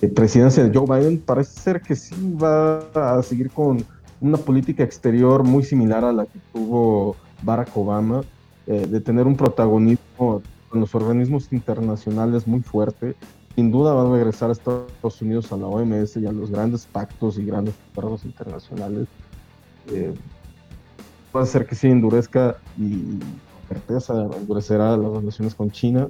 eh, 0.01 0.07
presidencia 0.07 0.63
de 0.63 0.77
Joe 0.77 0.85
Biden, 0.99 1.19
parece 1.19 1.59
ser 1.59 1.81
que 1.81 1.95
sí 1.95 2.15
va 2.41 2.79
a 2.95 3.21
seguir 3.21 3.51
con 3.51 3.85
una 4.21 4.37
política 4.37 4.83
exterior 4.83 5.43
muy 5.43 5.63
similar 5.63 6.05
a 6.05 6.13
la 6.13 6.25
que 6.25 6.39
tuvo 6.53 7.15
Barack 7.41 7.75
Obama, 7.75 8.21
eh, 8.67 8.87
de 8.87 9.01
tener 9.01 9.25
un 9.25 9.35
protagonismo 9.35 10.41
en 10.73 10.79
los 10.79 10.95
organismos 10.95 11.51
internacionales 11.51 12.47
muy 12.47 12.61
fuerte, 12.61 13.15
sin 13.55 13.71
duda 13.71 13.93
va 13.93 14.07
a 14.07 14.13
regresar 14.13 14.49
a 14.49 14.53
Estados 14.53 15.21
Unidos 15.21 15.51
a 15.51 15.57
la 15.57 15.65
OMS 15.65 16.15
y 16.17 16.25
a 16.25 16.31
los 16.31 16.51
grandes 16.51 16.85
pactos 16.85 17.37
y 17.37 17.45
grandes 17.45 17.73
acuerdos 17.91 18.23
internacionales. 18.23 19.07
Eh, 19.91 20.13
puede 21.31 21.47
ser 21.47 21.65
que 21.65 21.75
sí 21.75 21.87
endurezca 21.87 22.57
y 22.77 23.19
certeza 23.67 24.29
endurecerá 24.37 24.95
las 24.95 25.11
relaciones 25.11 25.55
con 25.55 25.71
China 25.71 26.07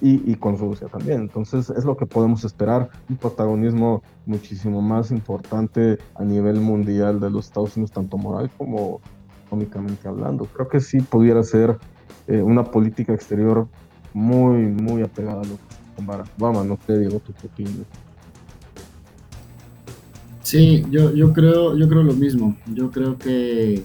y, 0.00 0.34
con 0.36 0.58
Rusia 0.58 0.88
también. 0.88 1.22
Entonces 1.22 1.70
es 1.70 1.84
lo 1.84 1.96
que 1.96 2.06
podemos 2.06 2.44
esperar, 2.44 2.90
un 3.08 3.16
protagonismo 3.16 4.02
muchísimo 4.26 4.82
más 4.82 5.10
importante 5.10 5.98
a 6.14 6.24
nivel 6.24 6.60
mundial 6.60 7.18
de 7.18 7.30
los 7.30 7.46
Estados 7.46 7.76
Unidos, 7.76 7.92
tanto 7.92 8.18
moral 8.18 8.50
como 8.58 9.00
económicamente 9.46 10.06
hablando. 10.06 10.44
Creo 10.46 10.68
que 10.68 10.80
sí 10.80 11.00
pudiera 11.00 11.42
ser 11.42 11.78
eh, 12.26 12.42
una 12.42 12.64
política 12.64 13.14
exterior 13.14 13.68
muy, 14.12 14.66
muy 14.66 15.02
apegada 15.02 15.40
a 15.40 15.44
lo 15.44 15.56
que 15.56 15.76
Vamos, 16.36 16.66
no 16.66 16.78
sé, 16.86 16.98
Diego, 16.98 17.20
tu 17.20 17.32
Sí, 20.42 20.84
yo, 20.90 21.12
yo, 21.12 21.32
creo, 21.32 21.76
yo 21.76 21.88
creo 21.88 22.02
lo 22.02 22.12
mismo. 22.12 22.56
Yo 22.66 22.90
creo 22.90 23.16
que, 23.18 23.82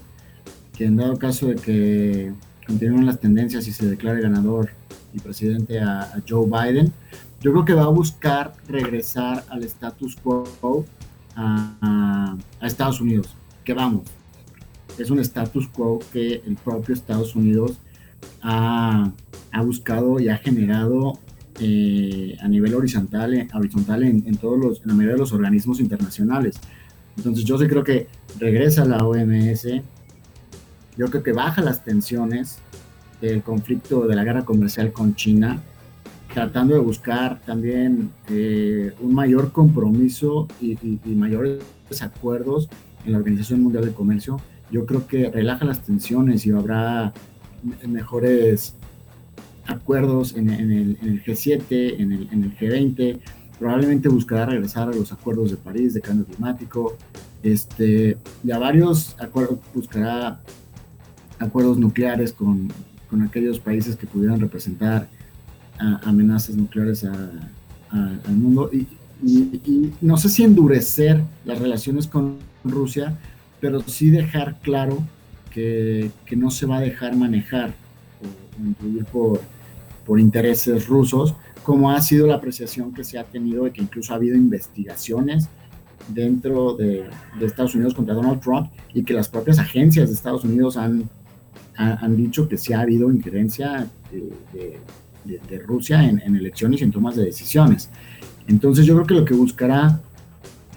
que 0.74 0.86
en 0.86 0.98
dado 0.98 1.18
caso 1.18 1.48
de 1.48 1.56
que 1.56 2.34
continúen 2.68 3.06
las 3.06 3.20
tendencias 3.20 3.68
y 3.68 3.72
se 3.72 3.90
declare 3.90 4.22
ganador 4.22 4.70
y 5.14 5.20
presidente 5.20 5.80
a, 5.80 6.22
Joe 6.28 6.46
Biden, 6.46 6.92
yo 7.42 7.52
creo 7.52 7.66
que 7.66 7.74
va 7.74 7.84
a 7.84 7.90
buscar 7.90 8.54
regresar 8.68 9.44
al 9.50 9.64
status 9.64 10.16
quo 10.16 10.86
a, 11.36 12.38
a, 12.60 12.68
Estados 12.68 13.02
Unidos. 13.02 13.36
Que 13.64 13.74
vamos, 13.74 14.04
es 14.98 15.10
un 15.10 15.20
status 15.20 15.68
quo 15.68 16.00
que 16.12 16.42
el 16.46 16.56
propio 16.56 16.94
Estados 16.94 17.36
Unidos 17.36 17.78
ha, 18.42 19.12
ha 19.52 19.62
buscado 19.62 20.20
y 20.20 20.30
ha 20.30 20.38
generado 20.38 21.20
eh, 21.60 22.36
a 22.42 22.48
nivel 22.48 22.74
horizontal, 22.74 23.34
eh, 23.34 23.48
horizontal 23.54 24.04
en, 24.04 24.36
todos 24.38 24.58
los, 24.58 24.82
en 24.82 24.88
la 24.88 24.94
mayoría 24.94 25.14
de 25.14 25.20
los 25.20 25.34
organismos 25.34 25.80
internacionales. 25.80 26.56
Entonces 27.18 27.44
yo 27.44 27.58
sí 27.58 27.68
creo 27.68 27.84
que 27.84 28.08
regresa 28.40 28.86
la 28.86 29.06
OMS, 29.06 29.68
yo 30.98 31.06
creo 31.08 31.24
que 31.24 31.34
baja 31.34 31.62
las 31.62 31.84
tensiones 31.84 32.60
del 33.22 33.44
conflicto 33.44 34.08
de 34.08 34.16
la 34.16 34.24
guerra 34.24 34.44
comercial 34.44 34.92
con 34.92 35.16
China, 35.16 35.62
tratando 36.34 36.74
de 36.74 36.80
buscar 36.80 37.40
también 37.42 38.12
eh, 38.30 38.94
un 39.00 39.14
mayor 39.14 39.52
compromiso 39.52 40.48
y, 40.62 40.78
mayores 41.06 41.62
acuerdos 42.02 42.70
en 43.06 43.12
la 43.14 43.20
Organización 43.20 43.62
Mundial 43.62 43.86
de 43.86 43.94
Comercio. 43.94 44.40
Yo 44.72 44.86
creo 44.86 45.06
que 45.08 45.30
relaja 45.30 45.66
las 45.66 45.82
tensiones 45.82 46.46
y 46.46 46.52
habrá 46.52 47.14
mejores 47.88 48.76
acuerdos 49.66 50.36
en, 50.36 50.50
el, 50.50 51.24
G7, 51.24 52.00
en 52.00 52.12
el, 52.12 52.58
G20, 52.58 53.20
probablemente 53.60 54.10
buscará 54.10 54.46
regresar 54.46 54.90
a 54.90 54.96
los 54.96 55.12
acuerdos 55.12 55.52
de 55.52 55.58
París 55.58 55.94
de 55.94 56.02
cambio 56.02 56.26
climático, 56.26 56.98
este, 57.44 58.18
y 58.44 58.52
a 58.52 58.58
varios 58.58 59.16
acuerdos, 59.20 59.60
buscará 59.74 60.40
acuerdos 61.40 61.78
nucleares 61.78 62.34
con, 62.34 62.70
con 63.12 63.22
aquellos 63.22 63.60
países 63.60 63.96
que 63.96 64.08
pudieran 64.08 64.40
representar 64.40 65.08
amenazas 66.04 66.56
nucleares 66.56 67.04
al 67.04 68.36
mundo. 68.36 68.72
Y, 68.74 68.88
no 70.02 70.18
sé 70.18 70.30
si 70.30 70.44
endurecer 70.44 71.22
las 71.46 71.60
relaciones 71.60 72.08
con 72.08 72.38
Rusia, 72.64 73.16
pero 73.60 73.82
sí 73.82 74.10
dejar 74.10 74.60
claro 74.62 74.98
que, 75.52 76.10
que 76.26 76.36
no 76.36 76.50
se 76.50 76.66
va 76.66 76.78
a 76.78 76.82
dejar 76.82 77.16
manejar 77.16 77.76
o 78.20 78.66
influir 78.66 79.06
por, 79.06 79.42
por 80.06 80.20
intereses 80.20 80.88
rusos, 80.88 81.36
como 81.64 81.92
ha 81.92 82.02
sido 82.02 82.26
la 82.26 82.36
apreciación 82.36 82.94
que 82.94 83.04
se 83.04 83.20
ha 83.20 83.24
tenido 83.26 83.66
de 83.66 83.72
que 83.72 83.82
incluso 83.82 84.14
ha 84.14 84.16
habido 84.16 84.36
investigaciones 84.36 85.50
dentro 86.08 86.76
de, 86.76 87.10
Estados 87.42 87.76
Unidos 87.76 87.94
contra 87.94 88.14
Donald 88.16 88.42
Trump 88.42 88.72
y 88.94 89.04
que 89.04 89.14
las 89.14 89.30
propias 89.30 89.60
agencias 89.60 90.10
de 90.10 90.16
Estados 90.16 90.44
Unidos 90.44 90.78
han, 90.78 91.10
han, 91.76 92.16
dicho 92.16 92.48
que 92.48 92.58
sí 92.58 92.74
ha 92.74 92.82
habido 92.82 93.12
injerencia 93.12 93.88
de, 94.12 95.60
Rusia 95.60 96.08
en, 96.08 96.20
en, 96.20 96.36
elecciones 96.36 96.82
y 96.82 96.84
en 96.84 96.92
tomas 96.92 97.16
de 97.16 97.26
decisiones. 97.26 97.90
Entonces 98.48 98.86
yo 98.86 98.96
creo 98.96 99.08
que 99.08 99.14
lo 99.14 99.26
que 99.26 99.34
buscará 99.34 100.02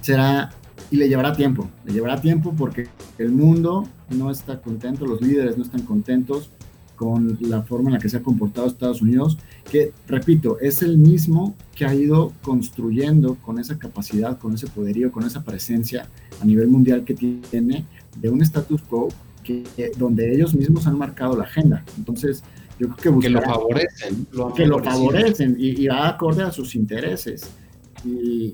será, 0.00 0.50
y 0.90 0.96
le 0.96 1.08
llevará 1.08 1.32
tiempo, 1.32 1.68
le 1.84 1.92
llevará 1.92 2.20
tiempo 2.20 2.54
porque 2.56 2.88
el 3.18 3.30
mundo 3.30 3.88
no 4.10 4.30
está 4.30 4.60
contento, 4.60 5.06
los 5.06 5.20
líderes 5.20 5.56
no 5.56 5.64
están 5.64 5.82
contentos 5.82 6.50
con 6.96 7.38
la 7.40 7.62
forma 7.62 7.88
en 7.88 7.94
la 7.94 7.98
que 7.98 8.08
se 8.08 8.18
ha 8.18 8.22
comportado 8.22 8.66
Estados 8.66 9.02
Unidos, 9.02 9.38
que, 9.70 9.92
repito, 10.06 10.58
es 10.60 10.82
el 10.82 10.98
mismo 10.98 11.54
que 11.74 11.84
ha 11.84 11.94
ido 11.94 12.32
construyendo 12.42 13.36
con 13.36 13.58
esa 13.58 13.78
capacidad, 13.78 14.38
con 14.38 14.54
ese 14.54 14.68
poderío, 14.68 15.10
con 15.10 15.24
esa 15.24 15.42
presencia 15.42 16.08
a 16.40 16.44
nivel 16.44 16.68
mundial 16.68 17.04
que 17.04 17.14
tiene 17.14 17.84
de 18.16 18.28
un 18.28 18.42
status 18.42 18.82
quo 18.82 19.08
donde 19.96 20.34
ellos 20.34 20.54
mismos 20.54 20.86
han 20.86 20.98
marcado 20.98 21.36
la 21.36 21.44
agenda. 21.44 21.84
Entonces, 21.96 22.42
yo 22.78 22.88
creo 22.88 23.18
que, 23.18 23.26
que 23.26 23.30
lo 23.30 23.42
favorecen. 23.42 24.26
que 24.56 24.66
lo 24.66 24.82
favorecen 24.82 25.56
y, 25.58 25.86
va 25.86 26.08
acorde 26.08 26.42
a 26.42 26.50
sus 26.50 26.74
intereses. 26.74 27.50
Y, 28.04 28.52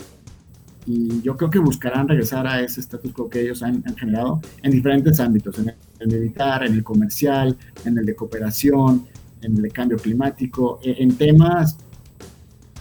yo 1.22 1.36
creo 1.36 1.50
que 1.50 1.60
buscarán 1.60 2.08
regresar 2.08 2.48
a 2.48 2.60
ese 2.62 2.80
status 2.80 3.12
quo 3.12 3.28
que 3.28 3.42
ellos 3.42 3.62
han, 3.62 3.84
generado 3.96 4.40
en 4.62 4.72
diferentes 4.72 5.20
ámbitos, 5.20 5.56
en 5.58 5.72
el, 6.00 6.08
militar, 6.08 6.64
en 6.66 6.74
el 6.74 6.82
comercial, 6.82 7.56
en 7.84 7.98
el 7.98 8.06
de 8.06 8.16
cooperación, 8.16 9.06
en 9.40 9.56
el 9.56 9.62
de 9.62 9.70
cambio 9.70 9.98
climático, 9.98 10.80
e, 10.82 10.96
en, 11.00 11.16
temas 11.16 11.76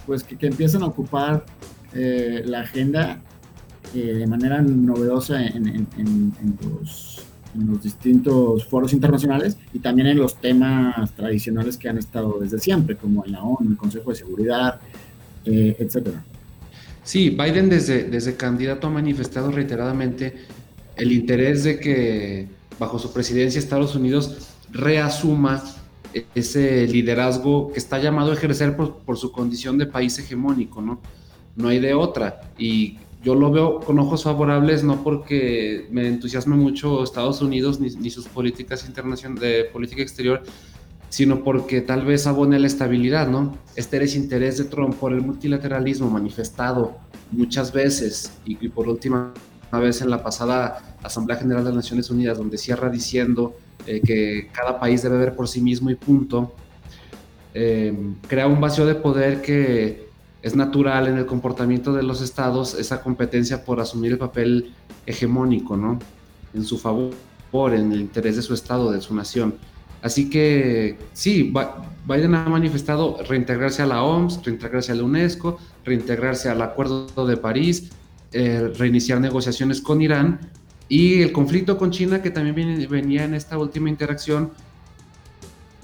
pues 0.06 0.24
que, 0.24 0.44
empiezan 0.44 0.82
a 0.82 0.86
ocupar 0.86 1.44
eh, 1.92 2.42
la 2.46 2.60
agenda 2.62 3.20
eh, 3.94 4.14
de 4.14 4.26
manera 4.26 4.62
novedosa 4.62 5.44
en, 5.44 5.86
los, 6.62 7.09
distintos 7.54 8.64
foros 8.66 8.92
internacionales 8.92 9.56
y 9.72 9.80
también 9.80 10.08
en 10.08 10.18
los 10.18 10.36
temas 10.36 11.10
tradicionales 11.12 11.76
que 11.76 11.88
han 11.88 11.98
estado 11.98 12.38
desde 12.40 12.58
siempre, 12.58 12.96
como 12.96 13.24
en 13.24 13.32
la 13.32 13.42
ONU, 13.42 13.70
el 13.70 13.76
Consejo 13.76 14.10
de 14.10 14.16
Seguridad, 14.16 14.80
eh, 15.44 15.76
etcétera. 15.78 16.22
Sí, 17.02 17.30
Biden 17.30 17.68
desde, 17.68 18.04
desde 18.04 18.36
candidato 18.36 18.86
ha 18.86 18.90
manifestado 18.90 19.50
reiteradamente 19.50 20.34
el 20.96 21.12
interés 21.12 21.64
de 21.64 21.80
que 21.80 22.48
bajo 22.78 22.98
su 22.98 23.12
presidencia 23.12 23.58
Estados 23.58 23.94
Unidos 23.94 24.48
reasuma 24.70 25.62
ese 26.34 26.86
liderazgo 26.86 27.72
que 27.72 27.78
está 27.78 27.98
llamado 27.98 28.30
a 28.30 28.34
ejercer 28.34 28.76
por, 28.76 28.98
por, 28.98 29.16
su 29.16 29.32
condición 29.32 29.78
de 29.78 29.86
país 29.86 30.18
hegemónico, 30.18 30.82
¿no? 30.82 31.00
No 31.56 31.68
hay 31.68 31.78
de 31.78 31.94
otra. 31.94 32.40
Y 32.58 32.98
yo 33.22 33.34
lo 33.34 33.50
veo 33.50 33.80
con 33.80 33.98
ojos 33.98 34.24
favorables, 34.24 34.82
no 34.82 35.02
porque 35.02 35.86
me 35.90 36.08
entusiasme 36.08 36.56
mucho 36.56 37.02
Estados 37.02 37.42
Unidos 37.42 37.78
ni, 37.78 38.10
sus 38.10 38.26
políticas 38.26 38.86
internacionales 38.86 39.42
de 39.42 39.64
política 39.64 40.00
exterior, 40.00 40.42
sino 41.10 41.42
porque 41.44 41.82
tal 41.82 42.04
vez 42.06 42.26
abone 42.26 42.58
la 42.58 42.66
estabilidad, 42.66 43.28
¿no? 43.28 43.58
Este 43.76 44.02
es 44.02 44.16
interés 44.16 44.56
de 44.58 44.64
Trump 44.64 44.94
por 44.94 45.12
el 45.12 45.20
multilateralismo 45.20 46.08
manifestado 46.08 46.96
muchas 47.30 47.72
veces 47.72 48.32
y, 48.44 48.68
por 48.68 48.88
última 48.88 49.34
vez 49.72 50.00
en 50.00 50.10
la 50.10 50.22
pasada 50.22 50.96
Asamblea 51.02 51.38
General 51.38 51.62
de 51.62 51.70
las 51.70 51.76
Naciones 51.76 52.10
Unidas, 52.10 52.38
donde 52.38 52.56
cierra 52.56 52.88
diciendo 52.88 53.54
eh, 53.86 54.00
que 54.00 54.48
cada 54.52 54.80
país 54.80 55.02
debe 55.02 55.18
ver 55.18 55.36
por 55.36 55.46
sí 55.46 55.60
mismo 55.60 55.90
y 55.90 55.94
punto, 55.94 56.54
eh, 57.52 57.94
crea 58.26 58.46
un 58.46 58.60
vacío 58.60 58.86
de 58.86 58.94
poder 58.94 59.42
que 59.42 60.09
es 60.42 60.56
natural 60.56 61.08
en 61.08 61.18
el 61.18 61.26
comportamiento 61.26 61.92
de 61.92 62.02
los 62.02 62.22
estados 62.22 62.74
esa 62.74 63.02
competencia 63.02 63.64
por 63.64 63.80
asumir 63.80 64.12
el 64.12 64.18
papel 64.18 64.72
hegemónico, 65.06 65.76
¿no? 65.76 65.98
En 66.54 66.64
su 66.64 66.78
favor, 66.78 67.14
en 67.74 67.92
el 67.92 68.00
interés 68.00 68.36
de 68.36 68.42
su 68.42 68.54
estado, 68.54 68.90
de 68.90 69.00
su 69.00 69.14
nación. 69.14 69.54
Así 70.02 70.30
que 70.30 70.98
sí, 71.12 71.52
Biden 72.08 72.34
ha 72.34 72.48
manifestado 72.48 73.18
reintegrarse 73.28 73.82
a 73.82 73.86
la 73.86 74.02
OMS, 74.02 74.42
reintegrarse 74.44 74.92
a 74.92 74.94
la 74.94 75.02
UNESCO, 75.02 75.58
reintegrarse 75.84 76.48
al 76.48 76.62
Acuerdo 76.62 77.26
de 77.26 77.36
París, 77.36 77.90
eh, 78.32 78.72
reiniciar 78.78 79.20
negociaciones 79.20 79.82
con 79.82 80.00
Irán 80.00 80.40
y 80.88 81.20
el 81.20 81.32
conflicto 81.32 81.76
con 81.76 81.90
China 81.90 82.22
que 82.22 82.30
también 82.30 82.88
venía 82.88 83.24
en 83.24 83.34
esta 83.34 83.58
última 83.58 83.90
interacción, 83.90 84.52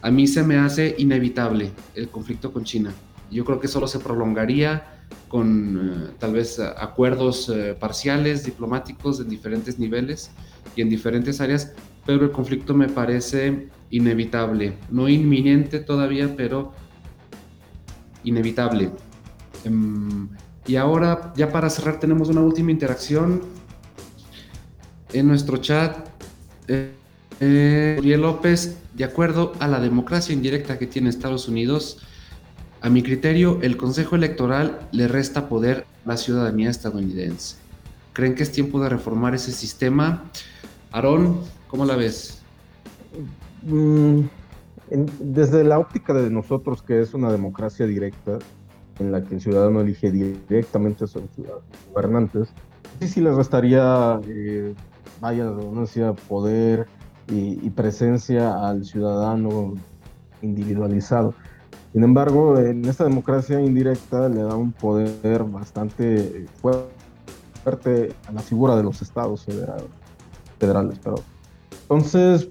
a 0.00 0.10
mí 0.10 0.26
se 0.26 0.42
me 0.42 0.56
hace 0.56 0.94
inevitable 0.98 1.72
el 1.94 2.08
conflicto 2.08 2.52
con 2.52 2.64
China. 2.64 2.94
Yo 3.30 3.44
creo 3.44 3.60
que 3.60 3.68
solo 3.68 3.88
se 3.88 3.98
prolongaría 3.98 4.96
con 5.28 6.08
eh, 6.10 6.14
tal 6.18 6.32
vez 6.32 6.58
acuerdos 6.60 7.48
eh, 7.48 7.76
parciales, 7.78 8.44
diplomáticos 8.44 9.20
en 9.20 9.28
diferentes 9.28 9.78
niveles 9.78 10.30
y 10.74 10.82
en 10.82 10.88
diferentes 10.88 11.40
áreas, 11.40 11.72
pero 12.04 12.24
el 12.24 12.30
conflicto 12.30 12.74
me 12.74 12.88
parece 12.88 13.68
inevitable, 13.90 14.74
no 14.90 15.08
inminente 15.08 15.80
todavía, 15.80 16.34
pero 16.36 16.72
inevitable. 18.24 18.90
Em, 19.64 20.28
y 20.66 20.76
ahora, 20.76 21.32
ya 21.36 21.50
para 21.50 21.70
cerrar, 21.70 22.00
tenemos 22.00 22.28
una 22.28 22.40
última 22.40 22.70
interacción 22.70 23.42
en 25.12 25.28
nuestro 25.28 25.58
chat. 25.58 26.08
Eh, 26.68 26.92
eh 27.40 28.16
López, 28.18 28.78
de 28.94 29.04
acuerdo 29.04 29.52
a 29.60 29.68
la 29.68 29.80
democracia 29.80 30.32
indirecta 30.32 30.78
que 30.78 30.86
tiene 30.86 31.10
Estados 31.10 31.48
Unidos, 31.48 31.98
a 32.86 32.88
mi 32.88 33.02
criterio, 33.02 33.58
el 33.62 33.76
Consejo 33.76 34.14
Electoral 34.14 34.78
le 34.92 35.08
resta 35.08 35.48
poder 35.48 35.86
a 36.04 36.10
la 36.10 36.16
ciudadanía 36.16 36.70
estadounidense. 36.70 37.56
¿Creen 38.12 38.36
que 38.36 38.44
es 38.44 38.52
tiempo 38.52 38.80
de 38.80 38.88
reformar 38.88 39.34
ese 39.34 39.50
sistema? 39.50 40.22
Aarón, 40.92 41.40
¿cómo 41.66 41.84
la 41.84 41.96
ves? 41.96 42.42
Mm, 43.62 44.20
desde 45.18 45.64
la 45.64 45.80
óptica 45.80 46.14
de 46.14 46.30
nosotros, 46.30 46.80
que 46.80 47.00
es 47.00 47.12
una 47.12 47.32
democracia 47.32 47.86
directa, 47.86 48.38
en 49.00 49.10
la 49.10 49.20
que 49.24 49.34
el 49.34 49.40
ciudadano 49.40 49.80
elige 49.80 50.12
directamente 50.12 51.04
a 51.04 51.06
sus 51.08 51.24
gobernantes, 51.92 52.50
sí, 53.00 53.08
sí 53.08 53.20
le 53.20 53.34
restaría, 53.34 54.20
eh, 54.28 54.74
vaya 55.20 55.44
la 55.46 56.12
poder 56.12 56.86
y 57.28 57.68
presencia 57.70 58.68
al 58.68 58.84
ciudadano 58.84 59.74
individualizado. 60.40 61.34
Sin 61.96 62.04
embargo, 62.04 62.58
en 62.58 62.84
esta 62.84 63.04
democracia 63.04 63.58
indirecta 63.58 64.28
le 64.28 64.42
da 64.42 64.54
un 64.54 64.70
poder 64.70 65.44
bastante 65.44 66.44
fuerte 66.60 68.12
a 68.28 68.32
la 68.32 68.42
figura 68.42 68.76
de 68.76 68.82
los 68.82 69.00
estados 69.00 69.46
federales. 69.46 69.86
federales 70.58 71.00
Entonces, 71.84 72.50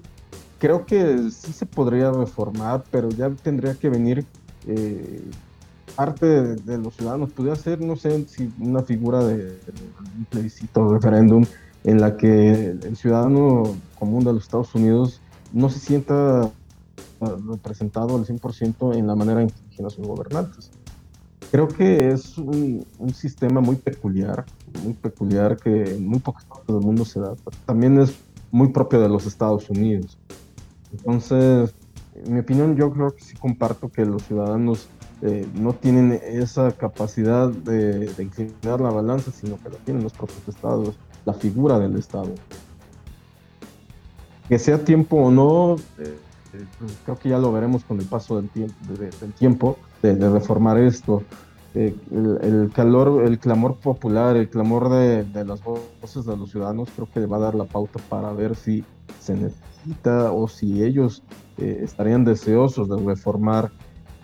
creo 0.58 0.84
que 0.84 1.30
sí 1.30 1.52
se 1.52 1.64
podría 1.64 2.10
reformar, 2.10 2.82
pero 2.90 3.08
ya 3.10 3.30
tendría 3.30 3.74
que 3.74 3.88
venir 3.88 4.26
eh, 4.66 5.22
parte 5.94 6.26
de, 6.26 6.78
los 6.78 6.96
ciudadanos. 6.96 7.30
Podría 7.30 7.54
ser, 7.54 7.80
no 7.80 7.94
sé, 7.94 8.26
si 8.26 8.52
una 8.58 8.82
figura 8.82 9.22
de, 9.22 9.60
un 10.18 10.24
plebiscito, 10.24 10.92
referéndum, 10.92 11.44
en 11.84 12.00
la 12.00 12.16
que 12.16 12.70
el 12.70 12.96
ciudadano 12.96 13.76
común 13.96 14.24
de 14.24 14.32
los 14.32 14.42
Estados 14.42 14.74
Unidos 14.74 15.20
no 15.52 15.70
se 15.70 15.78
sienta 15.78 16.50
representado 17.20 18.16
al 18.16 18.24
100% 18.24 18.96
en 18.96 19.06
la 19.06 19.14
manera 19.14 19.42
en 19.42 19.48
que 19.48 19.60
eligen 19.66 19.86
a 19.86 19.90
sus 19.90 20.06
gobernantes. 20.06 20.70
Creo 21.50 21.68
que 21.68 22.08
es 22.08 22.36
un, 22.38 22.84
sistema 23.14 23.60
muy 23.60 23.76
peculiar, 23.76 24.44
muy 24.82 24.94
peculiar 24.94 25.56
que 25.56 25.94
en 25.94 26.06
muy 26.06 26.18
pocas 26.18 26.44
partes 26.44 26.66
del 26.66 26.84
mundo 26.84 27.04
se 27.04 27.20
da, 27.20 27.34
también 27.64 27.98
es 28.00 28.14
muy 28.50 28.68
propio 28.68 29.00
de 29.00 29.08
los 29.08 29.26
Estados 29.26 29.70
Unidos. 29.70 30.18
Entonces, 30.92 31.72
en 32.14 32.34
mi 32.34 32.40
opinión, 32.40 32.76
yo 32.76 32.90
creo 32.92 33.14
que 33.14 33.22
sí 33.22 33.36
comparto 33.36 33.88
que 33.88 34.04
los 34.04 34.22
ciudadanos 34.24 34.88
eh, 35.22 35.46
no 35.54 35.72
tienen 35.72 36.20
esa 36.24 36.72
capacidad 36.72 37.48
de, 37.48 38.10
inclinar 38.18 38.80
la 38.80 38.90
balanza, 38.90 39.30
sino 39.30 39.56
que 39.62 39.70
la 39.70 39.76
tienen 39.78 40.02
los 40.02 40.12
propios 40.12 40.46
estados, 40.48 40.96
la 41.24 41.32
figura 41.32 41.78
del 41.78 41.96
Estado. 41.96 42.34
Que 44.48 44.58
sea 44.58 44.84
tiempo 44.84 45.16
o 45.16 45.30
no, 45.30 45.76
eh, 45.98 46.18
pues, 46.50 46.98
creo 47.04 47.18
que 47.18 47.28
ya 47.28 47.38
lo 47.38 47.52
veremos 47.52 47.84
con 47.84 48.00
el 48.00 48.06
paso 48.06 48.36
del, 48.36 48.48
tiempo, 48.48 48.74
de, 48.88 49.10
del 49.10 49.32
tiempo 49.32 49.78
de, 50.02 50.14
reformar 50.30 50.78
esto. 50.78 51.22
Eh, 51.74 51.94
el, 52.10 52.70
calor, 52.74 53.24
el 53.24 53.38
clamor 53.38 53.76
popular, 53.76 54.36
el 54.36 54.48
clamor 54.48 54.88
de, 54.88 55.24
de, 55.24 55.44
las 55.44 55.62
voces 55.62 56.24
de 56.24 56.36
los 56.36 56.50
ciudadanos, 56.50 56.88
creo 56.94 57.08
que 57.12 57.26
va 57.26 57.36
a 57.36 57.40
dar 57.40 57.54
la 57.54 57.64
pauta 57.64 58.00
para 58.08 58.32
ver 58.32 58.56
si 58.56 58.82
se 59.20 59.34
necesita 59.34 60.32
o 60.32 60.48
si 60.48 60.82
ellos 60.82 61.22
eh, 61.58 61.80
estarían 61.82 62.24
deseosos 62.24 62.88
de 62.88 62.96
reformar 62.96 63.70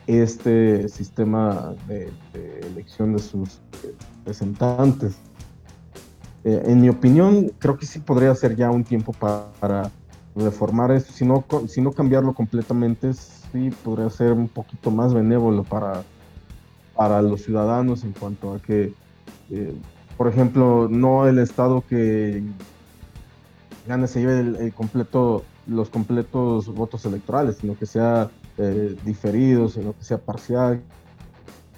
este 0.07 0.89
sistema 0.89 1.75
de, 1.87 2.11
elección 2.63 3.13
de 3.13 3.19
sus 3.19 3.61
eh, 3.85 3.95
representantes. 4.19 5.17
en 6.45 6.81
mi 6.81 6.89
opinión, 6.89 7.53
creo 7.59 7.77
que 7.77 7.87
sí 7.87 7.99
podría 7.99 8.35
ser 8.35 8.57
ya 8.57 8.71
un 8.71 8.83
tiempo 8.83 9.13
para 9.13 9.93
reformar 10.35 10.91
esto, 10.93 11.13
si 11.13 11.25
no, 11.25 11.45
si 11.69 11.81
no 11.81 11.93
cambiarlo 11.93 12.33
completamente, 12.35 13.13
sí 13.15 13.71
podría 13.85 14.09
ser 14.11 14.33
un 14.33 14.49
poquito 14.49 14.91
más 14.91 15.13
benévolo 15.13 15.63
para, 15.63 16.03
para 16.95 17.21
los 17.23 17.43
ciudadanos 17.43 18.05
en 18.05 18.13
cuanto 18.13 18.55
a 18.55 18.59
que, 18.61 18.95
eh, 19.51 19.75
por 20.17 20.29
ejemplo, 20.29 20.89
no 20.91 21.27
el 21.29 21.39
Estado 21.39 21.85
que 21.87 22.43
gane 23.87 24.07
se 24.07 24.21
lleve 24.21 24.41
el, 24.41 24.75
completo, 24.75 25.45
los 25.67 25.91
completos 25.91 26.73
votos 26.73 27.05
electorales, 27.05 27.59
sino 27.61 27.77
que 27.77 27.87
sea 27.87 28.31
eh, 28.59 28.97
diferido, 29.05 29.69
sino 29.69 29.93
que 29.93 30.05
sea 30.05 30.19
parcial, 30.19 30.81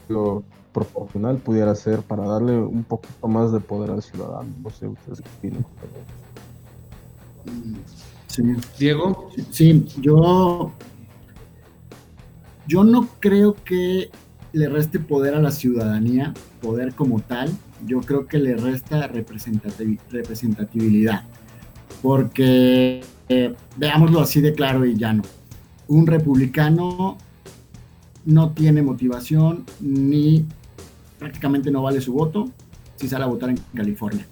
lo 0.08 0.44
proporcional 0.72 1.38
pudiera 1.38 1.74
ser 1.74 2.02
para 2.02 2.24
darle 2.24 2.58
un 2.58 2.84
poquito 2.84 3.28
más 3.28 3.52
de 3.52 3.60
poder 3.60 3.90
al 3.90 4.02
ciudadano. 4.02 4.48
No 4.62 4.70
sé, 4.70 4.88
ustedes 4.88 5.20
qué 5.20 5.28
opinan. 5.38 5.64
Diego. 8.78 9.30
Sí, 9.50 9.84
yo, 10.00 10.72
yo 12.66 12.84
no 12.84 13.08
creo 13.20 13.54
que 13.64 14.10
le 14.52 14.68
reste 14.68 14.98
poder 14.98 15.34
a 15.34 15.40
la 15.40 15.50
ciudadanía, 15.50 16.32
poder 16.62 16.94
como 16.94 17.20
tal, 17.20 17.50
yo 17.86 18.00
creo 18.00 18.26
que 18.26 18.38
le 18.38 18.56
resta 18.56 19.06
representatividad, 19.08 21.24
porque 22.02 23.02
eh, 23.28 23.54
veámoslo 23.76 24.20
así 24.20 24.40
de 24.40 24.54
claro 24.54 24.84
y 24.84 24.96
llano. 24.96 25.22
Un 25.88 26.06
republicano 26.06 27.18
no 28.24 28.52
tiene 28.52 28.82
motivación 28.82 29.64
ni 29.80 30.46
prácticamente 31.18 31.70
no 31.70 31.82
vale 31.82 32.00
su 32.00 32.12
voto 32.12 32.48
si 32.96 33.08
sale 33.08 33.24
a 33.24 33.28
votar 33.28 33.50
en 33.50 33.58
California. 33.74 34.26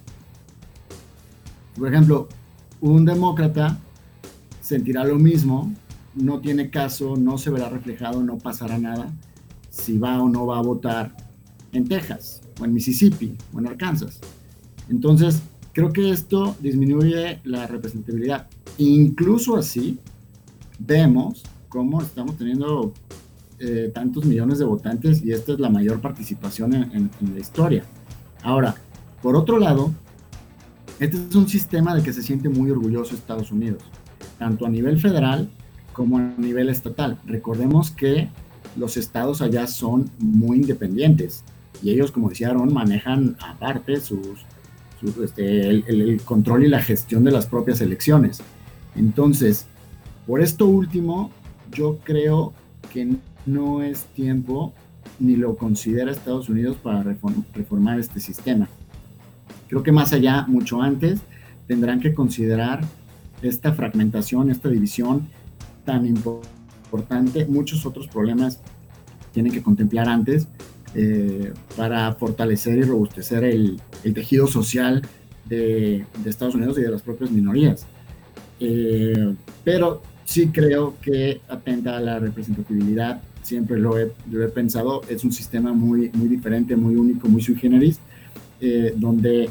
Por 1.77 1.89
ejemplo, 1.89 2.29
un 2.81 3.05
demócrata 3.05 3.79
sentirá 4.73 5.05
lo 5.05 5.19
mismo, 5.19 5.71
no 6.15 6.41
tiene 6.41 6.71
caso, 6.71 7.17
no 7.17 7.37
se 7.37 7.51
verá 7.51 7.69
reflejado, 7.69 8.23
no 8.23 8.39
pasará 8.39 8.79
nada 8.79 9.13
si 9.69 9.99
va 9.99 10.23
o 10.23 10.31
no 10.31 10.47
va 10.47 10.59
a 10.59 10.63
votar 10.63 11.15
en 11.73 11.87
Texas, 11.87 12.41
o 12.59 12.65
en 12.65 12.73
Mississippi, 12.73 13.37
o 13.53 13.59
en 13.59 13.67
Arkansas. 13.67 14.19
Entonces, 14.89 15.43
creo 15.75 15.93
que 15.93 16.11
esto 16.11 16.57
disminuye 16.61 17.41
la 17.45 17.67
representatividad. 17.67 18.47
Incluso 18.79 19.57
así, 19.57 19.99
vemos 20.79 21.43
cómo 21.69 22.01
estamos 22.01 22.39
teniendo 22.39 22.95
eh, 23.59 23.91
tantos 23.95 24.25
millones 24.25 24.59
de 24.59 24.65
votantes 24.65 25.23
y 25.23 25.33
esta 25.33 25.53
es 25.53 25.61
la 25.61 25.69
mayor 25.69 26.01
participación 26.01 26.73
en, 26.75 27.11
la 27.35 27.41
historia. 27.41 27.85
Ahora, 28.43 28.75
por 29.23 29.37
otro 29.37 29.59
lado, 29.59 29.93
este 30.99 31.17
es 31.17 31.35
un 31.35 31.47
sistema 31.47 31.95
de 31.95 32.03
que 32.03 32.15
se 32.15 32.23
siente 32.23 32.49
muy 32.49 32.71
orgulloso 32.71 33.15
Estados 33.15 33.53
Unidos, 33.53 33.83
tanto 34.43 34.67
a 34.67 34.69
nivel 34.69 34.99
federal 34.99 35.49
como 35.93 36.19
a 36.19 36.35
nivel 36.37 36.69
estatal. 36.69 37.17
Recordemos 37.27 37.93
que 37.93 38.29
los 38.75 38.97
estados 38.97 39.41
allá 39.41 39.69
son 39.69 40.11
muy 40.19 40.57
independientes 40.57 41.45
y 41.81 41.91
ellos, 41.91 42.11
como 42.11 42.31
decía 42.31 42.49
Aaron, 42.49 42.75
manejan 42.75 43.37
aparte 43.39 44.01
sus, 44.01 44.45
este, 45.23 45.69
el, 45.69 46.21
control 46.25 46.65
y 46.65 46.69
la 46.69 46.83
gestión 46.83 47.23
de 47.23 47.31
las 47.31 47.47
propias 47.47 47.81
elecciones. 47.81 48.43
Entonces, 48.97 49.67
por 50.27 50.41
esto 50.41 50.67
último, 50.67 51.31
yo 51.71 52.01
creo 52.03 52.53
que 52.93 53.15
no 53.47 53.81
es 53.81 54.07
tiempo 54.07 54.73
ni 55.21 55.37
lo 55.37 55.57
considera 55.57 56.11
Estados 56.11 56.49
Unidos 56.49 56.77
para 56.83 57.05
reformar 57.55 58.01
este 58.01 58.19
sistema. 58.19 58.69
Creo 59.69 59.85
que 59.85 59.93
más 59.93 60.13
allá, 60.13 60.47
mucho 60.49 60.83
antes, 60.83 61.21
tendrán 61.69 62.01
que 62.01 62.13
considerar 62.13 62.81
esta 63.43 63.73
fragmentación, 63.73 64.51
esta 64.51 64.69
división 64.69 65.29
tan 65.85 66.07
importante. 66.07 67.47
Muchos 67.47 67.85
otros 67.87 68.09
problemas 68.09 68.61
tienen 69.33 69.53
que 69.53 69.63
contemplar 69.63 70.09
antes 70.09 70.47
eh, 70.95 71.53
para 71.77 72.15
fortalecer 72.15 72.79
y 72.79 72.83
robustecer 72.83 73.45
el, 73.45 73.81
tejido 74.15 74.47
social 74.47 75.03
de, 75.47 76.05
Estados 76.25 76.55
Unidos 76.55 76.79
y 76.79 76.83
de 76.83 76.91
las 76.91 77.03
propias 77.03 77.31
minorías. 77.31 77.87
Eh, 78.61 79.35
pero 79.65 80.03
sí 80.25 80.49
creo 80.49 80.95
que 81.01 81.41
atenta 81.49 81.97
a 81.97 82.01
la 82.01 82.19
representatividad, 82.19 83.23
siempre 83.43 83.79
lo 83.79 83.99
he, 83.99 84.13
pensado, 84.55 85.03
es 85.09 85.25
un 85.25 85.33
sistema 85.33 85.73
muy, 85.73 86.11
muy 86.15 86.29
diferente, 86.29 86.77
muy 86.77 86.95
único, 86.95 87.29
muy 87.29 87.43
sui 87.43 87.57
generis, 87.57 87.99
eh, 88.61 88.95
donde 88.97 89.49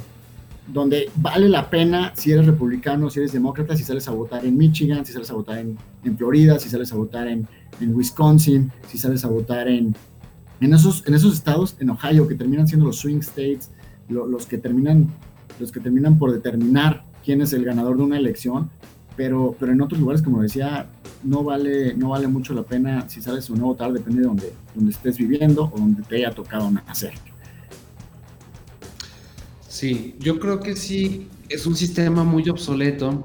donde 0.72 1.10
vale 1.16 1.50
la 1.50 1.70
pena 1.70 2.14
si 2.16 2.32
eres 2.32 2.46
republicano, 2.46 3.10
si 3.10 3.20
eres 3.20 3.32
demócrata, 3.34 3.76
si 3.76 3.84
sales 3.84 4.08
a 4.08 4.12
votar 4.12 4.46
en 4.46 4.58
Michigan, 4.58 5.06
si 5.06 5.12
sales 5.12 5.30
a 5.30 5.34
votar 5.34 5.60
en, 5.60 5.78
en 6.04 6.18
Florida, 6.18 6.60
si 6.60 6.70
sales 6.70 6.92
a 6.94 6.96
votar 6.96 7.28
en, 7.28 7.48
en, 7.80 7.96
Wisconsin, 7.96 8.72
si 8.88 8.98
sales 8.98 9.26
a 9.26 9.28
votar 9.28 9.68
en, 9.68 9.96
en, 10.62 10.74
esos, 10.74 11.06
en 11.08 11.14
esos 11.14 11.34
estados, 11.34 11.76
en 11.80 11.90
Ohio, 11.90 12.28
que 12.28 12.36
terminan 12.36 12.68
siendo 12.68 12.86
los 12.86 12.98
swing 12.98 13.20
states, 13.20 13.72
los, 14.08 14.46
que 14.46 14.58
terminan, 14.58 15.10
los 15.60 15.72
que 15.72 15.80
terminan 15.80 16.18
por 16.18 16.32
determinar 16.32 17.04
quién 17.24 17.42
es 17.42 17.54
el 17.54 17.66
ganador 17.66 17.98
de 17.98 18.04
una 18.04 18.18
elección, 18.18 18.70
pero, 19.18 19.56
pero 19.60 19.74
en 19.74 19.82
otros 19.82 20.00
lugares, 20.00 20.22
como 20.22 20.42
decía, 20.42 20.88
no 21.24 21.44
vale, 21.44 21.94
no 21.96 22.10
vale 22.10 22.28
mucho 22.28 22.54
la 22.54 22.64
pena 22.64 23.10
si 23.10 23.22
sales 23.22 23.50
o 23.50 23.56
no 23.56 23.66
votar, 23.66 23.92
depende 23.92 24.22
de 24.22 24.28
donde, 24.28 24.54
donde 24.74 24.92
estés 24.92 25.18
viviendo 25.18 25.66
o 25.66 25.78
donde 25.78 26.02
te 26.04 26.16
haya 26.18 26.32
tocado 26.32 26.72
nacer. 26.72 27.14
Sí, 29.82 30.14
yo 30.20 30.40
creo 30.40 30.60
que 30.60 30.76
sí, 30.76 31.28
es 31.50 31.66
un 31.66 31.76
sistema 31.76 32.24
muy 32.24 32.48
obsoleto 32.50 33.24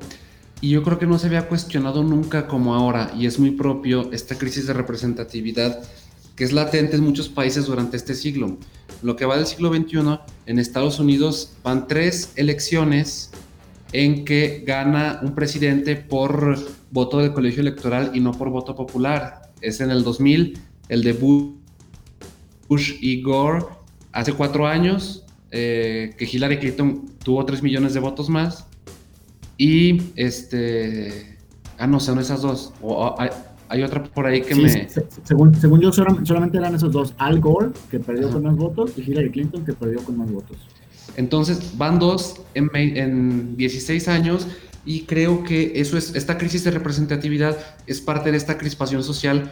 y 0.63 0.71
yo 0.71 0.83
creo 0.83 0.99
que 0.99 1.05
no 1.05 1.19
se 1.19 1.27
había 1.27 1.49
cuestionado 1.49 2.03
nunca 2.03 2.47
como 2.49 2.75
ahora 2.75 3.13
y 3.15 3.27
es 3.27 3.39
muy 3.39 3.51
propio 3.51 4.11
esta 4.11 4.39
crisis 4.39 4.67
de 4.67 4.73
representatividad 4.73 5.83
que 6.35 6.45
es 6.45 6.55
latente 6.55 6.97
en 6.97 7.05
muchos 7.05 7.29
países 7.29 7.67
durante 7.67 7.99
este 7.99 8.15
siglo. 8.15 8.57
Lo 9.03 9.17
que 9.17 9.27
va 9.27 9.37
del 9.37 9.45
siglo 9.45 9.71
XXI, 9.71 10.19
en 10.47 10.59
Estados 10.59 10.99
Unidos 10.99 11.53
van 11.63 11.87
tres 11.87 12.33
elecciones 12.37 13.33
en 13.93 14.25
que 14.25 14.65
gana 14.67 15.21
un 15.23 15.35
presidente 15.35 15.95
por 15.95 16.59
voto 16.91 17.19
del 17.19 17.35
colegio 17.35 17.61
electoral 17.61 18.13
y 18.15 18.21
no 18.21 18.33
por 18.33 18.49
voto 18.49 18.75
popular. 18.75 19.53
Es 19.61 19.83
en 19.83 19.91
el 19.91 20.03
2000, 20.03 20.59
el 20.89 21.03
de 21.03 21.13
Bush 21.13 22.95
y 23.03 23.21
Gore 23.21 23.67
hace 24.13 24.33
cuatro 24.33 24.67
años, 24.67 25.26
eh, 25.51 26.15
que 26.19 26.25
Hillary 26.25 26.59
Clinton 26.59 27.07
tuvo 27.23 27.45
3 27.45 27.63
millones 27.63 27.95
de 27.95 28.01
votos 28.01 28.29
más. 28.29 28.67
Y 29.59 30.03
este. 30.17 31.39
Ah, 31.79 31.87
no, 31.87 32.01
son 32.01 32.19
esas 32.19 32.43
dos. 32.43 32.73
O, 32.83 33.15
hay, 33.69 33.83
otra 33.83 34.03
por 34.03 34.27
ahí 34.27 34.43
que 34.43 34.55
me. 34.55 34.89
según, 35.25 35.55
según 35.55 35.81
yo, 35.81 35.93
solamente 35.93 36.59
eran 36.59 36.75
esos 36.75 36.93
dos: 36.93 37.15
Al 37.19 37.41
Gore, 37.41 37.71
que 37.91 37.99
perdió 38.01 38.31
con 38.31 38.43
más 38.43 38.57
votos, 38.57 38.93
y 38.97 39.03
Hillary 39.03 39.31
Clinton, 39.31 39.65
que 39.65 39.73
perdió 39.73 40.03
con 40.05 40.17
más 40.17 40.31
votos. 40.31 40.57
Entonces, 41.17 41.77
van 41.77 41.99
dos 41.99 42.43
en, 42.55 42.69
en 42.75 43.57
16 43.57 44.09
años. 44.09 44.47
Y 44.85 45.01
creo 45.03 45.43
que 45.43 45.73
eso 45.81 45.99
es, 45.99 46.15
esta 46.15 46.39
crisis 46.39 46.63
de 46.63 46.71
representatividad 46.71 47.57
es 47.89 48.01
parte 48.01 48.31
de 48.31 48.37
esta 48.37 48.57
crispación 48.57 49.03
social 49.03 49.51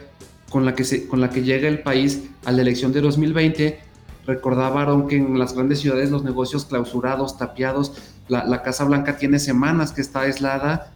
con 0.48 0.64
la 0.64 0.76
que, 0.76 0.84
se, 0.84 1.08
con 1.08 1.20
la 1.20 1.30
que 1.30 1.42
llega 1.42 1.66
el 1.66 1.80
país 1.80 2.22
a 2.44 2.52
la 2.52 2.62
elección 2.62 2.92
de 2.92 3.00
2020 3.00 3.80
Recordaban 4.26 5.06
que 5.06 5.16
en 5.16 5.38
las 5.38 5.54
grandes 5.54 5.80
ciudades 5.80 6.10
los 6.10 6.24
negocios 6.24 6.64
clausurados, 6.64 7.36
tapiados, 7.36 7.92
la, 8.28 8.62
Casa 8.62 8.84
Blanca 8.84 9.18
tiene 9.18 9.38
semanas 9.38 9.92
que 9.92 10.00
está 10.00 10.20
aislada, 10.20 10.92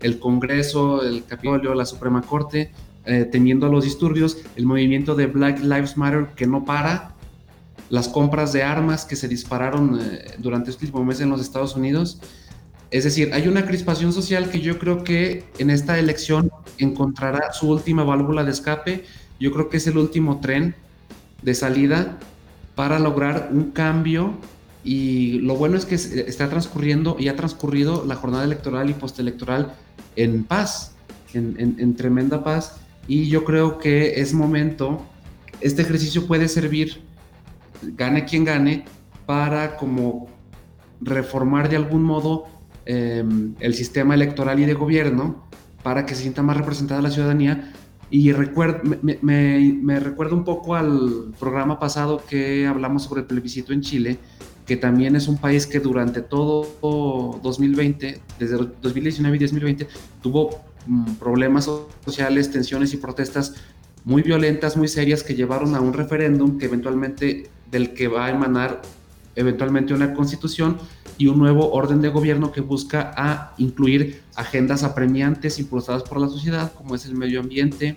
el 0.00 0.18
Congreso, 0.18 1.02
el 1.02 1.24
Capitolio, 1.24 1.74
la 1.74 1.84
Suprema 1.84 2.22
Corte, 2.22 2.70
eh, 3.04 3.28
temiendo 3.30 3.66
a 3.66 3.68
los 3.68 3.84
disturbios, 3.84 4.38
el 4.56 4.64
movimiento 4.64 5.14
de 5.14 5.26
Black 5.26 5.60
Lives 5.60 5.96
Matter 5.96 6.28
que 6.34 6.46
no 6.46 6.64
para, 6.64 7.14
las 7.90 8.08
compras 8.08 8.52
de 8.52 8.62
armas 8.62 9.04
que 9.04 9.16
se 9.16 9.28
dispararon 9.28 10.00
eh, 10.00 10.36
durante 10.38 10.70
este 10.70 10.86
último 10.86 11.04
mes 11.04 11.20
en 11.20 11.28
los 11.30 11.40
Estados 11.40 11.76
Unidos. 11.76 12.18
Es 12.90 13.04
decir, 13.04 13.32
hay 13.34 13.48
una 13.48 13.66
crispación 13.66 14.12
social 14.12 14.50
que 14.50 14.60
yo 14.60 14.78
creo 14.78 15.04
que 15.04 15.44
en 15.58 15.68
esta 15.68 15.98
elección 15.98 16.50
encontrará 16.78 17.52
su 17.52 17.68
última 17.68 18.04
válvula 18.04 18.44
de 18.44 18.52
escape. 18.52 19.04
Yo 19.38 19.52
creo 19.52 19.68
que 19.68 19.78
es 19.78 19.86
el 19.86 19.98
último 19.98 20.40
tren 20.40 20.74
de 21.44 21.54
salida 21.54 22.18
para 22.74 22.98
lograr 22.98 23.50
un 23.52 23.70
cambio 23.70 24.34
y 24.82 25.38
lo 25.40 25.56
bueno 25.56 25.76
es 25.76 25.86
que 25.86 25.94
está 25.94 26.48
transcurriendo 26.50 27.16
y 27.18 27.28
ha 27.28 27.36
transcurrido 27.36 28.04
la 28.04 28.16
jornada 28.16 28.44
electoral 28.44 28.90
y 28.90 28.94
postelectoral 28.94 29.74
en 30.16 30.44
paz, 30.44 30.94
en, 31.32 31.94
tremenda 31.96 32.44
paz. 32.44 32.76
Y 33.06 33.28
yo 33.28 33.44
creo 33.44 33.78
que 33.78 34.20
es 34.20 34.34
momento, 34.34 35.04
este 35.60 35.82
ejercicio 35.82 36.26
puede 36.26 36.48
servir, 36.48 37.02
gane 37.82 38.24
quien 38.24 38.44
gane, 38.44 38.84
para 39.24 39.76
como 39.76 40.28
reformar 41.00 41.70
de 41.70 41.76
algún 41.76 42.02
modo 42.02 42.44
em, 42.84 43.54
el 43.60 43.74
sistema 43.74 44.14
electoral 44.14 44.60
y 44.60 44.66
de 44.66 44.74
gobierno 44.74 45.46
para 45.82 46.04
que 46.04 46.14
se 46.14 46.22
sienta 46.22 46.42
más 46.42 46.56
representada 46.58 47.00
la 47.00 47.10
ciudadanía 47.10 47.72
y 48.14 48.32
me, 49.02 49.18
me, 49.82 49.98
recuerda 49.98 50.36
un 50.36 50.44
poco 50.44 50.76
al 50.76 51.34
programa 51.40 51.80
pasado 51.80 52.22
que 52.24 52.64
hablamos 52.64 53.02
sobre 53.02 53.22
el 53.22 53.26
plebiscito 53.26 53.72
en 53.72 53.80
Chile, 53.80 54.18
que 54.64 54.76
también 54.76 55.16
es 55.16 55.26
un 55.26 55.36
país 55.36 55.66
que 55.66 55.80
durante 55.80 56.22
todo 56.22 57.40
2020, 57.42 58.20
desde 58.38 58.56
2019 58.80 59.36
y 59.36 59.40
2020, 59.40 59.88
tuvo 60.22 60.60
mm, 60.86 61.14
problemas 61.14 61.68
sociales, 62.04 62.52
tensiones 62.52 62.94
y 62.94 62.98
protestas 62.98 63.56
muy 64.04 64.22
violentas, 64.22 64.76
muy 64.76 64.86
serias, 64.86 65.24
que 65.24 65.34
llevaron 65.34 65.74
a 65.74 65.80
un 65.80 65.92
referéndum 65.92 66.56
que 66.56 66.66
eventualmente, 66.66 67.50
del 67.72 67.94
que 67.94 68.06
va 68.06 68.26
a 68.26 68.30
emanar 68.30 68.80
eventualmente 69.34 69.92
una 69.92 70.14
constitución 70.14 70.78
y 71.18 71.26
un 71.28 71.38
nuevo 71.38 71.72
orden 71.72 72.00
de 72.00 72.08
gobierno 72.08 72.52
que 72.52 72.60
busca 72.60 73.12
a 73.16 73.54
incluir 73.58 74.22
agendas 74.34 74.82
apremiantes 74.82 75.58
impulsadas 75.58 76.02
por 76.02 76.20
la 76.20 76.28
sociedad, 76.28 76.72
como 76.72 76.94
es 76.94 77.06
el 77.06 77.14
medio 77.14 77.40
ambiente, 77.40 77.96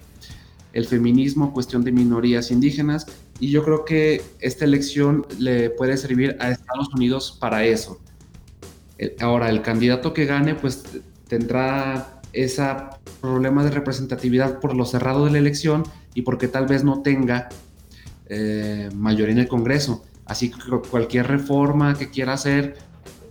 el 0.74 0.86
feminismo, 0.86 1.54
cuestión 1.54 1.84
de 1.84 1.92
minorías 1.92 2.52
indígenas, 2.52 3.08
y 3.40 3.50
yo 3.50 3.64
creo 3.64 3.86
que 3.86 4.22
esta 4.40 4.66
elección 4.66 5.26
le 5.40 5.70
puede 5.70 5.98
servir 5.98 6.38
a 6.40 6.52
Estados 6.52 6.94
Unidos 6.94 7.38
para 7.40 7.66
eso. 7.66 8.00
Ahora, 9.20 9.50
el 9.50 9.62
candidato 9.62 10.14
que 10.14 10.26
gane, 10.26 10.56
pues 10.56 10.84
tendrá 11.28 12.22
ese 12.34 12.64
problema 13.22 13.64
de 13.64 13.72
representatividad 13.72 14.60
por 14.60 14.76
lo 14.76 14.86
cerrado 14.86 15.26
de 15.26 15.32
la 15.32 15.38
elección 15.38 15.84
y 16.14 16.24
porque 16.24 16.48
tal 16.48 16.66
vez 16.66 16.84
no 16.84 17.02
tenga 17.02 17.50
eh, 18.28 18.90
mayoría 18.96 19.34
en 19.34 19.40
el 19.40 19.48
Congreso. 19.48 20.04
Así 20.26 20.52
que 20.52 20.58
cualquier 20.90 21.28
reforma 21.28 21.98
que 21.98 22.10
quiera 22.10 22.34
hacer 22.34 22.78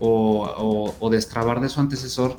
o, 0.00 1.08
destrabar 1.10 1.60
de 1.60 1.68
su 1.68 1.80
antecesor, 1.80 2.36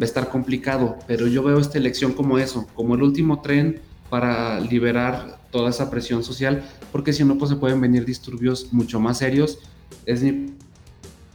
a 0.00 0.04
estar 0.04 0.28
complicado, 0.28 0.96
pero 1.06 1.26
yo 1.26 1.42
veo 1.42 1.58
esta 1.58 1.78
elección 1.78 2.12
como 2.12 2.38
eso, 2.38 2.66
como 2.74 2.94
el 2.94 3.02
último 3.02 3.40
tren 3.42 3.80
para 4.10 4.60
liberar 4.60 5.38
toda 5.50 5.70
esa 5.70 5.90
presión 5.90 6.24
social, 6.24 6.64
porque 6.90 7.12
si 7.12 7.24
no, 7.24 7.38
pues 7.38 7.50
se 7.50 7.56
pueden 7.56 7.80
venir 7.80 8.04
disturbios 8.04 8.72
mucho 8.72 8.98
más 8.98 9.18
serios. 9.18 9.58
Es 10.04 10.22
mi 10.22 10.52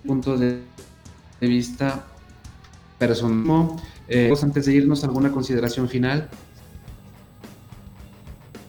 punto 0.05 0.37
de 0.37 0.61
vista 1.41 2.05
personal. 2.97 3.77
Eh, 4.07 4.33
antes 4.41 4.65
de 4.65 4.73
irnos, 4.73 5.03
¿alguna 5.03 5.31
consideración 5.31 5.87
final? 5.87 6.29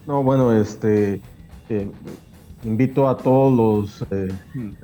No, 0.07 0.23
bueno, 0.23 0.53
este, 0.53 1.21
eh, 1.69 1.91
invito 2.65 3.09
a 3.09 3.17
todos 3.17 3.53
los, 3.57 4.07
eh, 4.11 4.33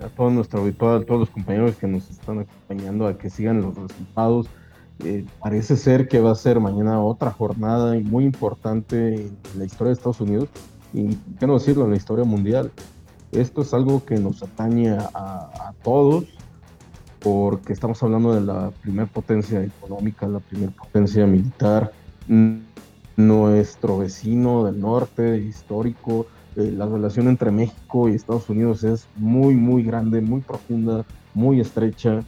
a 0.03 0.09
todo 0.09 0.31
nuestro 0.31 0.61
auditorio, 0.61 1.03
a 1.03 1.05
todos 1.05 1.20
los 1.20 1.31
compañeros 1.31 1.77
que 1.77 1.87
nos 1.87 2.09
están 2.11 2.41
acompañando 2.41 3.07
a 3.07 3.18
que 3.18 3.31
sigan 3.31 3.61
los 3.62 3.74
resultados. 3.74 4.47
Eh, 5.05 5.27
parece 5.41 5.77
ser 5.77 6.09
que 6.09 6.20
va 6.20 6.33
a 6.33 6.35
ser 6.35 6.59
mañana 6.59 7.01
otra 7.01 7.31
jornada 7.31 7.95
muy 8.03 8.24
importante 8.24 9.14
en 9.27 9.39
la 9.59 9.66
historia 9.66 9.89
de 9.89 9.93
Estados 9.93 10.20
Unidos 10.20 10.49
y, 10.95 11.14
qué 11.39 11.47
no 11.47 11.55
decirlo, 11.55 11.85
en 11.85 11.91
la 11.91 11.97
historia 11.97 12.24
mundial. 12.24 12.72
Esto 13.33 13.62
es 13.62 13.74
algo 13.74 14.05
que 14.05 14.18
nos 14.18 14.43
atañe 14.43 14.91
a, 14.91 15.01
a 15.14 15.74
todos 15.83 16.24
porque 17.20 17.72
estamos 17.72 18.03
hablando 18.03 18.35
de 18.35 18.41
la 18.41 18.70
primer 18.83 19.09
potencia 19.09 19.62
económica, 19.62 20.29
la 20.29 20.39
primer 20.39 20.70
potencia 20.70 21.27
militar, 21.27 21.93
nuestro 23.16 23.99
vecino 23.99 24.64
del 24.64 24.81
norte, 24.81 25.39
histórico, 25.39 26.27
eh, 26.57 26.72
la 26.72 26.86
relación 26.86 27.28
entre 27.28 27.50
México 27.50 28.09
y 28.09 28.14
Estados 28.14 28.48
Unidos 28.48 28.82
es 28.82 29.07
muy, 29.16 29.54
muy 29.54 29.82
grande, 29.82 30.22
muy 30.22 30.40
profunda, 30.40 31.04
muy 31.34 31.61
estrecha. 31.61 32.22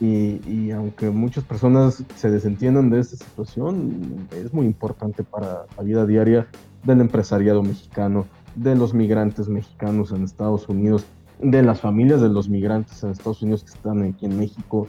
Y, 0.00 0.70
aunque 0.70 1.10
muchas 1.10 1.42
personas 1.42 2.04
se 2.14 2.30
desentiendan 2.30 2.88
de 2.88 3.00
esta 3.00 3.16
situación, 3.16 4.28
es 4.30 4.54
muy 4.54 4.64
importante 4.64 5.24
para 5.24 5.66
la 5.76 5.82
vida 5.82 6.06
diaria 6.06 6.46
del 6.84 7.00
empresariado 7.00 7.64
mexicano, 7.64 8.24
de 8.54 8.76
los 8.76 8.94
migrantes 8.94 9.48
mexicanos 9.48 10.12
en 10.12 10.22
Estados 10.22 10.68
Unidos, 10.68 11.04
de 11.40 11.62
las 11.62 11.80
familias 11.80 12.20
de 12.20 12.28
los 12.28 12.48
migrantes 12.48 13.02
en 13.02 13.10
Estados 13.10 13.42
Unidos 13.42 13.64
que 13.64 13.70
están 13.70 14.02
aquí 14.02 14.26
en 14.26 14.38
México. 14.38 14.86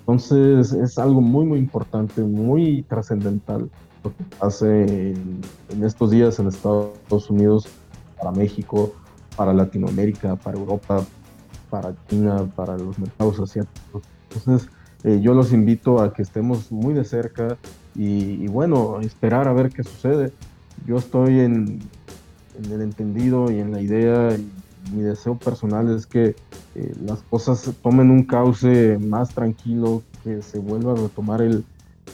Entonces 0.00 0.74
es 0.74 0.98
algo 0.98 1.22
muy, 1.22 1.46
muy 1.46 1.58
importante, 1.58 2.22
muy 2.22 2.82
trascendental 2.82 3.70
lo 4.04 4.10
que 4.14 4.24
hace 4.40 5.12
en 5.12 5.84
estos 5.84 6.10
días 6.10 6.38
en 6.38 6.48
Estados 6.48 7.30
Unidos 7.30 7.66
para 8.24 8.34
México, 8.34 8.94
para 9.36 9.52
Latinoamérica, 9.52 10.36
para 10.36 10.58
Europa, 10.58 11.04
para 11.68 11.94
China, 12.08 12.50
para 12.56 12.78
los 12.78 12.98
mercados 12.98 13.38
asiáticos. 13.38 14.02
Entonces, 14.30 14.70
eh, 15.02 15.20
yo 15.20 15.34
los 15.34 15.52
invito 15.52 16.00
a 16.00 16.14
que 16.14 16.22
estemos 16.22 16.72
muy 16.72 16.94
de 16.94 17.04
cerca 17.04 17.58
y, 17.94 18.46
bueno, 18.48 19.00
esperar 19.02 19.46
a 19.46 19.52
ver 19.52 19.68
qué 19.68 19.84
sucede. 19.84 20.32
Yo 20.86 20.96
estoy 20.96 21.40
en, 21.40 21.80
el 22.70 22.80
entendido 22.80 23.50
y 23.50 23.58
en 23.58 23.72
la 23.72 23.82
idea, 23.82 24.34
y 24.34 24.94
mi 24.94 25.02
deseo 25.02 25.36
personal 25.36 25.94
es 25.94 26.06
que 26.06 26.34
eh, 26.74 26.94
las 27.04 27.20
cosas 27.28 27.70
tomen 27.82 28.10
un 28.10 28.24
cauce 28.24 28.98
más 28.98 29.34
tranquilo, 29.34 30.02
que 30.22 30.40
se 30.40 30.58
vuelva 30.58 30.92
a 30.92 30.96
retomar 30.96 31.42
el, 31.42 31.62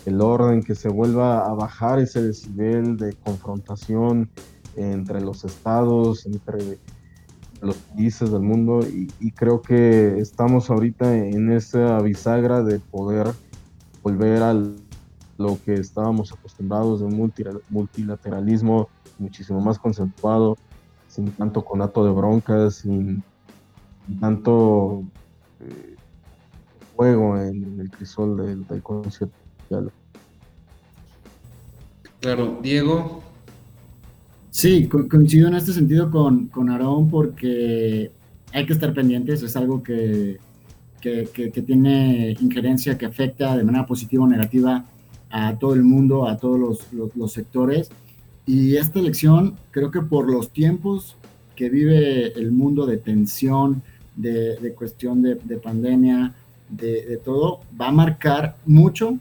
el 0.07 0.21
orden, 0.21 0.65
que 0.65 0.75
se 0.75 0.89
vuelva 0.89 1.47
a 1.47 1.55
bajar 1.55 2.01
ese 2.01 2.21
desnivel 2.21 2.97
de 2.97 3.13
confrontación 3.13 4.29
entre 4.77 5.21
los 5.21 5.45
estados, 5.45 6.27
entre 6.27 6.79
los 7.61 7.77
países 7.77 8.31
del 8.31 8.41
mundo 8.41 8.81
y, 8.87 9.33
creo 9.33 9.61
que 9.61 10.19
estamos 10.19 10.71
ahorita 10.71 11.15
en 11.15 11.53
esa 11.53 12.01
bisagra 12.01 12.63
de 12.63 12.79
poder 12.79 13.33
volver 14.03 14.43
a 14.43 14.55
lo 14.55 15.59
que 15.65 15.75
estábamos 15.75 16.33
acostumbrados 16.33 17.01
de 17.01 17.07
un 17.07 17.33
multilateralismo 17.69 18.89
muchísimo 19.19 19.61
más 19.61 19.79
concentrado, 19.79 20.57
sin 21.09 21.31
tanto 21.33 21.65
conato 21.65 22.05
de 22.05 22.11
broncas, 22.11 22.77
sin, 22.77 23.23
tanto 24.21 25.05
eh, 25.61 25.97
fuego 26.97 27.37
en, 27.39 27.79
el 27.81 27.91
crisol 27.91 28.37
del, 28.37 28.67
del 28.67 28.83
concierto. 28.83 29.35
Claro, 32.21 32.59
Diego, 32.63 33.23
Sí, 34.51 34.89
coincido 34.89 35.47
en 35.47 35.55
este 35.55 35.73
sentido 35.73 36.11
con, 36.11 36.47
con 36.49 36.71
Aarón 36.71 37.09
porque 37.09 38.11
hay 38.53 38.67
que 38.67 38.73
estar 38.73 38.93
pendientes, 38.93 39.43
es 39.45 39.57
algo 39.57 39.81
que, 39.81 40.39
que, 41.01 41.63
tiene 41.65 42.37
injerencia, 42.41 42.99
que 42.99 43.07
afecta 43.07 43.57
de 43.57 43.63
manera 43.63 43.87
positiva 43.87 44.25
o 44.25 44.27
negativa 44.27 44.85
a 45.31 45.57
todo 45.57 45.75
el 45.75 45.85
mundo, 45.85 46.27
a 46.27 46.37
todos 46.37 46.59
los, 46.93 47.15
los, 47.15 47.33
sectores. 47.33 47.91
Y 48.45 48.75
esta 48.75 48.99
elección, 48.99 49.55
creo 49.71 49.93
que 49.93 50.03
por 50.03 50.29
los 50.29 50.51
tiempos 50.51 51.17
que 51.55 51.71
vive 51.71 52.33
el 52.33 52.51
mundo 52.51 52.87
de 52.87 52.97
tensión, 52.97 53.83
de, 54.17 54.57
de 54.57 54.75
cuestión 54.75 55.23
de, 55.23 55.37
de 55.37 55.57
pandemia, 55.59 56.35
de, 56.69 57.07
de, 57.07 57.17
todo, 57.19 57.61
va 57.81 57.89
a 57.89 57.93
marcar 57.93 58.57
mucho 58.67 59.17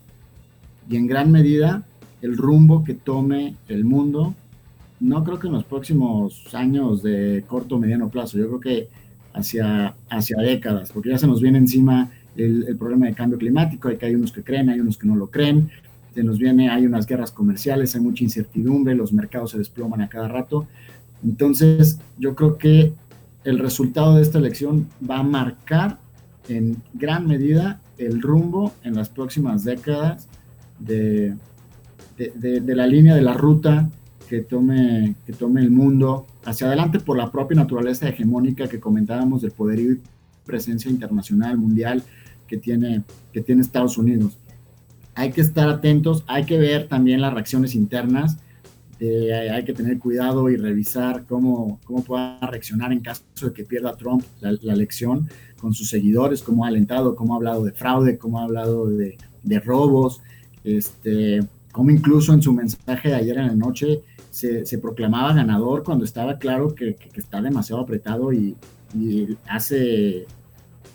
y 0.89 0.95
en 0.95 1.05
gran 1.05 1.31
medida 1.31 1.83
el 2.23 2.35
rumbo 2.35 2.83
que 2.83 2.95
tome 2.95 3.55
el 3.67 3.85
mundo 3.85 4.33
no 4.99 5.23
creo 5.23 5.39
que 5.39 5.47
en 5.47 5.53
los 5.53 5.63
próximos 5.63 6.43
años 6.53 7.01
de 7.01 7.43
corto 7.47 7.75
o 7.75 7.79
mediano 7.79 8.09
plazo, 8.09 8.37
yo 8.37 8.47
creo 8.47 8.59
que 8.59 8.89
hacia, 9.33 9.95
hacia 10.09 10.37
décadas, 10.37 10.91
porque 10.91 11.09
ya 11.09 11.17
se 11.17 11.27
nos 11.27 11.41
viene 11.41 11.57
encima 11.57 12.11
el, 12.35 12.75
problema 12.77 13.07
de 13.07 13.13
cambio 13.13 13.37
climático, 13.37 13.87
hay 13.87 13.97
que 13.97 14.05
hay 14.05 14.15
unos 14.15 14.31
que 14.31 14.43
creen, 14.43 14.69
hay 14.69 14.79
unos 14.79 14.97
que 14.97 15.07
no 15.07 15.15
lo 15.15 15.27
creen, 15.27 15.69
se 16.13 16.23
nos 16.23 16.37
viene, 16.37 16.69
hay 16.69 16.85
unas 16.85 17.05
guerras 17.05 17.31
comerciales, 17.31 17.95
hay 17.95 18.01
mucha 18.01 18.23
incertidumbre, 18.23 18.95
los 18.95 19.13
mercados 19.13 19.51
se 19.51 19.57
desploman 19.57 20.01
a 20.01 20.09
cada 20.09 20.27
rato. 20.27 20.67
Entonces, 21.23 21.99
yo 22.17 22.35
creo 22.35 22.57
que 22.57 22.93
el 23.43 23.59
resultado 23.59 24.15
de 24.15 24.21
esta 24.21 24.37
elección 24.37 24.87
va 25.07 25.19
a 25.19 25.23
marcar 25.23 25.97
en 26.47 26.77
gran 26.93 27.27
medida 27.27 27.79
el 27.97 28.21
rumbo 28.21 28.73
en 28.83 28.95
las 28.95 29.09
próximas 29.09 29.63
décadas 29.63 30.27
de, 30.79 31.35
de, 32.17 32.61
de 32.61 32.75
la 32.75 32.87
línea 32.87 33.15
de 33.15 33.21
la 33.21 33.33
ruta 33.33 33.89
que 34.29 34.41
tome, 34.41 35.15
que 35.25 35.33
tome 35.33 35.59
el 35.61 35.71
mundo 35.71 36.27
hacia 36.45 36.67
adelante 36.67 36.99
por 36.99 37.17
la 37.17 37.31
propia 37.31 37.57
naturaleza 37.57 38.07
hegemónica 38.07 38.67
que 38.67 38.79
comentábamos 38.79 39.41
del 39.41 39.51
poderío 39.51 39.93
y 39.93 40.01
presencia 40.45 40.91
internacional, 40.91 41.57
mundial 41.57 42.03
que 42.47 42.57
tiene, 42.57 43.01
que 43.33 43.41
tiene 43.41 43.61
Estados 43.61 43.97
Unidos. 43.97 44.37
Hay 45.15 45.31
que 45.31 45.41
estar 45.41 45.67
atentos, 45.67 46.23
hay 46.27 46.45
que 46.45 46.59
ver 46.59 46.87
también 46.87 47.21
las 47.21 47.33
reacciones 47.33 47.73
internas, 47.73 48.37
eh, 48.99 49.49
hay 49.51 49.65
que 49.65 49.73
tener 49.73 49.97
cuidado 49.97 50.47
y 50.51 50.57
revisar 50.57 51.25
cómo, 51.25 51.79
cómo 51.83 52.03
pueda 52.03 52.39
reaccionar 52.41 52.93
en 52.93 52.99
caso 52.99 53.23
de 53.41 53.51
que 53.51 53.63
pierda 53.63 53.97
Trump 53.97 54.23
la, 54.41 54.73
elección 54.73 55.27
con 55.59 55.73
sus 55.73 55.89
seguidores, 55.89 56.43
cómo 56.43 56.65
ha 56.65 56.67
alentado, 56.67 57.15
cómo 57.15 57.33
ha 57.33 57.37
hablado 57.37 57.63
de 57.63 57.71
fraude, 57.71 58.19
cómo 58.19 58.39
ha 58.39 58.43
hablado 58.43 58.85
de, 58.89 59.17
de 59.41 59.59
robos, 59.59 60.21
este, 60.63 61.39
cómo 61.71 61.89
incluso 61.89 62.31
en 62.31 62.43
su 62.43 62.53
mensaje 62.53 63.09
de 63.09 63.15
ayer 63.15 63.39
en 63.39 63.47
la 63.47 63.55
noche 63.55 64.03
se, 64.29 64.77
proclamaba 64.77 65.33
ganador 65.33 65.83
cuando 65.83 66.05
estaba 66.05 66.37
claro 66.37 66.75
que, 66.75 66.97
está 67.15 67.41
demasiado 67.41 67.81
apretado 67.81 68.31
y, 68.33 68.55
hace, 69.47 70.25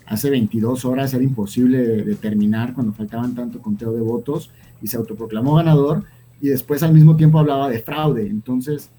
hace 0.05 0.29
22 0.29 0.83
horas 0.85 1.13
era 1.13 1.23
imposible 1.23 2.03
determinar 2.03 2.73
cuando 2.73 2.91
faltaban 2.93 3.33
tanto 3.35 3.61
conteo 3.61 3.93
de 3.93 4.01
votos 4.01 4.51
y 4.81 4.87
se 4.87 4.97
autoproclamó 4.97 5.55
ganador 5.55 6.03
y 6.41 6.49
después 6.49 6.83
al 6.83 6.93
mismo 6.93 7.15
tiempo 7.15 7.39
hablaba 7.39 7.69
de 7.69 7.79
fraude. 7.79 8.27
Entonces 8.27 8.89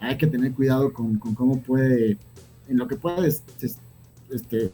hay 0.00 0.16
que 0.16 0.26
tener 0.26 0.52
cuidado 0.52 0.92
con, 0.92 1.16
cómo 1.18 1.60
puede, 1.60 2.18
en 2.68 2.76
lo 2.78 2.86
que 2.86 2.96
puede 2.96 3.28
este, 3.28 4.72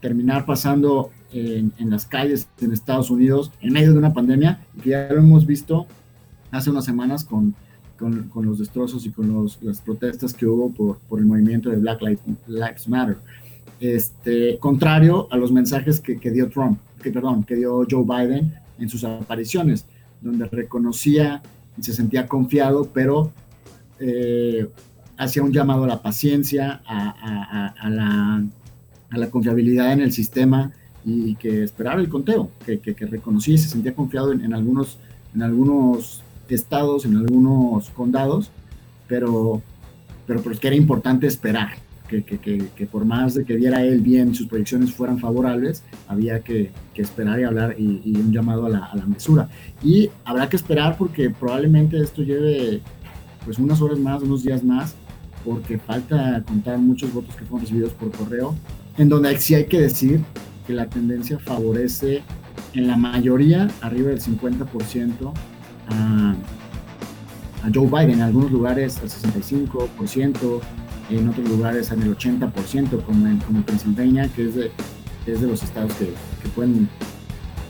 terminar 0.00 0.46
pasando 0.46 1.10
en, 1.32 1.72
las 1.90 2.06
calles 2.06 2.48
en 2.60 2.72
Estados 2.72 3.10
Unidos 3.10 3.52
en 3.60 3.72
medio 3.72 3.92
de 3.92 3.98
una 3.98 4.12
pandemia, 4.12 4.60
que 4.82 4.90
ya 4.90 5.08
lo 5.10 5.18
hemos 5.18 5.46
visto 5.46 5.86
hace 6.50 6.70
unas 6.70 6.84
semanas 6.84 7.24
con 7.24 7.54
con, 8.00 8.46
los 8.46 8.58
destrozos 8.58 9.04
y 9.04 9.10
con 9.10 9.46
las 9.60 9.80
protestas 9.82 10.32
que 10.32 10.46
hubo 10.46 10.72
por, 10.72 10.98
por 11.00 11.18
el 11.18 11.26
movimiento 11.26 11.68
de 11.68 11.76
Black 11.76 12.00
Lives 12.00 12.88
Matter. 12.88 13.18
Este, 13.78 14.58
contrario 14.58 15.28
a 15.30 15.36
los 15.36 15.52
mensajes 15.52 16.00
que, 16.00 16.18
que, 16.18 16.30
dio 16.30 16.48
Trump, 16.48 16.78
que 17.02 17.10
perdón, 17.10 17.44
que 17.44 17.56
dio 17.56 17.86
Joe 17.88 18.04
Biden 18.04 18.54
en 18.78 18.88
sus 18.88 19.04
apariciones, 19.04 19.84
donde 20.20 20.46
reconocía 20.46 21.42
y 21.76 21.82
se 21.82 21.92
sentía 21.92 22.26
confiado, 22.26 22.88
pero 22.92 23.32
eh, 23.98 24.66
hacía 25.16 25.42
un 25.42 25.52
llamado 25.52 25.84
a 25.84 25.86
la 25.86 26.02
paciencia, 26.02 26.80
a, 26.86 27.72
a, 27.78 27.90
la, 27.90 28.42
a, 29.10 29.18
la, 29.18 29.30
confiabilidad 29.30 29.92
en 29.92 30.00
el 30.00 30.12
sistema 30.12 30.72
y, 31.04 31.34
que 31.36 31.64
esperaba 31.64 32.00
el 32.00 32.08
conteo, 32.08 32.50
que, 32.64 32.80
que, 32.80 32.94
reconocía 33.06 33.54
y 33.54 33.58
se 33.58 33.68
sentía 33.68 33.94
confiado 33.94 34.32
en, 34.32 34.42
en 34.42 34.54
algunos, 34.54 34.98
en 35.34 35.42
algunos 35.42 36.22
estados, 36.54 37.04
en 37.04 37.16
algunos 37.16 37.90
condados, 37.90 38.50
pero, 39.08 39.62
pero, 40.26 40.42
que 40.42 40.66
era 40.66 40.76
importante 40.76 41.26
esperar, 41.26 41.70
que, 42.08 42.22
que, 42.24 42.86
por 42.86 43.04
más 43.04 43.34
de 43.34 43.44
que 43.44 43.56
diera 43.56 43.84
él 43.84 44.00
bien, 44.00 44.34
sus 44.34 44.46
proyecciones 44.46 44.92
fueran 44.92 45.18
favorables, 45.18 45.84
había 46.08 46.40
que, 46.40 46.70
esperar 46.96 47.40
y 47.40 47.44
hablar 47.44 47.76
y, 47.78 48.14
un 48.14 48.30
llamado 48.30 48.66
a 48.66 48.68
la, 48.68 48.84
a 48.84 48.96
la, 48.96 49.06
mesura. 49.06 49.48
Y 49.82 50.10
habrá 50.24 50.50
que 50.50 50.56
esperar 50.56 50.98
porque 50.98 51.30
probablemente 51.30 51.98
esto 51.98 52.22
lleve 52.22 52.82
pues 53.44 53.58
unas 53.58 53.80
horas 53.80 53.98
más, 53.98 54.22
unos 54.22 54.42
días 54.42 54.62
más, 54.62 54.94
porque 55.44 55.78
falta 55.78 56.42
contar 56.46 56.78
muchos 56.78 57.12
votos 57.12 57.34
que 57.34 57.44
fueron 57.44 57.60
recibidos 57.60 57.92
por 57.92 58.10
correo, 58.10 58.54
en 58.98 59.08
donde 59.08 59.38
sí 59.38 59.54
hay 59.54 59.64
que 59.64 59.80
decir 59.80 60.20
que 60.66 60.74
la 60.74 60.86
tendencia 60.86 61.38
favorece 61.38 62.22
en 62.74 62.86
la 62.86 62.96
mayoría, 62.96 63.70
arriba 63.80 64.10
del 64.10 64.20
50%, 64.20 65.32
a, 65.90 66.34
Joe 67.74 67.86
Biden, 67.86 68.12
en 68.12 68.22
algunos 68.22 68.50
lugares 68.50 68.98
al 69.02 69.10
65%, 69.10 70.60
en 71.10 71.28
otros 71.28 71.48
lugares 71.48 71.90
en 71.90 72.02
el 72.02 72.16
80%, 72.16 73.04
como 73.04 73.26
en, 73.26 73.38
como 73.38 73.64
que 73.66 73.72
es 73.72 74.54
de, 74.54 74.70
es 75.26 75.40
de 75.40 75.46
los 75.46 75.62
estados 75.62 75.92
que, 75.94 76.06
que, 76.42 76.48
pueden 76.54 76.88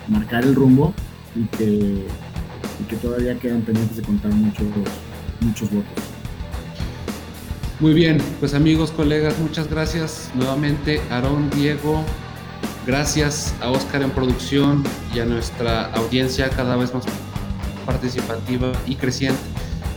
marcar 0.06 0.44
el 0.44 0.54
rumbo 0.54 0.94
y 1.34 1.44
que, 1.56 2.06
y 2.80 2.84
que 2.88 2.96
todavía 2.96 3.36
quedan 3.38 3.62
pendientes 3.62 3.96
de 3.96 4.02
contar 4.04 4.32
muchos, 4.32 4.66
muchos 5.40 5.70
votos. 5.70 6.04
Muy 7.80 7.94
bien, 7.94 8.18
pues 8.40 8.52
amigos, 8.52 8.90
colegas, 8.90 9.38
muchas 9.38 9.68
gracias. 9.70 10.30
Nuevamente, 10.34 11.00
Aarón, 11.10 11.48
Diego, 11.50 12.04
gracias 12.86 13.54
a 13.62 13.70
Oscar 13.70 14.02
en 14.02 14.10
producción 14.10 14.84
y 15.14 15.20
a 15.20 15.24
nuestra 15.24 15.86
audiencia 15.94 16.50
cada 16.50 16.76
vez 16.76 16.92
más 16.92 17.06
participativa 17.90 18.70
y 18.86 18.94
creciente. 18.94 19.40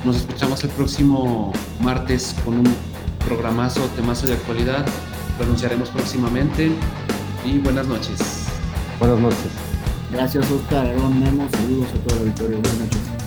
Nos 0.03 0.17
escuchamos 0.17 0.63
el 0.63 0.71
próximo 0.71 1.53
martes 1.79 2.35
con 2.43 2.55
un 2.57 2.75
programazo, 3.25 3.81
temazo 3.95 4.25
de 4.25 4.33
actualidad. 4.33 4.83
Lo 5.37 5.45
anunciaremos 5.45 5.89
próximamente 5.89 6.71
y 7.45 7.59
buenas 7.59 7.87
noches. 7.87 8.19
Buenas 8.99 9.19
noches. 9.19 9.51
Gracias 10.11 10.49
Oscar, 10.49 10.87
Aarón, 10.87 11.19
Memo, 11.19 11.47
saludos 11.51 11.89
a 11.93 12.07
toda 12.07 12.15
la 12.17 12.23
victoria. 12.23 12.57
Buenas 12.57 12.79
noches. 12.79 13.22